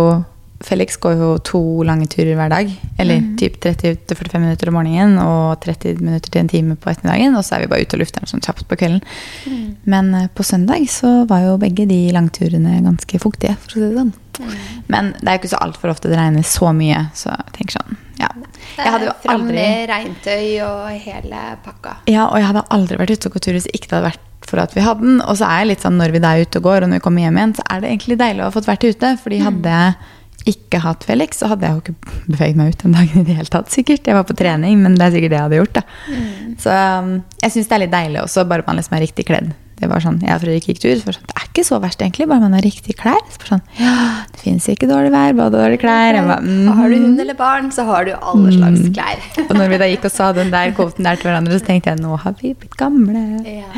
Felix 0.59 0.97
går 0.99 1.15
jo 1.15 1.27
to 1.45 1.59
lange 1.87 2.07
turer 2.11 2.35
hver 2.35 2.51
dag. 2.51 2.71
Eller 2.99 3.21
mm. 3.23 3.27
typ 3.39 3.55
30-45 3.63 4.41
minutter 4.43 4.71
om 4.71 4.75
morgenen 4.75 5.19
og 5.23 5.61
30 5.63 6.01
minutter 6.03 6.33
til 6.33 6.41
en 6.41 6.51
time 6.51 6.75
på 6.75 6.91
ettermiddagen. 6.91 7.37
Og 7.39 7.45
så 7.47 7.55
er 7.55 7.63
vi 7.63 7.69
bare 7.71 7.85
ute 7.87 7.95
og 7.95 8.03
lufter 8.03 8.23
den 8.25 8.31
sånn 8.31 8.43
kjapt 8.43 8.65
på 8.67 8.79
kvelden. 8.81 8.99
Mm. 9.47 9.69
Men 9.89 10.11
eh, 10.19 10.27
på 10.35 10.43
søndag 10.43 10.83
så 10.91 11.23
var 11.29 11.45
jo 11.45 11.55
begge 11.61 11.87
de 11.89 12.01
langturene 12.15 12.81
ganske 12.83 13.23
fuktige, 13.23 13.55
for 13.63 13.71
å 13.71 13.77
si 13.77 13.85
det 13.85 14.01
sånn. 14.01 14.13
Mm. 14.39 14.53
Men 14.91 15.13
det 15.19 15.27
er 15.27 15.37
jo 15.37 15.43
ikke 15.43 15.55
så 15.55 15.63
altfor 15.63 15.93
ofte 15.93 16.11
det 16.11 16.19
regner 16.19 16.47
så 16.47 16.71
mye, 16.75 17.05
så 17.17 17.31
jeg 17.33 17.55
tenker 17.57 17.79
sånn, 17.79 17.97
ja. 18.19 18.29
Jeg 18.77 18.93
hadde 18.93 19.09
jo 19.09 19.15
Fram 19.23 19.45
med 19.47 19.89
regntøy 19.91 20.45
og 20.63 20.85
hele 21.07 21.43
pakka. 21.65 21.97
Ja, 22.07 22.29
og 22.29 22.39
jeg 22.39 22.47
hadde 22.51 22.67
aldri 22.71 22.99
vært 22.99 23.15
ute 23.15 23.31
og 23.31 23.35
gått 23.35 23.47
tur 23.47 23.55
hvis 23.57 23.67
ikke 23.71 23.89
det 23.89 23.97
hadde 23.97 24.11
vært 24.11 24.28
for 24.49 24.61
at 24.63 24.75
vi 24.75 24.85
hadde 24.85 25.05
den. 25.05 25.19
Og 25.23 25.39
så 25.39 25.47
er 25.47 25.63
jeg 25.63 25.73
litt 25.73 25.85
sånn 25.85 25.99
når 25.99 26.15
vi 26.15 26.23
da 26.23 26.35
er 26.35 26.47
ute 26.47 26.61
og 26.61 26.69
går, 26.69 26.85
og 26.85 26.91
når 26.91 27.01
vi 27.01 27.05
kommer 27.07 27.25
hjem 27.25 27.39
igjen, 27.39 27.57
så 27.59 27.65
er 27.69 27.83
det 27.83 27.91
egentlig 27.93 28.19
deilig 28.21 28.43
å 28.43 28.49
ha 28.49 28.55
fått 28.55 28.69
vært 28.69 28.87
ute. 28.89 29.13
Fordi 29.23 29.43
hadde 29.45 29.75
jeg 29.75 30.49
ikke 30.49 30.81
hatt 30.83 31.05
Felix, 31.05 31.41
så 31.41 31.49
hadde 31.51 31.67
jeg 31.67 31.75
jo 31.75 31.81
ikke 31.83 32.13
beveget 32.33 32.59
meg 32.59 32.73
ut 32.73 32.83
den 32.85 32.97
dagen 32.97 33.21
i 33.21 33.25
det 33.27 33.39
hele 33.39 33.53
tatt, 33.53 33.71
sikkert. 33.73 34.07
Jeg 34.07 34.17
var 34.17 34.27
på 34.27 34.37
trening, 34.39 34.79
men 34.83 34.97
det 34.97 35.07
er 35.07 35.15
sikkert 35.17 35.33
det 35.33 35.39
jeg 35.39 35.47
hadde 35.47 35.61
gjort, 35.61 35.79
da. 35.79 36.19
Så 36.63 36.75
um, 36.99 37.15
jeg 37.43 37.55
syns 37.55 37.71
det 37.71 37.77
er 37.77 37.83
litt 37.85 37.95
deilig 37.95 38.23
også, 38.23 38.47
bare 38.49 38.65
man 38.67 38.79
liksom 38.79 38.97
er 38.97 39.05
riktig 39.05 39.27
kledd. 39.29 39.51
Det 39.79 39.87
var 39.87 40.03
sånn, 40.03 40.17
Jeg 40.23 40.35
og 40.35 40.41
Fredrik 40.43 40.65
gikk 40.67 40.81
tur, 40.83 40.95
så 40.99 41.07
det 41.07 41.15
sånn, 41.15 41.27
det 41.29 41.35
er 41.39 41.45
ikke 41.47 41.63
så 41.67 41.79
verst 41.79 42.01
egentlig, 42.03 42.27
bare 42.27 42.43
man 42.43 42.55
har 42.57 42.63
riktig 42.65 42.95
klær. 42.99 43.21
Så 43.31 43.51
sånn, 43.53 43.61
ja, 43.79 43.93
det 44.33 44.41
fins 44.43 44.67
ikke 44.71 44.89
dårlig 44.89 45.11
vær, 45.13 45.35
bare 45.37 45.53
dårlige 45.55 45.81
klær. 45.85 46.19
Bare, 46.27 46.39
Og 46.43 46.73
Har 46.79 46.89
du 46.89 46.95
mhm. 46.97 47.05
hund 47.05 47.23
eller 47.23 47.37
barn, 47.39 47.69
så 47.75 47.85
har 47.87 48.09
du 48.09 48.11
alle 48.17 48.51
slags 48.57 48.89
klær. 48.95 49.23
Og 49.45 49.53
når 49.55 49.71
vi 49.73 49.79
da 49.81 49.89
gikk 49.93 50.09
og 50.09 50.15
sa 50.15 50.31
den 50.35 50.51
der 50.51 50.73
kvoten 50.77 51.07
der 51.07 51.19
til 51.19 51.29
hverandre, 51.29 51.59
så 51.59 51.69
tenkte 51.69 51.93
jeg 51.93 52.03
nå 52.03 52.17
har 52.25 52.35
vi 52.41 52.53
blitt 52.53 52.75
gamle. 52.79 53.23
Ja, 53.47 53.69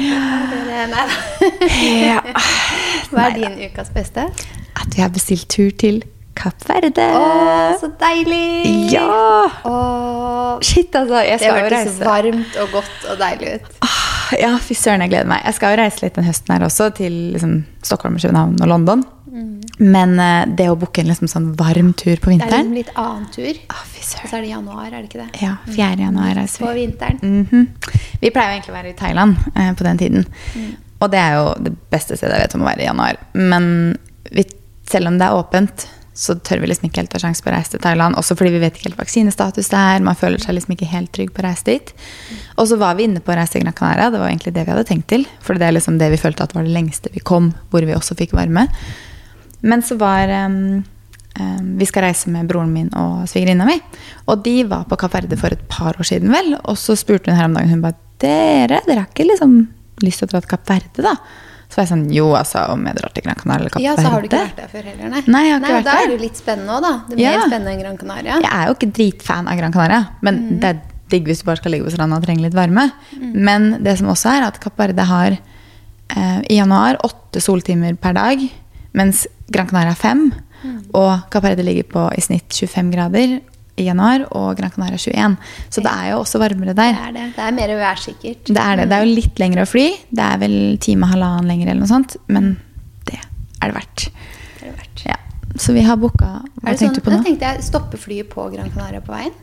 det 0.52 0.64
er- 0.82 0.90
nei 0.92 1.06
da. 1.06 1.20
Ja. 1.82 2.22
Hva 3.12 3.28
er 3.30 3.38
din 3.38 3.60
ukas 3.70 3.94
beste? 3.94 4.26
At 4.82 4.96
vi 4.96 5.02
har 5.04 5.14
bestilt 5.14 5.48
tur 5.52 5.70
til 5.72 6.02
Kapp 6.42 6.64
Verde. 6.66 7.06
Å, 7.14 7.26
så 7.78 7.92
deilig! 8.02 8.94
Ja! 8.96 9.46
Åh, 9.68 10.58
Shit, 10.66 10.96
altså. 10.98 11.22
Jeg 11.22 11.38
skal 11.42 11.60
jo 11.60 11.70
reise. 11.70 11.92
Det 11.92 11.98
så 12.00 12.08
varmt 12.08 12.58
og 12.64 12.78
godt 12.80 13.10
og 13.12 13.22
deilig 13.22 13.56
ut. 13.56 13.74
Ah, 13.86 13.98
Ja, 14.40 14.52
fy 14.64 14.76
søren, 14.80 15.04
jeg 15.04 15.12
gleder 15.12 15.28
meg. 15.28 15.42
Jeg 15.44 15.58
skal 15.58 15.74
jo 15.74 15.82
reise 15.82 16.06
litt 16.06 16.16
den 16.18 16.26
høsten 16.26 16.54
her 16.56 16.64
også, 16.66 16.88
til 16.98 17.18
liksom, 17.36 17.58
Stockholm, 17.84 18.16
København 18.22 18.62
og 18.64 18.72
London. 18.72 19.04
Men 19.82 20.14
uh, 20.20 20.44
det 20.58 20.68
å 20.70 20.76
booke 20.80 21.02
en 21.02 21.10
liksom 21.10 21.30
sånn 21.32 21.52
varm 21.58 21.94
tur 21.98 22.20
på 22.22 22.34
vinteren 22.34 22.52
Det 22.52 22.58
er 22.58 22.66
en 22.66 22.74
liksom 22.76 22.80
litt 22.80 22.92
annen 23.00 23.28
tur. 23.34 23.62
Åh, 23.72 23.86
Fy 23.92 24.02
Og 24.02 24.28
så 24.30 24.38
er 24.38 24.44
det 24.44 24.52
januar, 24.52 24.88
er 24.90 24.98
det 24.98 25.08
ikke 25.08 25.22
det? 25.22 25.42
Ja, 25.42 25.54
4. 25.70 25.88
januar 26.04 26.36
reiser 26.38 26.64
vi. 26.64 26.68
På 26.68 26.74
vinteren. 26.76 27.20
vinteren. 27.22 27.66
-hmm. 27.70 28.18
Vi 28.22 28.30
pleier 28.30 28.50
jo 28.50 28.56
egentlig 28.58 28.74
å 28.74 28.78
være 28.78 28.90
i 28.90 28.98
Thailand 29.00 29.38
uh, 29.56 29.74
på 29.74 29.84
den 29.84 29.98
tiden. 29.98 30.26
Mm. 30.56 30.76
Og 31.00 31.12
det 31.12 31.20
er 31.20 31.34
jo 31.38 31.54
det 31.60 31.74
beste 31.90 32.18
stedet 32.18 32.36
jeg 32.36 32.48
vet 32.48 32.56
om 32.56 32.62
å 32.62 32.70
være 32.70 32.82
i 32.82 32.86
januar. 32.86 33.18
Men 33.34 33.98
vi, 34.32 34.46
selv 34.90 35.08
om 35.08 35.18
det 35.18 35.26
er 35.28 35.34
åpent, 35.34 35.88
så 36.22 36.36
tør 36.38 36.62
vi 36.62 36.70
liksom 36.70 36.86
ikke 36.86 37.02
helt 37.02 37.10
ta 37.10 37.20
sjanse 37.22 37.42
på 37.42 37.50
å 37.50 37.56
reise 37.56 37.74
til 37.74 37.82
Thailand. 37.82 38.14
Også 38.20 38.36
fordi 38.38 38.54
vi 38.54 38.62
vet 38.62 38.76
ikke 38.78 38.92
helt 38.92 39.00
vaksinestatus 39.00 39.72
det 39.72 39.80
er. 39.80 40.04
Man 40.06 40.18
føler 40.20 40.44
seg 40.44 40.54
liksom 40.54 40.76
ikke 40.76 40.90
helt 40.92 41.10
trygg 41.18 41.32
på 41.34 41.42
å 41.42 41.48
reise 41.48 41.66
dit. 41.66 41.94
Og 42.62 42.70
så 42.70 42.78
var 42.78 43.00
vi 43.00 43.08
inne 43.08 43.24
på 43.26 43.34
å 43.34 43.38
reise 43.40 43.56
til 43.56 43.66
Gran 43.66 43.74
Canaria. 43.78 44.12
Det 44.14 44.22
var 44.22 44.30
egentlig 44.30 44.54
det 44.54 44.68
vi 44.68 44.74
hadde 44.76 44.86
tenkt 44.86 45.08
til. 45.10 45.26
For 45.42 45.58
det 45.58 45.66
er 45.66 45.76
liksom 45.80 45.98
det 45.98 46.12
vi 46.14 46.22
følte 46.22 46.46
at 46.46 46.54
var 46.54 46.68
det 46.68 46.76
lengste 46.76 47.10
vi 47.16 47.24
kom, 47.26 47.50
hvor 47.74 47.88
vi 47.88 47.98
også 47.98 48.20
fikk 48.20 48.36
varme. 48.38 48.68
Men 49.66 49.82
så 49.86 49.98
var 49.98 50.30
um, 50.46 50.84
um, 51.42 51.74
Vi 51.82 51.90
skal 51.90 52.06
reise 52.06 52.30
med 52.34 52.50
broren 52.50 52.74
min 52.74 52.94
og 52.98 53.26
svigerinna 53.32 53.66
mi. 53.66 53.80
Og 54.30 54.46
de 54.46 54.60
var 54.70 54.86
på 54.90 55.02
Kapp 55.02 55.18
for 55.42 55.58
et 55.58 55.68
par 55.74 55.98
år 55.98 56.06
siden, 56.06 56.30
vel. 56.30 56.54
Og 56.62 56.78
så 56.78 56.94
spurte 57.00 57.34
hun 57.34 57.42
her 57.42 57.50
om 57.50 57.58
dagen 57.58 57.74
hun 57.74 57.86
bare, 57.88 57.98
dere, 58.22 58.84
dere 58.86 59.08
har 59.08 59.10
ikke 59.10 59.32
liksom 59.32 59.64
lyst 60.06 60.22
til 60.22 60.30
å 60.30 60.36
dra 60.36 60.46
til 60.46 60.54
Kapp 60.54 61.02
da? 61.02 61.18
Så 61.72 61.78
var 61.80 61.86
jeg 61.86 61.92
sånn 61.94 62.06
Jo, 62.14 62.26
altså, 62.36 62.66
om 62.74 62.84
jeg 62.86 62.98
drar 62.98 63.14
til 63.16 63.24
Gran 63.24 63.36
Canaria 63.40 63.80
Ja, 63.80 63.96
så 63.96 64.10
har 64.12 64.22
du 64.22 64.28
ikke 64.28 64.42
vært 64.44 64.58
der 64.60 64.68
før 64.74 64.84
heller, 64.90 65.10
nei. 65.14 65.22
Nei, 65.28 65.44
jeg 65.48 65.54
har 65.54 65.60
ikke 65.62 65.76
vært 65.78 65.86
da 65.88 65.92
der. 65.92 66.04
er 66.04 66.08
det 66.12 66.18
jo 66.18 66.24
litt 66.26 66.40
spennende 66.42 66.76
òg, 66.76 66.82
da. 66.84 66.94
Det 67.08 67.16
er 67.18 67.22
Ja. 67.24 67.38
mer 67.38 67.48
spennende 67.48 67.72
enn 67.72 67.80
Gran 67.86 67.98
Canaria. 67.98 68.40
Jeg 68.42 68.52
er 68.52 68.66
jo 68.68 68.74
ikke 68.76 68.92
dritfan 68.98 69.48
av 69.48 69.58
Gran 69.58 69.72
Canaria, 69.72 70.02
men 70.22 70.36
Mm. 70.42 70.60
det 70.60 70.70
er 70.76 70.82
digg 71.10 71.26
hvis 71.28 71.40
du 71.40 71.46
bare 71.46 71.58
skal 71.58 71.72
ligge 71.72 71.86
på 71.86 71.92
stranda 71.92 72.16
og 72.18 72.24
trenger 72.24 72.42
litt 72.44 72.54
varme. 72.54 72.92
Men 73.22 73.84
det 73.84 73.98
som 73.98 74.08
også 74.08 74.30
er, 74.38 74.44
at 74.48 74.60
Kapp 74.60 74.78
Verde 74.78 75.04
har 75.06 75.38
eh, 76.14 76.42
i 76.50 76.56
januar 76.60 76.98
åtte 77.04 77.40
soltimer 77.42 77.96
per 78.00 78.14
dag, 78.14 78.38
mens 78.94 79.26
Gran 79.50 79.68
Canaria 79.68 79.90
har 79.94 79.96
fem. 79.96 80.34
Mm. 80.64 80.82
Og 80.94 81.30
Kapp 81.32 81.44
Verde 81.44 81.64
ligger 81.64 81.84
på 81.88 82.18
i 82.18 82.22
snitt 82.22 82.50
25 82.50 82.92
grader 82.92 83.40
i 83.80 83.86
januar, 83.88 84.26
og 84.38 84.58
Gran 84.60 84.74
Canaria 84.74 85.00
21. 85.00 85.38
Så 85.70 85.84
det 85.84 85.92
er 85.92 86.10
jo 86.12 86.20
også 86.22 86.42
varmere 86.42 86.76
der. 86.78 86.96
Det 86.98 87.08
er 87.08 87.16
det. 87.18 87.28
Det 87.38 87.46
er 87.46 87.56
mer 87.58 87.76
værsikkert. 87.80 88.44
Det 88.52 88.64
er 88.64 88.82
det. 88.82 88.90
Det 88.92 88.98
er 88.98 89.06
jo 89.06 89.16
litt 89.22 89.42
lengre 89.42 89.66
å 89.66 89.70
fly. 89.70 89.86
Det 90.10 90.26
er 90.28 90.42
vel 90.44 90.58
time 90.84 91.08
og 91.08 91.16
halvannen 91.16 91.52
lenger 91.52 91.72
eller 91.72 91.84
noe 91.86 91.92
sånt, 91.92 92.18
men 92.28 92.54
det 93.10 93.20
er 93.20 93.72
det 93.72 93.78
verdt. 93.78 94.08
Det 94.08 94.66
er 94.66 94.72
det 94.72 94.76
verdt. 94.80 95.06
Ja. 95.08 95.20
Så 95.62 95.76
vi 95.76 95.84
har 95.84 95.98
booka 96.00 96.30
Hva 96.42 96.72
Er 96.72 96.78
tenkte 96.80 96.86
sånn, 96.86 96.94
du 96.96 97.06
på 97.06 97.12
nå? 97.12 97.18
Da 97.20 97.28
tenkte 97.28 97.50
jeg 97.50 97.64
Stopper 97.68 98.00
flyet 98.00 98.30
på 98.32 98.46
Gran 98.54 98.72
Canaria 98.72 99.04
på 99.04 99.12
veien. 99.16 99.34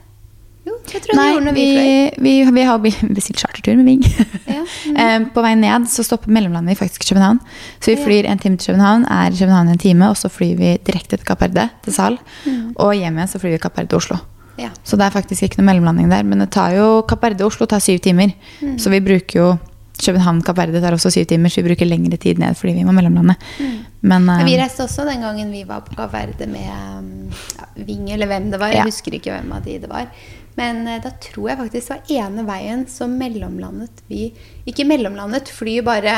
Jo, 0.68 0.76
det 0.90 1.00
tror 1.04 1.16
Nei, 1.18 1.26
gjorde 1.33 1.48
når 1.48 1.57
vi, 1.57 1.64
vi, 1.64 1.74
fløy. 1.78 2.22
vi, 2.26 2.35
vi 2.59 2.64
har 2.68 2.81
be- 2.85 3.11
bestilt 3.16 3.42
chartertur 3.42 3.76
med 3.78 3.88
Ving. 3.88 4.04
Ja, 4.44 4.62
mm. 4.92 4.96
Eh, 5.04 5.18
På 5.35 5.44
vei 5.44 5.54
ned 5.59 5.88
så 5.88 6.04
stopper 6.04 6.33
mellomlandet 6.35 6.74
vi 6.74 6.81
faktisk 6.83 7.09
København. 7.09 7.40
Så 7.81 7.94
vi 7.94 7.98
flyr 8.04 8.28
en 8.28 8.42
time 8.42 8.61
til 8.61 8.72
København, 8.72 9.07
er 9.09 9.33
i 9.33 9.38
København 9.38 9.72
en 9.72 9.81
time, 9.81 10.11
og 10.12 10.18
så 10.20 10.31
flyr 10.33 10.57
vi 10.59 10.74
direkte 10.87 11.16
til 11.16 11.26
Kapp 11.28 11.46
Verde, 11.46 11.68
til 11.85 11.96
Sal. 11.96 12.18
Mm. 12.44 12.74
Og 12.76 12.92
hjem 12.98 13.22
igjen 13.22 13.33
så 13.33 13.40
flyr 13.40 13.57
vi 13.57 13.62
Kapp 13.64 13.78
Verde 13.81 13.94
til 13.94 14.02
Oslo. 14.02 14.20
Ja. 14.59 14.72
Så 14.85 14.98
det 14.98 15.07
er 15.07 15.14
faktisk 15.14 15.46
ikke 15.46 15.61
noe 15.61 15.68
mellomlanding 15.70 16.11
der. 16.11 16.26
Men 16.26 16.42
det 16.42 16.50
tar 16.57 16.74
jo 16.76 17.02
Kapp 17.09 17.22
Verde 17.24 17.46
Oslo 17.46 17.68
tar 17.70 17.83
syv 17.83 18.00
timer. 18.04 18.35
Mm. 18.61 18.76
Så 18.83 18.90
vi 18.90 19.00
bruker 19.04 19.40
jo 19.40 19.50
København 19.98 20.42
Kapp 20.46 20.59
Verde 20.59 20.81
tar 20.83 20.94
også 20.94 21.11
syv 21.14 21.26
timer, 21.31 21.50
så 21.50 21.62
vi 21.62 21.70
bruker 21.70 21.88
lengre 21.88 22.18
tid 22.20 22.38
ned 22.38 22.57
fordi 22.59 22.76
vi 22.78 22.85
må 22.87 22.94
mellomlande. 22.94 23.35
Men, 24.00 24.28
uh, 24.31 24.44
vi 24.46 24.54
eh, 24.54 24.61
reiste 24.62 24.85
også 24.85 25.07
den 25.09 25.24
gangen 25.26 25.50
vi 25.50 25.64
var 25.66 25.83
på 25.87 25.96
Kapp 25.98 26.12
Verde 26.14 26.46
med 26.50 26.68
um, 26.70 27.09
ja, 27.59 27.66
Ving, 27.87 28.04
eller 28.14 28.31
hvem 28.31 28.50
det 28.52 28.61
var. 28.61 28.74
Ja. 28.74 28.83
Jeg 28.85 28.92
husker 28.92 29.18
ikke 29.18 29.35
hvem 29.35 29.50
av 29.57 29.64
de 29.66 29.78
det 29.83 29.90
var. 29.90 30.07
Men 30.59 30.85
eh, 30.88 31.01
da 31.05 31.14
tror 31.23 31.53
jeg 31.53 31.61
faktisk 31.62 31.88
det 31.88 31.94
var 31.94 32.12
ene 32.27 32.44
veien 32.49 32.85
som 32.90 33.14
mellomlandet 33.21 34.05
vi 34.11 34.29
Ikke 34.68 34.87
mellomlandet, 34.88 35.51
flyet 35.55 35.87
bare 35.87 36.14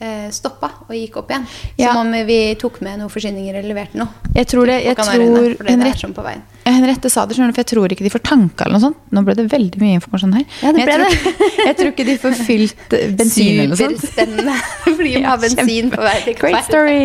eh, 0.00 0.28
stoppa 0.34 0.70
og 0.86 0.94
gikk 0.96 1.20
opp 1.20 1.32
igjen. 1.32 1.46
Ja. 1.80 1.92
Som 1.94 2.08
om 2.08 2.26
vi 2.28 2.38
tok 2.60 2.80
med 2.84 3.00
noen 3.00 3.12
forsyninger 3.12 3.56
eller 3.60 3.72
leverte 3.72 4.00
noe. 4.00 4.30
jeg 4.36 4.48
tror 4.50 4.70
det 4.70 4.78
jeg 4.84 4.96
tror, 4.98 5.56
Henriette, 5.68 6.12
på 6.16 6.24
veien. 6.26 6.44
Ja, 6.64 6.74
Henriette 6.76 7.10
sa 7.12 7.24
det, 7.26 7.36
skjønner 7.36 7.52
du, 7.52 7.56
for 7.56 7.64
jeg 7.64 7.70
tror 7.72 7.94
ikke 7.96 8.06
de 8.06 8.12
får 8.12 8.24
tanka 8.30 8.66
eller 8.66 8.78
noe 8.78 8.86
sånt. 8.88 9.02
Nå 9.14 9.24
ble 9.26 9.36
det 9.38 9.48
veldig 9.52 9.82
mye 9.82 9.98
informasjon 10.00 10.36
her. 10.38 10.46
Ja, 10.62 10.72
det 10.76 10.86
ble 10.86 10.96
jeg, 10.96 11.02
det. 11.02 11.10
tror, 11.24 11.66
jeg 11.66 11.76
tror 11.80 11.92
ikke 11.94 12.08
de 12.10 12.16
får 12.24 12.38
fylt 12.50 12.96
eh, 12.98 13.12
bensin 13.20 13.52
eller 13.54 13.74
noe 13.74 13.80
sånt. 13.80 14.00
Superspennende. 14.00 14.56
Flyet 15.00 15.20
må 15.20 15.26
Ja, 15.26 15.34
har 15.34 15.44
bensin 15.44 15.92
på 15.94 16.08
vei 16.08 16.16
til 16.28 16.40
Great 16.40 16.64
story! 16.70 17.04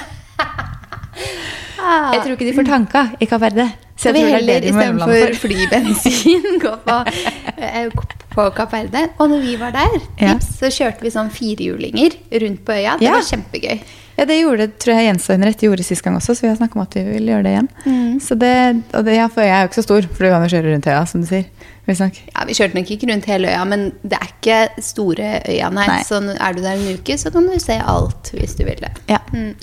Ah. 1.80 2.10
Jeg 2.12 2.20
tror 2.22 2.34
ikke 2.34 2.44
de 2.44 2.52
får 2.52 2.66
tanka 2.68 3.00
i 3.24 3.26
Kapp 3.28 3.40
Verde. 3.40 3.64
Så 4.00 4.12
vi 4.16 4.20
er 4.24 4.30
heller 4.38 4.64
istedenfor 4.64 5.34
flybensin 5.42 6.44
gå 6.64 6.70
på, 6.86 6.98
eh, 7.60 7.90
på 8.32 8.46
Kapp 8.56 8.72
Verde. 8.72 9.02
Og 9.20 9.28
når 9.28 9.42
vi 9.44 9.56
var 9.60 9.74
der, 9.76 9.98
Ja. 10.20 10.36
så 10.40 10.70
kjørte 10.72 11.04
vi 11.04 11.10
sånn 11.12 11.28
firehjulinger 11.34 12.16
rundt 12.40 12.62
på 12.64 12.72
øya. 12.78 12.94
Det 12.98 13.04
Ja. 13.08 13.12
var 13.18 13.26
kjempegøy. 13.28 13.80
Ja, 14.20 14.26
det 14.28 14.36
gjorde 14.36 14.66
tror 14.76 14.98
jeg 14.98 15.06
Jens 15.08 15.26
og 15.30 15.38
Henriette 15.38 15.64
gjorde 15.64 15.84
sist 15.86 16.04
gang 16.04 16.18
også, 16.18 16.34
så 16.36 16.44
vi 16.44 16.50
har 16.50 16.58
snakket 16.58 16.76
om 16.76 16.84
at 16.84 16.96
vi 16.98 17.04
vil 17.06 17.30
gjøre 17.32 17.44
det 17.46 17.54
igjen. 17.54 17.68
Mm. 17.86 18.18
Så 18.20 18.36
det, 18.36 18.54
og 18.92 19.06
det, 19.06 19.14
ja, 19.16 19.28
for 19.32 19.46
jeg 19.46 19.54
er 19.56 19.64
jo 19.64 19.70
ikke 19.70 19.80
så 19.80 19.86
stor, 19.86 20.08
for 20.12 20.26
du 20.26 20.32
kan 20.34 20.44
jo 20.44 20.50
kjøre 20.52 20.74
rundt 20.74 20.88
øya, 20.90 21.04
som 21.08 21.24
du 21.24 21.30
sier. 21.30 21.48
Ja, 21.90 22.44
Vi 22.46 22.54
kjørte 22.54 22.76
nok 22.76 22.90
ikke 22.92 23.08
rundt 23.10 23.26
hele 23.26 23.48
øya, 23.50 23.64
men 23.66 23.86
det 24.04 24.18
er 24.18 24.28
ikke 24.28 24.58
store 24.84 25.30
øya, 25.48 25.70
nei. 25.74 25.86
Nei. 25.88 25.98
Så 26.06 26.20
er 26.20 26.54
du 26.54 26.62
der 26.62 26.76
en 26.76 27.00
uke, 27.00 27.16
så 27.18 27.32
kan 27.34 27.48
du 27.48 27.56
se 27.58 27.80
alt 27.80 28.30
hvis 28.36 28.54
du 28.58 28.64
vil 28.68 28.78
det. 28.84 28.92
Ja. 29.10 29.18
Mm. 29.32 29.56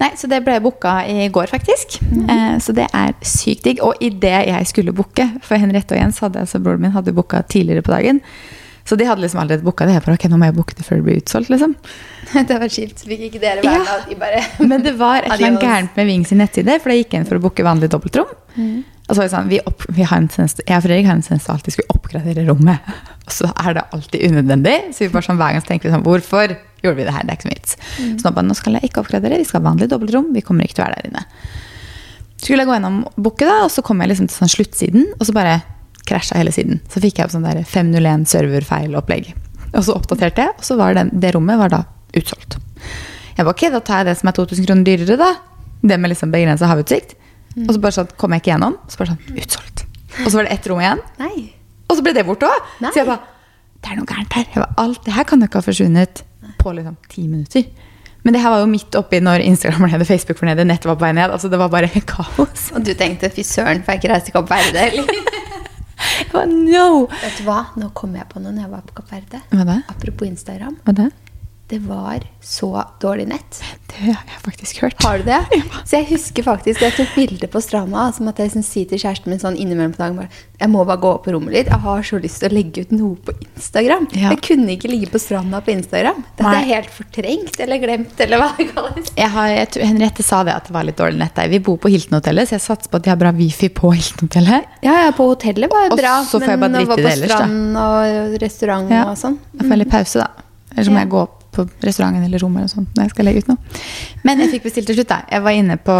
Nei, 0.00 0.10
så 0.16 0.30
det 0.30 0.40
ble 0.46 0.60
booka 0.64 0.96
i 1.10 1.28
går, 1.34 1.50
faktisk. 1.52 1.98
Eh, 2.24 2.56
så 2.62 2.72
det 2.76 2.86
er 2.94 3.12
sykt 3.20 3.66
digg. 3.66 3.82
Og 3.84 4.00
idet 4.00 4.46
jeg 4.48 4.70
skulle 4.70 4.94
booke, 4.96 5.26
for 5.42 5.60
Henriette 5.60 5.96
og 5.96 6.00
Jens 6.00 6.22
hadde, 6.24 6.46
altså 6.46 6.62
broren 6.62 6.86
min 6.86 6.94
hadde 6.94 7.12
booka 7.16 7.42
tidligere 7.42 7.84
på 7.84 7.92
dagen, 7.92 8.22
så 8.84 8.96
de 9.00 9.06
hadde 9.08 9.24
liksom 9.24 9.40
allerede 9.40 9.64
booka 9.64 9.86
det. 9.88 9.94
Jeg 9.96 10.04
bare, 10.04 10.16
ok, 10.18 10.24
nå 10.28 10.38
må 10.40 10.48
jeg 10.50 10.56
booke 10.58 10.74
det 10.76 10.84
før 10.84 11.00
det 11.00 11.06
blir 11.06 11.20
utsolgt, 11.22 11.52
liksom. 11.52 11.76
Det 12.48 12.56
var 12.60 12.72
kjipt. 12.72 13.00
Så 13.00 13.08
fikk 13.08 13.28
ikke 13.28 13.40
dere 13.40 13.62
være. 13.64 13.84
Ja. 13.88 14.00
De 14.08 14.16
bare 14.20 14.42
Men 14.70 14.84
det 14.84 14.92
var 15.00 15.22
et 15.22 15.30
eller 15.32 15.54
annet 15.54 15.64
gærent 15.64 15.96
med 15.96 16.10
Wings 16.10 16.32
sin 16.32 16.42
nettside, 16.42 16.76
for 16.82 16.92
jeg 16.92 17.04
gikk 17.04 17.16
inn 17.16 17.28
for 17.28 17.40
å 17.40 17.44
booke 17.46 17.64
vanlig 17.64 17.88
dobbeltrom. 17.94 18.34
Og 19.04 19.10
så 19.12 19.18
var 19.18 19.26
det 19.26 19.32
sånn, 19.34 19.48
vi, 19.52 19.58
opp, 19.68 19.84
vi 19.92 20.04
har 20.08 20.20
en 20.20 20.28
tendens, 20.32 20.56
jeg 20.60 20.76
og 20.76 20.84
Fredrik 20.86 21.08
har 21.08 21.18
en 21.18 21.24
å 21.24 21.56
alltid 21.56 21.76
skulle 21.76 21.96
oppgradere 21.96 22.46
rommet. 22.48 22.94
Og 23.24 23.32
så 23.32 23.48
er 23.48 23.76
det 23.76 23.84
alltid 23.96 24.30
unødvendig. 24.30 24.76
Så 24.92 25.04
vi 25.04 25.12
bare 25.12 25.24
sånn, 25.24 25.38
hver 25.40 25.54
gang 25.54 25.64
så 25.64 25.70
tenker 25.70 25.88
vi 25.88 25.94
sånn, 25.94 26.04
hvorfor 26.04 26.52
gjorde 26.84 26.96
vi 26.98 27.06
det 27.06 27.14
her? 27.16 27.24
Det 27.24 27.32
er 27.32 27.38
ikke 27.38 27.48
så 27.48 27.52
vits. 27.54 27.76
Så 28.20 28.26
nå 28.26 28.32
bare, 28.36 28.48
nå 28.48 28.56
skal 28.58 28.76
jeg 28.76 28.90
ikke 28.90 29.04
oppgradere, 29.04 29.40
vi 29.40 29.46
skal 29.48 29.62
ha 29.62 29.68
vanlig 29.70 29.88
dobbeltrom, 29.92 30.28
vi 30.36 30.44
kommer 30.44 30.68
ikke 30.68 30.78
til 30.78 30.84
å 30.84 30.88
være 30.90 30.98
der 31.00 31.08
inne. 31.08 31.24
Skulle 32.36 32.64
jeg 32.64 32.68
gå 32.68 32.76
gjennom 32.76 32.98
booket 33.16 33.48
da, 33.48 33.62
og 33.64 33.72
så 33.72 33.84
kom 33.84 34.04
jeg 34.04 34.12
liksom 34.12 34.28
til 34.28 34.36
sånn 34.42 34.52
sluttsiden, 34.52 35.06
og 35.16 35.24
så 35.24 35.36
bare 35.36 35.56
krasja 36.08 36.38
hele 36.40 36.52
siden. 36.54 36.80
Så 36.92 37.00
fikk 37.02 37.18
jeg 37.18 37.26
opp 37.28 37.34
sånn 37.34 37.46
der 37.46 37.62
501 37.68 38.26
serverfeil-opplegg. 38.30 39.32
Og 39.74 39.82
så 39.86 39.96
oppdaterte 39.96 40.44
jeg, 40.46 40.54
og 40.58 40.64
så 40.66 40.76
var 40.78 40.94
den, 40.96 41.10
det 41.20 41.32
rommet 41.34 41.58
var 41.58 41.72
da 41.72 41.82
utsolgt. 42.14 42.58
Jeg 43.34 43.42
bare, 43.42 43.50
ok, 43.56 43.64
da 43.74 43.80
tar 43.82 44.02
jeg 44.02 44.10
det 44.12 44.16
som 44.20 44.30
er 44.30 44.36
2000 44.36 44.68
kroner 44.68 44.86
dyrere 44.86 45.16
da. 45.18 45.30
Det 45.84 45.98
med 46.00 46.12
liksom 46.12 46.30
begrenset 46.32 46.70
havutsikt. 46.70 47.16
Og 47.64 47.72
så 47.74 47.80
bare 47.82 47.94
sånn, 47.98 48.12
kom 48.18 48.34
jeg 48.34 48.42
ikke 48.44 48.52
gjennom, 48.54 48.76
så 48.90 49.00
bare 49.00 49.14
sånn, 49.14 49.38
utsolgt. 49.42 49.84
Og 50.22 50.28
så 50.28 50.36
var 50.38 50.46
det 50.46 50.54
ett 50.54 50.68
rom 50.70 50.82
igjen, 50.82 51.00
Nei. 51.18 51.32
og 51.90 51.96
så 51.98 52.04
ble 52.06 52.12
det 52.14 52.22
borte 52.26 52.46
også. 52.46 52.84
Så 52.86 53.00
jeg 53.02 53.08
bare, 53.08 53.32
det 53.82 53.90
er 53.90 53.98
noe 53.98 54.08
gærent 54.08 54.36
her. 54.38 54.46
Bare, 54.54 54.76
alt 54.84 55.02
det 55.06 55.14
her 55.16 55.26
kan 55.28 55.42
jo 55.42 55.48
ikke 55.50 55.60
ha 55.60 55.66
forsvunnet 55.66 56.22
på 56.62 56.72
liksom 56.76 56.96
ti 57.10 57.26
minutter. 57.26 57.66
Men 58.24 58.32
det 58.36 58.40
her 58.40 58.54
var 58.54 58.62
jo 58.62 58.68
midt 58.70 58.94
oppi 58.96 59.18
når 59.20 59.42
Instagram 59.44 59.84
var 59.84 59.90
nede, 59.92 60.06
Facebook 60.08 60.38
var 60.40 60.48
nede, 60.48 60.64
nettet 60.64 60.88
var 60.88 60.96
på 60.96 61.04
vei 61.04 61.12
ned. 61.18 61.34
Altså, 61.34 61.50
det 61.52 61.58
var 61.60 61.68
bare 61.74 61.90
kaos. 62.14 62.70
Og 62.72 62.86
du 62.86 62.94
tenkte 62.96 63.28
fy 63.34 63.44
søren, 63.44 63.82
får 63.84 63.98
jeg 63.98 64.00
ikke 64.04 64.12
reise 64.14 64.30
til 64.30 64.38
opp 64.40 64.48
Verde? 64.54 64.86
eller? 64.86 65.10
Jeg 65.98 66.28
bare, 66.32 66.46
no! 66.50 67.06
Vet 67.22 67.38
du 67.40 67.44
hva? 67.48 67.58
Nå 67.80 67.90
kom 67.96 68.14
jeg 68.18 68.26
på 68.30 68.40
noe 68.42 68.52
når 68.54 68.66
jeg 68.66 68.72
var 68.74 68.82
på 68.88 68.96
Kapp 68.98 69.12
Verde. 69.14 69.40
Apropos 69.90 70.26
Instagram. 70.28 70.76
Hva 70.86 70.94
da? 71.00 71.08
Det 71.66 71.78
var 71.80 72.20
så 72.44 72.68
dårlig 73.00 73.24
nett. 73.30 73.62
Det 73.88 74.02
har 74.12 74.20
jeg 74.28 74.40
faktisk 74.44 74.80
hørt. 74.82 74.98
Har 75.02 75.18
du 75.18 75.24
det? 75.24 75.38
Så 75.88 75.96
jeg 75.96 76.06
husker 76.10 76.44
faktisk 76.44 76.82
Jeg 76.84 76.92
tok 76.92 77.14
bilde 77.16 77.48
på 77.48 77.60
stranda. 77.64 78.02
Som 78.12 78.28
at 78.28 78.36
jeg 78.42 78.50
liksom 78.50 78.64
sier 78.66 78.88
til 78.90 79.00
kjæresten 79.00 79.32
min 79.32 79.40
sånn 79.40 79.56
innimellom 79.56 79.94
på 79.94 80.02
dagen 80.02 80.18
bare, 80.18 80.28
Jeg 80.60 80.68
må 80.74 80.82
bare 80.84 81.00
gå 81.00 81.12
opp 81.16 81.24
på 81.24 81.32
rommet 81.32 81.54
litt. 81.56 81.70
Jeg 81.72 81.80
har 81.86 82.02
så 82.04 82.20
lyst 82.20 82.42
til 82.42 82.50
å 82.52 82.54
legge 82.58 82.84
ut 82.84 82.92
noe 82.92 83.16
på 83.16 83.32
Instagram. 83.46 84.08
Ja. 84.12 84.34
Jeg 84.34 84.42
kunne 84.44 84.74
ikke 84.76 84.90
ligge 84.92 85.08
på 85.14 85.22
stranda 85.24 85.62
på 85.64 85.72
Instagram. 85.72 86.20
Det 86.36 86.44
hadde 86.44 86.60
jeg 86.66 86.70
helt 86.74 86.92
fortrengt 86.98 87.58
eller 87.64 87.80
glemt, 87.86 88.20
eller 88.26 88.42
hva 88.44 88.50
det 88.58 88.68
kalles. 88.74 89.10
Jeg 89.16 89.32
har, 89.38 89.48
jeg, 89.54 89.70
tror- 89.78 89.88
Henriette 89.94 90.26
sa 90.28 90.42
det 90.44 90.56
at 90.58 90.68
det 90.68 90.76
var 90.76 90.84
litt 90.90 91.00
dårlig 91.00 91.18
nett 91.24 91.34
der. 91.40 91.48
Vi 91.54 91.62
bor 91.64 91.78
på 91.80 91.88
Hilton-hotellet, 91.94 92.50
så 92.52 92.58
jeg 92.58 92.66
satser 92.66 92.92
på 92.92 93.00
at 93.00 93.08
de 93.08 93.14
har 93.14 93.22
bra 93.24 93.32
wifi 93.40 93.70
på 93.72 93.94
Hilton-hotellet. 93.96 94.68
Ja, 94.84 94.98
ja, 95.06 95.14
på 95.16 95.30
hotellet 95.32 95.72
var 95.72 95.88
jo 95.88 95.94
Og 95.96 96.02
bra. 96.02 96.18
så 96.28 96.42
får 96.44 96.52
jeg 96.56 96.60
bare 96.60 96.74
men 96.76 96.92
det 96.92 97.08
ellers, 97.14 97.24
på 97.24 97.38
strand 97.38 97.80
og 97.86 98.36
restaurant 98.44 98.92
Ja. 98.92 99.06
og 99.14 99.16
sånn. 99.16 99.38
Jeg 99.56 99.70
får 99.72 99.80
litt 99.80 99.94
pause, 99.96 100.26
da. 100.26 100.28
Eller 100.74 100.84
så 100.84 100.90
må 100.92 100.98
Ja. 101.00 101.06
jeg 101.06 101.10
gå 101.16 101.22
opp 101.22 101.40
på 101.54 101.64
restauranten 101.84 102.24
eller 102.26 102.42
rommet 102.42 102.64
eller 102.64 102.72
sånt 102.72 102.96
når 102.96 103.06
jeg 103.06 103.12
skal 103.14 103.28
legge 103.28 103.42
ut 103.44 103.50
noe. 103.52 103.80
Men 104.26 104.42
jeg 104.42 104.52
fikk 104.56 104.66
bestilt 104.68 104.88
til 104.90 104.98
slutt. 104.98 105.10
da. 105.12 105.20
Jeg 105.30 105.44
var 105.46 105.56
inne 105.58 105.76
på 105.80 105.96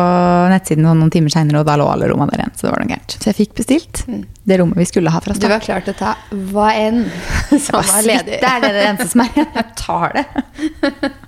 nettsiden 0.52 0.86
noen 0.86 1.12
timer 1.14 1.34
seinere, 1.34 1.62
og 1.62 1.68
da 1.68 1.76
lå 1.80 1.86
alle 1.90 2.08
rommene 2.10 2.34
der 2.34 2.44
igjen. 2.44 2.54
Så 2.58 2.66
det 2.66 2.72
var 2.74 2.82
noe 2.84 2.90
gærent. 2.92 3.16
Så 3.20 3.30
jeg 3.30 3.38
fikk 3.40 3.54
bestilt 3.60 4.02
det 4.44 4.58
rommet 4.60 4.80
vi 4.82 4.88
skulle 4.90 5.12
ha 5.14 5.22
fra 5.24 5.36
start. 5.36 5.46
Du 5.46 5.54
var 5.54 5.64
klar 5.64 5.86
til 5.86 5.94
å 5.94 6.00
ta 6.00 6.14
hva 6.52 6.68
enn 6.76 7.04
som 7.66 7.80
var 7.80 8.02
ledig. 8.06 8.40
Det 8.42 8.50
er 8.50 8.66
det 8.66 8.84
eneste 8.88 9.08
som 9.14 9.24
er 9.24 9.32
igjen. 9.34 9.50
Jeg 9.60 9.72
tar 9.80 10.18
det. 10.18 10.26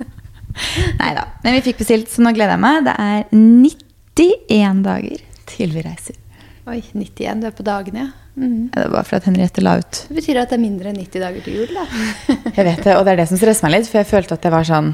Nei 1.01 1.11
da. 1.17 1.27
Men 1.45 1.59
vi 1.59 1.65
fikk 1.71 1.83
bestilt, 1.83 2.09
så 2.12 2.25
nå 2.25 2.33
gleder 2.37 2.57
jeg 2.57 2.62
meg. 2.65 2.87
Det 2.87 2.95
er 2.97 3.27
91 3.37 4.85
dager 4.87 5.25
til 5.51 5.75
vi 5.77 5.83
reiser. 5.85 6.17
Oi, 6.66 6.81
91. 6.92 7.42
Du 7.42 7.46
er 7.46 7.55
på 7.55 7.62
dagene, 7.66 8.07
ja. 8.07 8.12
Mm. 8.37 8.70
Det 8.74 8.87
var 8.92 9.07
for 9.07 9.16
at 9.16 9.24
Henriette 9.31 9.62
la 9.64 9.79
ut 9.81 10.00
Det 10.11 10.16
betyr 10.18 10.37
at 10.42 10.50
det 10.52 10.59
er 10.59 10.61
mindre 10.61 10.90
enn 10.90 10.98
90 11.00 11.22
dager 11.22 11.44
til 11.46 11.55
jul, 11.62 11.70
da. 11.72 11.85
Jeg 12.59 12.66
vet 12.66 12.83
det, 12.85 12.96
og 12.98 13.05
det 13.07 13.14
er 13.14 13.20
det 13.22 13.29
som 13.31 13.38
stresser 13.40 13.64
meg 13.68 13.79
litt, 13.79 13.88
for 13.88 14.02
jeg 14.02 14.09
følte 14.11 14.37
at 14.37 14.42
det 14.44 14.52
var 14.52 14.66
sånn 14.68 14.90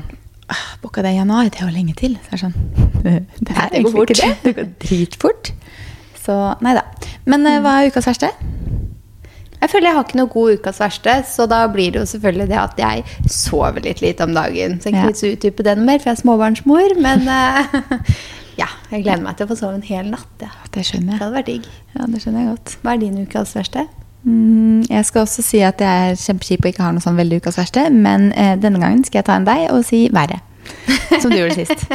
«Ah, 0.52 0.62
Booka 0.82 1.02
det 1.02 1.14
i 1.14 1.18
januar, 1.18 1.48
det 1.50 1.58
er 1.62 1.66
jo 1.70 1.74
lenge 1.74 1.94
til. 1.98 2.14
Så 2.26 2.36
er 2.36 2.42
sånn 2.44 2.54
Det, 3.02 3.14
det 3.48 3.56
er 3.56 3.72
Det 3.72 3.82
går 3.82 3.88
egentlig 3.88 3.92
fort. 3.96 4.12
ikke 4.12 4.28
det. 4.28 4.36
Det 4.44 4.54
går 4.58 4.68
dritfort. 4.84 5.52
Så 6.22 6.36
nei 6.62 6.74
da. 6.78 6.84
Men 7.26 7.46
mm. 7.48 7.56
hva 7.64 7.72
er 7.80 7.90
ukas 7.90 8.06
verste? 8.12 8.30
Jeg 9.62 9.70
føler 9.70 9.88
jeg 9.88 9.96
har 9.96 10.04
ikke 10.06 10.18
noe 10.18 10.30
god 10.34 10.58
ukas 10.58 10.78
verste, 10.82 11.12
så 11.30 11.46
da 11.50 11.62
blir 11.70 11.94
det 11.94 12.00
jo 12.02 12.08
selvfølgelig 12.12 12.48
det 12.50 12.58
at 12.58 12.80
jeg 12.82 13.04
sover 13.30 13.82
litt 13.86 14.02
lite 14.02 14.26
om 14.26 14.34
dagen. 14.34 14.78
Så 14.82 14.90
jeg 14.90 14.98
Ja. 14.98 15.06
kan 15.06 15.14
ikke 15.16 15.34
utdype 15.38 15.66
det 15.66 15.76
noe 15.78 15.86
mer, 15.88 16.02
for 16.02 16.10
jeg 16.10 16.18
er 16.18 16.22
småbarnsmor. 16.22 16.96
Men 17.00 17.26
eh, 17.30 17.76
ja, 18.62 18.68
jeg 18.92 19.04
gleder 19.04 19.24
meg 19.24 19.36
til 19.38 19.46
å 19.48 19.50
få 19.52 19.56
sove 19.58 19.74
en 19.78 19.84
hel 19.86 20.08
natt. 20.12 20.30
Ja. 20.42 20.52
Det 20.68 20.72
Det 20.78 20.86
skjønner 20.88 21.12
jeg. 21.16 21.20
hadde 21.22 21.34
vært 21.36 21.50
digg. 21.50 21.66
Ja, 21.96 22.06
det 22.06 22.22
skjønner 22.22 22.44
jeg 22.44 22.52
godt. 22.54 22.76
Hva 22.84 22.94
er 22.94 23.02
din 23.02 23.18
ukas 23.26 23.54
verste? 23.58 23.84
Mm, 24.22 24.84
jeg 24.86 25.04
skal 25.08 25.24
også 25.26 25.42
si 25.42 25.60
at 25.66 25.80
jeg 25.82 26.10
er 26.12 26.18
kjempekjip 26.20 26.62
og 26.62 26.70
ikke 26.70 26.84
har 26.86 26.92
noe 26.94 27.02
sånn 27.02 27.18
veldig 27.18 27.40
ukas 27.42 27.58
verste, 27.58 27.88
men 27.90 28.28
eh, 28.38 28.54
denne 28.62 28.78
gangen 28.78 29.02
skal 29.04 29.18
jeg 29.22 29.26
ta 29.26 29.34
en 29.40 29.48
deg 29.48 29.64
og 29.74 29.82
si 29.88 30.04
verre. 30.14 30.38
Som 31.22 31.32
du 31.32 31.40
gjorde 31.40 31.58
sist. 31.58 31.86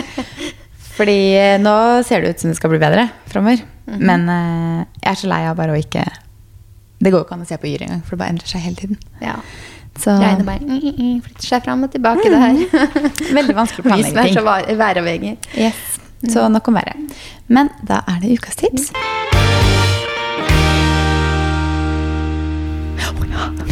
Fordi 0.97 1.17
eh, 1.39 1.55
nå 1.61 1.73
ser 2.07 2.21
det 2.25 2.33
ut 2.35 2.41
som 2.43 2.51
det 2.51 2.57
skal 2.59 2.73
bli 2.73 2.79
bedre 2.81 3.07
framover. 3.31 3.63
Men 3.87 4.27
eh, 4.33 4.81
jeg 5.05 5.11
er 5.13 5.19
så 5.21 5.29
lei 5.31 5.43
av 5.47 5.55
bare 5.59 5.71
å 5.75 5.79
ikke 5.79 6.03
Det 6.99 7.11
går 7.13 7.21
jo 7.21 7.25
ikke 7.27 7.35
an 7.37 7.45
å 7.45 7.47
se 7.47 7.57
på 7.61 7.69
Yr 7.69 7.85
engang, 7.85 8.01
for 8.03 8.17
det 8.17 8.21
bare 8.23 8.33
endrer 8.35 8.49
seg 8.51 8.65
hele 8.65 8.79
tiden. 8.81 8.97
Ja. 9.23 9.37
Så 9.97 10.13
Regner 10.19 10.45
bare 10.45 10.65
Mm, 10.65 10.81
mm, 10.81 10.97
mm, 10.97 11.21
Flytter 11.25 11.47
seg 11.47 11.63
fram 11.65 11.85
og 11.87 11.93
tilbake, 11.93 12.27
det 12.29 12.41
her. 12.41 13.31
Veldig 13.39 13.55
vanskelig 13.57 13.81
å 13.81 13.85
Vi 13.87 13.89
planlegge 13.93 14.11
som 14.11 14.21
er 14.25 14.35
så 14.35 14.43
Yes. 15.57 15.79
Så 16.25 16.47
nok 16.49 16.67
om 16.67 16.79
været. 16.79 17.17
Men 17.47 17.69
da 17.85 18.01
er 18.09 18.17
det 18.23 18.33
ukas 18.39 18.55
tips. 18.57 18.91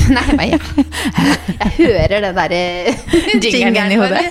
Nei, 0.15 0.35
men 0.37 0.51
jeg, 0.51 0.59
jeg 1.57 1.71
hører 1.79 2.21
den 2.27 2.37
derre 2.37 2.59
Jingeren 3.41 3.91
i 3.91 3.97
hodet. 3.97 4.21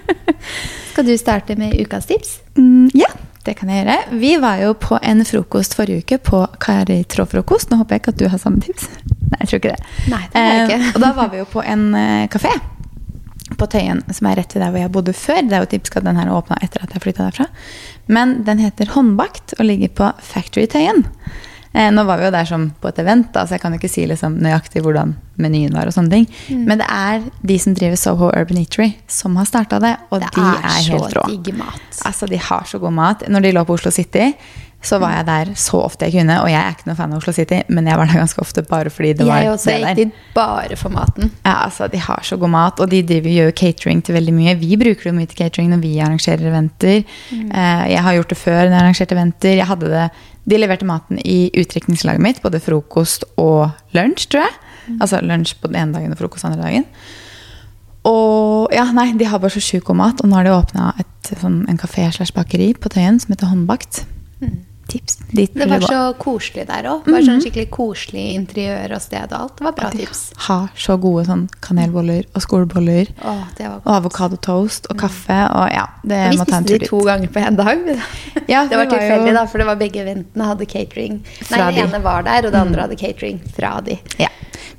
Skal 0.90 1.06
du 1.06 1.14
starte 1.20 1.54
med 1.60 1.76
ukas 1.78 2.08
tips? 2.10 2.40
Mm, 2.58 2.90
ja, 2.96 3.06
det 3.46 3.54
kan 3.60 3.70
jeg 3.70 3.84
gjøre. 3.84 3.98
Vi 4.18 4.32
var 4.42 4.62
jo 4.64 4.72
på 4.80 4.98
en 4.98 5.22
frokost 5.28 5.76
forrige 5.78 6.02
uke 6.02 6.18
på 6.18 6.42
Kari 6.62 7.04
Tråd-frokost. 7.06 7.70
Nå 7.70 7.78
håper 7.82 7.96
jeg 7.96 8.02
ikke 8.02 8.14
at 8.16 8.22
du 8.24 8.26
har 8.32 8.42
samme 8.42 8.64
tips. 8.64 8.88
Nei, 9.26 9.38
jeg 9.42 9.50
tror 9.52 9.62
ikke 9.62 9.74
det. 9.76 9.92
Nei, 10.10 10.24
det 10.32 10.42
har 10.42 10.56
jeg 10.56 10.64
ikke. 10.66 10.80
Eh, 10.80 10.94
og 10.96 11.04
da 11.04 11.12
var 11.20 11.30
vi 11.30 11.44
jo 11.44 11.46
på 11.52 11.62
en 11.62 11.86
eh, 11.94 12.24
kafé 12.32 12.54
på 13.58 13.68
Tøyen, 13.72 14.02
som 14.12 14.28
er 14.30 14.38
rett 14.40 14.54
ved 14.54 14.62
der 14.64 14.70
hvor 14.74 14.82
jeg 14.82 14.92
bodde 14.94 15.16
før. 15.16 15.42
Det 15.46 15.56
er 15.58 15.64
jo 15.64 15.72
typisk 15.74 15.98
at 15.98 16.06
den 16.06 16.20
her 16.20 16.30
åpna 16.32 16.58
etter 16.64 16.84
at 16.84 16.94
jeg 16.94 17.02
flytta 17.04 17.26
derfra. 17.28 17.48
Men 18.12 18.38
den 18.46 18.62
heter 18.62 18.92
Håndbakt 18.94 19.56
og 19.58 19.66
ligger 19.68 19.92
på 19.98 20.12
Factory 20.22 20.66
Tøyen. 20.70 21.04
Eh, 21.76 21.90
nå 21.92 22.04
var 22.08 22.16
vi 22.16 22.24
jo 22.24 22.32
der 22.32 22.46
som 22.48 22.70
på 22.80 22.88
et 22.88 22.98
event, 23.02 23.26
da, 23.34 23.42
så 23.44 23.56
jeg 23.56 23.60
kan 23.60 23.74
jo 23.74 23.80
ikke 23.82 23.90
si 23.92 24.06
liksom 24.08 24.38
nøyaktig 24.40 24.80
hvordan 24.84 25.10
menyen 25.42 25.74
var. 25.76 25.90
og 25.90 25.92
sånne 25.92 26.14
ting. 26.14 26.28
Mm. 26.48 26.62
Men 26.70 26.80
det 26.80 26.86
er 26.88 27.26
de 27.50 27.58
som 27.60 27.74
driver 27.76 28.00
Soho 28.00 28.30
Urban 28.30 28.62
Eatery, 28.62 28.94
som 29.12 29.36
har 29.36 29.44
starta 29.44 29.80
det. 29.82 29.92
Og 30.08 30.22
Det 30.22 30.30
de 30.38 30.40
er 30.46 30.62
er, 30.64 30.78
helt 30.94 31.16
rå. 31.18 31.26
Altså, 32.08 32.26
De 32.30 32.38
har 32.40 32.64
så 32.64 32.80
god 32.80 32.92
mat. 32.96 33.26
Når 33.28 33.44
de 33.44 33.52
lå 33.52 33.64
på 33.68 33.76
Oslo 33.76 33.90
City, 33.92 34.30
så 34.82 34.98
var 35.02 35.16
jeg 35.16 35.26
der 35.26 35.48
så 35.58 35.80
ofte 35.82 36.06
jeg 36.06 36.20
kunne. 36.20 36.36
Og 36.44 36.50
jeg 36.50 36.60
er 36.60 36.74
ikke 36.76 36.86
noen 36.86 36.98
fan 36.98 37.12
av 37.14 37.18
Oslo 37.18 37.32
City, 37.34 37.62
men 37.72 37.88
jeg 37.88 37.98
var 37.98 38.06
der 38.06 38.20
ganske 38.20 38.42
ofte 38.44 38.62
bare 38.68 38.90
fordi 38.92 39.14
det 39.18 39.26
var 39.26 39.40
Jeg 39.42 39.50
også 39.50 39.70
det 39.70 39.74
gikk 39.80 39.86
der. 39.86 39.94
dit 39.98 40.20
bare 40.36 40.76
for 40.78 40.94
maten. 40.94 41.32
Ja, 41.44 41.54
altså, 41.64 41.88
De 41.90 41.98
har 41.98 42.22
så 42.22 42.36
god 42.38 42.52
mat, 42.52 42.80
og 42.80 42.90
de 42.90 43.02
driver, 43.02 43.32
gjør 43.32 43.50
catering 43.56 44.02
til 44.04 44.14
veldig 44.14 44.34
mye. 44.36 44.54
Vi 44.60 44.76
bruker 44.76 45.02
det 45.02 45.10
jo 45.10 45.16
mye 45.18 45.26
til 45.32 45.40
catering 45.40 45.70
når 45.72 45.82
vi 45.82 45.96
arrangerer 45.98 46.46
eventer. 46.52 47.04
Mm. 47.32 47.50
jeg 47.90 48.02
har 48.02 48.14
gjort 48.14 48.28
det 48.28 48.38
før 48.38 48.62
når 48.62 48.70
jeg 48.76 48.80
arrangerte 48.84 49.14
eventer. 49.18 49.56
Jeg 49.56 49.66
hadde 49.66 49.90
det, 49.90 50.06
de 50.46 50.58
leverte 50.62 50.86
maten 50.86 51.18
i 51.24 51.50
utdrikningslaget 51.56 52.22
mitt, 52.22 52.42
både 52.42 52.60
frokost 52.62 53.24
og 53.36 53.70
lunsj, 53.96 54.28
tror 54.30 54.46
jeg. 54.46 54.54
Altså 55.00 55.18
lunsj 55.20 55.56
på 55.60 55.66
den 55.72 55.80
ene 55.82 55.92
dagen 55.98 56.12
og 56.14 56.18
frokost 56.20 56.44
andre 56.46 56.62
dagen. 56.62 56.84
Og 58.06 58.70
ja, 58.74 58.84
nei, 58.94 59.10
de 59.18 59.26
har 59.26 59.40
bare 59.42 59.50
så 59.56 59.62
sjukt 59.64 59.88
god 59.88 59.98
mat. 59.98 60.20
Og 60.22 60.30
nå 60.30 60.36
har 60.38 60.46
de 60.46 60.54
åpna 60.54 60.92
sånn, 61.26 61.64
en 61.66 61.80
kafé 61.80 62.06
slash 62.14 62.30
bakeri 62.36 62.70
på 62.78 62.92
Tøyen 62.92 63.18
som 63.18 63.34
heter 63.34 63.50
Håndbakt. 63.50 64.04
Tips. 64.86 65.16
Ditt 65.34 65.54
Det 65.58 65.66
var 65.66 65.80
så 65.82 66.00
koselig 66.14 66.62
der 66.68 66.86
òg. 66.86 67.00
Bare 67.08 67.24
sånn 67.26 67.40
skikkelig 67.42 67.64
koselig 67.74 68.26
interiør 68.36 68.92
og 68.94 69.00
sted 69.02 69.32
og 69.34 69.40
alt. 69.40 69.56
Det 69.58 69.64
var 69.66 69.72
bra 69.80 69.88
De 69.90 69.98
tips. 70.04 70.20
har 70.46 70.68
så 70.78 70.94
gode 71.02 71.24
sånn 71.26 71.42
kanelboller 71.64 72.22
og 72.38 72.44
skoleboller. 72.44 73.10
Å, 73.26 73.34
det 73.58 73.66
var 73.66 73.80
Og 73.82 73.90
avokadotoast 73.96 74.86
og 74.92 75.00
kaffe. 75.02 75.40
Og 75.58 75.72
ja, 75.74 75.88
det 76.06 76.20
Vi 76.30 76.38
må 76.38 76.46
ta 76.46 76.60
en 76.60 76.68
spiste 76.68 76.78
de 76.84 76.90
to 76.92 77.00
ganger 77.08 77.32
på 77.34 77.42
en 77.42 77.56
dag. 77.58 77.82
Ja, 78.52 78.62
det 78.70 78.76
var 78.78 78.86
det 78.86 78.92
var 78.92 78.92
tilfeldig, 78.94 79.32
jo- 79.32 79.34
da, 79.40 79.46
for 79.50 79.58
det 79.58 79.66
var 79.72 79.76
begge 79.82 80.04
ventene 80.06 80.44
hadde 80.52 80.66
catering. 80.70 81.18
Nei, 81.18 81.48
Fra 81.50 81.66
det 81.66 81.74
de. 81.74 81.82
Mm. 81.82 81.88
ene 81.90 82.02
var 82.06 82.22
der, 82.30 82.46
og 82.46 82.52
det 82.54 82.60
andre 82.62 82.80
hadde 82.86 82.96
catering 83.02 83.40
fra 83.58 83.80
de. 83.82 83.98
Ja, 84.22 84.28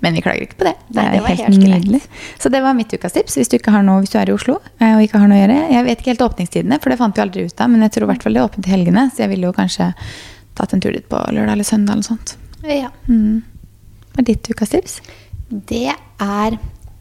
Men 0.03 0.17
vi 0.17 0.21
klager 0.21 0.45
ikke 0.45 0.59
på 0.59 0.67
det. 0.67 0.75
Det 0.87 1.01
Nei, 1.01 1.05
det 1.13 1.21
helt, 1.25 1.41
helt 1.41 1.59
greit. 1.61 1.85
nydelig. 1.85 2.01
Så 2.39 2.51
det 2.53 2.61
var 2.61 2.75
mitt 2.77 2.93
ukas 2.93 3.15
tips. 3.15 3.37
Hvis 3.39 3.49
du, 3.49 3.57
ikke 3.57 3.73
har 3.73 3.85
noe, 3.85 4.03
hvis 4.03 4.13
du 4.13 4.17
er 4.21 4.29
i 4.29 4.35
Oslo 4.35 4.59
eh, 4.77 4.93
og 4.93 5.03
ikke 5.05 5.21
har 5.21 5.29
noe 5.31 5.39
å 5.39 5.41
gjøre. 5.41 5.57
Jeg 5.73 5.87
vet 5.87 6.01
ikke 6.03 6.13
helt 6.13 6.25
åpningstidene, 6.27 6.79
for 6.83 6.93
det 6.93 6.99
fant 7.01 7.17
vi 7.17 7.23
aldri 7.25 7.45
ut 7.47 7.63
av. 7.63 7.71
Men 7.73 7.85
jeg 7.87 7.95
tror 7.95 8.07
i 8.07 8.09
hvert 8.13 8.25
fall 8.25 8.37
det 8.37 8.41
er 8.43 8.49
åpent 8.49 8.69
i 8.69 8.73
helgene, 8.75 9.05
så 9.13 9.25
jeg 9.25 9.33
ville 9.33 9.49
jo 9.49 9.55
kanskje 9.57 9.91
tatt 10.57 10.73
en 10.73 10.83
tur 10.83 10.93
dit 10.93 11.05
på 11.09 11.21
lørdag 11.33 11.57
eller 11.57 11.67
søndag 11.67 11.97
eller 11.97 12.07
sånt. 12.07 12.35
Ja. 12.67 12.91
Mm. 13.09 13.41
Hva 14.13 14.23
er 14.23 14.29
ditt 14.31 14.49
ukas 14.49 14.73
tips? 14.73 14.99
Det 15.47 15.87
er 15.93 16.57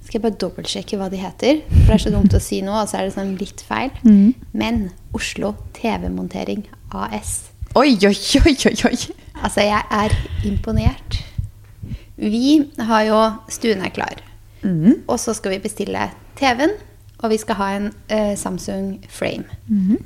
Skal 0.06 0.20
jeg 0.20 0.22
bare 0.22 0.38
dobbeltsjekke 0.38 0.96
hva 1.00 1.08
de 1.10 1.18
heter? 1.18 1.62
For 1.66 1.88
det 1.90 1.94
er 1.96 2.02
så 2.04 2.12
dumt 2.14 2.34
å 2.36 2.40
si 2.40 2.60
noe, 2.62 2.84
og 2.84 2.90
så 2.90 3.00
er 3.00 3.08
det 3.08 3.16
sånn 3.16 3.32
litt 3.40 3.64
feil. 3.66 3.90
Mm. 4.06 4.36
Men 4.54 4.76
Oslo 5.18 5.56
TV-montering 5.74 6.62
AS. 6.94 7.32
Oi, 7.74 7.96
oi, 8.06 8.14
oi, 8.38 8.54
oi, 8.70 8.76
oi! 8.86 8.98
Altså, 9.42 9.64
jeg 9.66 9.82
er 9.90 10.14
imponert. 10.46 11.18
Vi 12.16 12.72
har 12.88 13.06
jo 13.08 13.20
Stuen 13.52 13.84
er 13.84 13.92
klar. 13.94 14.20
Mm. 14.62 15.04
Og 15.06 15.18
så 15.20 15.34
skal 15.36 15.56
vi 15.56 15.62
bestille 15.68 16.08
TV-en, 16.38 16.74
og 17.22 17.32
vi 17.32 17.38
skal 17.40 17.58
ha 17.60 17.70
en 17.76 17.88
uh, 17.92 18.34
Samsung 18.38 18.96
Frame. 19.12 19.46
Mm. 19.68 20.00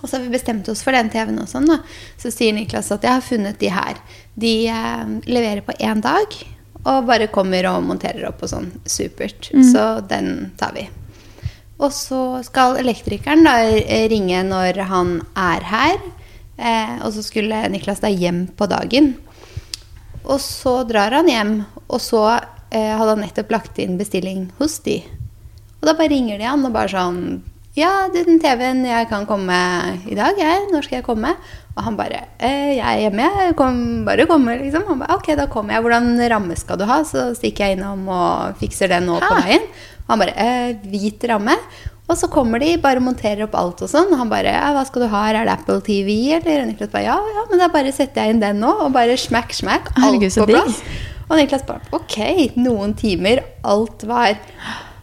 Og 0.00 0.08
så 0.08 0.16
har 0.16 0.24
vi 0.24 0.34
bestemt 0.34 0.68
oss 0.70 0.82
for 0.82 0.94
den 0.96 1.10
TV-en 1.12 1.42
og 1.42 1.50
sånn, 1.50 1.68
da. 1.70 1.82
Så 2.18 2.32
sier 2.34 2.54
Niklas 2.56 2.90
at 2.94 3.04
jeg 3.06 3.18
har 3.18 3.26
funnet 3.26 3.60
de 3.60 3.70
her. 3.70 4.00
De 4.34 4.54
uh, 4.70 5.18
leverer 5.28 5.62
på 5.66 5.76
én 5.78 6.02
dag, 6.02 6.40
og 6.82 7.06
bare 7.06 7.30
kommer 7.30 7.68
og 7.70 7.84
monterer 7.86 8.26
opp 8.30 8.42
og 8.42 8.50
sånn. 8.50 8.72
Supert. 8.90 9.52
Så 9.70 9.84
den 10.10 10.50
tar 10.58 10.74
vi. 10.74 10.88
Og 11.82 11.90
så 11.94 12.22
skal 12.46 12.78
elektrikeren 12.80 13.46
da 13.46 13.56
eh, 13.66 14.06
ringe 14.10 14.42
når 14.46 14.82
han 14.90 15.16
er 15.38 15.66
her. 15.66 15.98
Eh, 16.58 16.96
og 17.02 17.12
så 17.14 17.24
skulle 17.26 17.62
Niklas 17.72 18.02
da 18.02 18.10
hjem 18.10 18.44
på 18.58 18.68
dagen. 18.70 19.14
Og 20.24 20.38
så 20.42 20.82
drar 20.88 21.14
han 21.18 21.30
hjem, 21.30 21.54
og 21.88 22.00
så 22.02 22.22
eh, 22.70 22.92
hadde 22.94 23.14
han 23.14 23.24
nettopp 23.24 23.50
lagt 23.52 23.80
inn 23.82 23.98
bestilling 24.00 24.50
hos 24.60 24.78
de. 24.86 25.00
Og 25.80 25.88
da 25.88 25.96
bare 25.98 26.12
ringer 26.14 26.38
de 26.38 26.46
han 26.46 26.62
og 26.66 26.74
bare 26.74 26.92
sånn 26.92 27.22
Ja, 27.74 28.06
du, 28.12 28.20
den 28.22 28.38
TV-en, 28.38 28.84
jeg 28.86 29.08
kan 29.10 29.24
komme 29.26 29.56
i 30.06 30.14
dag, 30.14 30.38
jeg. 30.38 30.66
Når 30.70 30.86
skal 30.86 31.00
jeg 31.00 31.06
komme? 31.06 31.32
Og 31.72 31.86
han 31.86 31.96
bare 31.96 32.26
eh, 32.36 32.76
Jeg 32.76 32.84
er 32.84 33.00
hjemme, 33.06 33.24
jeg. 33.26 33.54
Kom, 33.58 33.78
bare 34.06 34.28
kommer', 34.28 34.60
liksom. 34.60 34.84
Han 34.90 35.00
bare 35.00 35.16
Ok, 35.16 35.32
da 35.38 35.48
kommer 35.50 35.74
jeg. 35.74 35.84
Hvordan 35.86 36.12
ramme 36.34 36.58
skal 36.60 36.78
du 36.78 36.84
ha? 36.90 37.00
Så 37.08 37.30
stikker 37.38 37.70
jeg 37.70 37.78
innom 37.78 38.04
og 38.12 38.60
fikser 38.60 38.92
den 38.92 39.08
nå 39.08 39.16
på 39.24 39.40
veien. 39.40 39.64
Og 40.04 40.12
Han 40.12 40.22
bare 40.22 40.36
eh, 40.36 40.76
hvit 40.92 41.24
ramme. 41.32 41.56
Og 42.10 42.18
så 42.18 42.28
kommer 42.28 42.60
de, 42.60 42.74
bare 42.82 43.00
monterer 43.00 43.44
opp 43.46 43.54
alt 43.56 43.80
og 43.84 43.88
sånn. 43.88 44.10
Og 44.12 44.18
han 44.18 44.30
bare 44.30 44.52
ja, 44.52 44.72
'Hva 44.74 44.84
skal 44.86 45.04
du 45.04 45.08
ha? 45.08 45.22
Er 45.30 45.44
det 45.46 45.54
Apple 45.54 45.80
TV?' 45.80 46.34
Eller 46.40 46.66
Niklas 46.66 46.90
bare 46.90 47.04
'Ja, 47.04 47.16
ja, 47.16 47.44
men 47.50 47.58
da 47.58 47.68
bare 47.68 47.92
setter 47.92 48.24
jeg 48.24 48.34
inn 48.34 48.40
den 48.40 48.60
nå.' 48.60 48.84
Og 48.86 48.92
bare 48.92 49.16
smack, 49.16 49.54
smack. 49.54 49.92
Alt 49.96 50.04
Herregud, 50.04 50.34
på 50.34 50.46
digg. 50.46 50.56
plass. 50.56 50.82
Og 51.30 51.36
Niklas 51.38 51.62
bare 51.66 51.80
Ok, 51.92 52.16
noen 52.56 52.94
timer. 52.94 53.44
Alt 53.64 54.04
var 54.04 54.36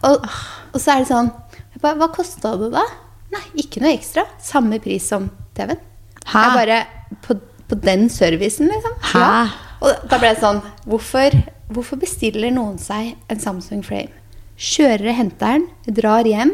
Og, 0.02 0.24
og 0.72 0.80
så 0.80 0.94
er 0.94 0.98
det 1.00 1.08
sånn 1.08 1.32
jeg 1.72 1.80
bare, 1.82 1.96
Hva 1.96 2.08
kosta 2.12 2.56
det, 2.56 2.70
da? 2.72 2.84
Nei, 3.32 3.42
ikke 3.62 3.80
noe 3.80 3.94
ekstra. 3.94 4.24
Samme 4.42 4.80
pris 4.82 5.06
som 5.06 5.30
TV-en. 5.54 5.78
Hæ? 6.26 6.40
Jeg 6.44 6.54
bare 6.56 6.78
på, 7.22 7.40
på 7.68 7.80
den 7.80 8.08
servicen, 8.08 8.68
liksom. 8.68 8.96
Hæ? 9.12 9.18
Ja. 9.18 9.48
Og 9.80 10.08
da 10.10 10.18
ble 10.20 10.34
det 10.34 10.42
sånn 10.42 10.60
hvorfor, 10.84 11.34
hvorfor 11.72 12.00
bestiller 12.00 12.52
noen 12.52 12.76
seg 12.78 13.14
en 13.32 13.40
Samsung 13.40 13.82
Frame? 13.86 14.12
Kjører 14.60 15.08
og 15.08 15.16
henter 15.16 15.54
den, 15.56 15.94
drar 15.96 16.28
hjem, 16.28 16.52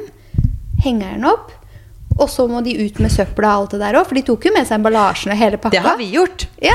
henger 0.84 1.14
den 1.16 1.24
opp. 1.24 1.52
Og 2.18 2.30
så 2.32 2.46
må 2.48 2.62
de 2.64 2.72
ut 2.86 2.98
med 3.02 3.12
søpla 3.12 3.50
og 3.58 3.62
alt 3.66 3.70
det 3.76 3.80
der 3.82 3.96
òg, 4.00 4.06
for 4.08 4.16
de 4.16 4.22
tok 4.24 4.46
jo 4.48 4.52
med 4.54 4.64
seg 4.64 4.78
emballasjen 4.78 5.32
og 5.34 5.36
hele 5.36 5.58
pakka. 5.60 5.74
Det 5.76 5.82
har 5.84 5.98
vi 6.00 6.06
gjort. 6.14 6.46
Ja. 6.64 6.72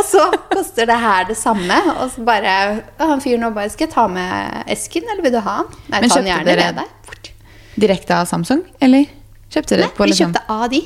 Og 0.00 0.04
så 0.08 0.22
koster 0.48 0.86
det 0.88 0.96
her 0.96 1.26
det 1.28 1.36
samme. 1.36 1.76
Og 2.00 2.08
så 2.14 2.22
bare 2.24 2.54
Han 2.98 3.20
fyren 3.20 3.42
nå 3.44 3.50
bare 3.52 3.68
Skal 3.70 3.86
jeg 3.86 3.92
ta 3.94 4.06
med 4.08 4.62
esken, 4.72 5.04
eller 5.12 5.22
vil 5.26 5.34
du 5.36 5.40
ha 5.44 5.58
den? 5.60 5.76
Nei, 5.92 6.00
Men 6.00 6.08
ta 6.10 6.16
den 6.22 6.30
gjerne 6.30 6.44
dere- 6.48 6.70
med 6.72 6.80
deg. 6.80 7.30
Direkte 7.82 8.16
av 8.16 8.26
Samsung, 8.28 8.62
eller? 8.80 9.04
Kjøpte 9.52 9.76
dere 9.76 9.86
Nei, 9.90 9.94
på 9.96 10.04
vi 10.04 10.10
liksom 10.14 10.32
kjøpte 10.32 10.56
av 10.56 10.64
de. 10.72 10.80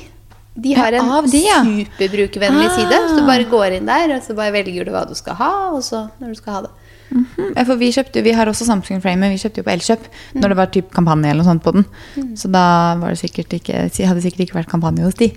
De 0.57 0.73
har 0.73 0.91
en 0.97 1.05
ja, 1.13 1.21
de, 1.21 1.41
ja. 1.45 1.57
superbrukervennlig 1.63 2.67
Ah. 2.67 2.75
side. 2.75 2.99
Så 3.09 3.15
du 3.19 3.25
bare 3.27 3.43
går 3.47 3.77
inn 3.77 3.85
der, 3.87 4.15
og 4.17 4.23
så 4.25 4.35
bare 4.35 4.51
velger 4.55 4.85
du 4.87 4.91
hva 4.91 5.05
du 5.07 5.13
skal 5.15 5.35
ha, 5.39 5.51
og 5.71 5.83
så 5.85 6.09
når 6.19 6.33
du 6.35 6.35
skal 6.39 6.53
ha 6.57 6.61
det. 6.67 6.71
Mhm. 7.09 7.25
-hmm. 7.37 7.65
For 7.65 7.75
vi, 7.75 7.91
kjøpte, 7.91 8.23
vi 8.23 8.31
har 8.31 8.47
også 8.47 8.65
Samsung 8.65 9.01
Frame, 9.01 9.19
men 9.19 9.31
vi 9.31 9.37
kjøpte 9.37 9.57
jo 9.57 9.63
på 9.63 9.71
Elkjøp 9.71 10.07
når 10.33 10.47
det 10.47 10.57
var 10.57 10.65
typ 10.65 10.91
kampanje 10.91 11.29
eller 11.29 11.43
noe 11.43 11.51
sånt 11.53 11.63
på 11.63 11.71
den. 11.71 11.85
Så 12.35 12.47
da 12.51 12.95
var 12.95 13.09
det 13.09 13.19
sikkert 13.19 13.53
ikke, 13.53 13.73
hadde 14.05 14.15
det 14.15 14.23
sikkert 14.23 14.39
ikke 14.39 14.59
vært 14.59 14.69
kampanje 14.69 15.03
hos 15.03 15.13
de. 15.15 15.33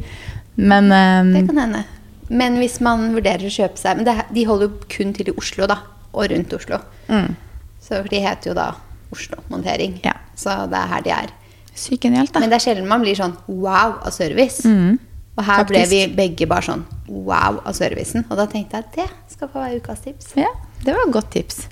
Men 0.56 0.88
Det 0.88 1.40
ehm, 1.40 1.46
kan 1.46 1.58
hende. 1.58 1.84
Men 2.28 2.56
hvis 2.58 2.80
man 2.80 3.14
vurderer 3.14 3.46
å 3.46 3.50
kjøpe 3.50 3.78
seg 3.78 3.96
Men 3.96 4.04
det, 4.04 4.14
de 4.34 4.44
holder 4.46 4.68
jo 4.68 4.72
kun 4.88 5.12
til 5.12 5.28
i 5.28 5.34
Oslo, 5.36 5.66
da. 5.66 5.76
Og 6.12 6.30
rundt 6.30 6.52
Oslo. 6.52 6.78
mm, 7.08 7.34
Så 7.80 8.02
de 8.10 8.20
heter 8.20 8.50
jo 8.50 8.54
da 8.54 8.72
Oslo-montering. 9.12 10.00
Ja. 10.04 10.12
Så 10.36 10.50
det 10.70 10.78
er 10.78 10.86
her 10.86 11.00
de 11.02 11.10
er. 11.10 11.30
sykt 11.74 12.02
genialt, 12.02 12.32
da. 12.34 12.40
Men 12.40 12.50
det 12.50 12.56
er 12.56 12.64
sjelden 12.70 12.88
man 12.88 13.00
blir 13.00 13.14
sånn 13.16 13.36
wow 13.46 13.94
av 14.04 14.10
service. 14.12 14.66
Mm, 14.68 14.98
Og 15.40 15.46
her 15.48 15.64
ble 15.64 15.80
vi 15.88 16.00
begge 16.12 16.46
bare 16.50 16.66
sånn 16.66 16.82
wow 17.08 17.62
av 17.64 17.72
servicen. 17.78 18.26
Og 18.28 18.36
da 18.36 18.44
tenkte 18.50 18.76
jeg 18.76 18.84
at 18.84 18.96
det 18.98 19.06
skal 19.32 19.48
få 19.48 19.62
være 19.64 19.80
ukas 19.80 20.02
tips. 20.04 20.34
Ja, 20.36 20.50
det 20.84 20.92
var 20.92 21.06
et 21.06 21.14
godt 21.16 21.30
tips. 21.32 21.62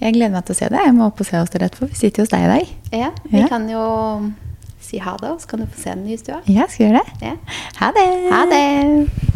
Jeg 0.00 0.12
gleder 0.16 0.32
meg 0.32 0.44
til 0.48 0.56
å 0.56 0.58
se 0.58 0.68
det. 0.72 0.80
Jeg 0.84 0.94
må 0.96 1.06
opp 1.10 1.20
og 1.20 1.28
se 1.28 1.36
oss 1.40 1.52
dere 1.52 1.68
etterpå. 1.68 1.88
Vi 1.92 1.98
sitter 2.00 2.22
jo 2.22 2.26
hos 2.26 2.32
deg 2.32 2.46
i 2.46 2.50
dag. 2.54 2.74
Ja, 2.92 3.10
Vi 3.30 3.38
Ja. 3.40 3.48
kan 3.52 3.68
jo 3.68 4.32
si 4.80 4.98
ha 4.98 5.16
det, 5.20 5.30
og 5.30 5.40
så 5.40 5.48
kan 5.48 5.60
du 5.60 5.66
få 5.66 5.78
se 5.82 5.90
den 5.94 6.04
nye 6.06 6.16
stua. 6.16 6.40
Ja, 6.46 6.66
skal 6.68 6.86
vi 6.86 6.92
gjøre 6.92 7.00
det? 7.04 7.26
Ja. 7.26 7.36
Ha 7.80 7.92
det! 7.92 8.08
Ha 8.32 8.42
det! 8.46 9.35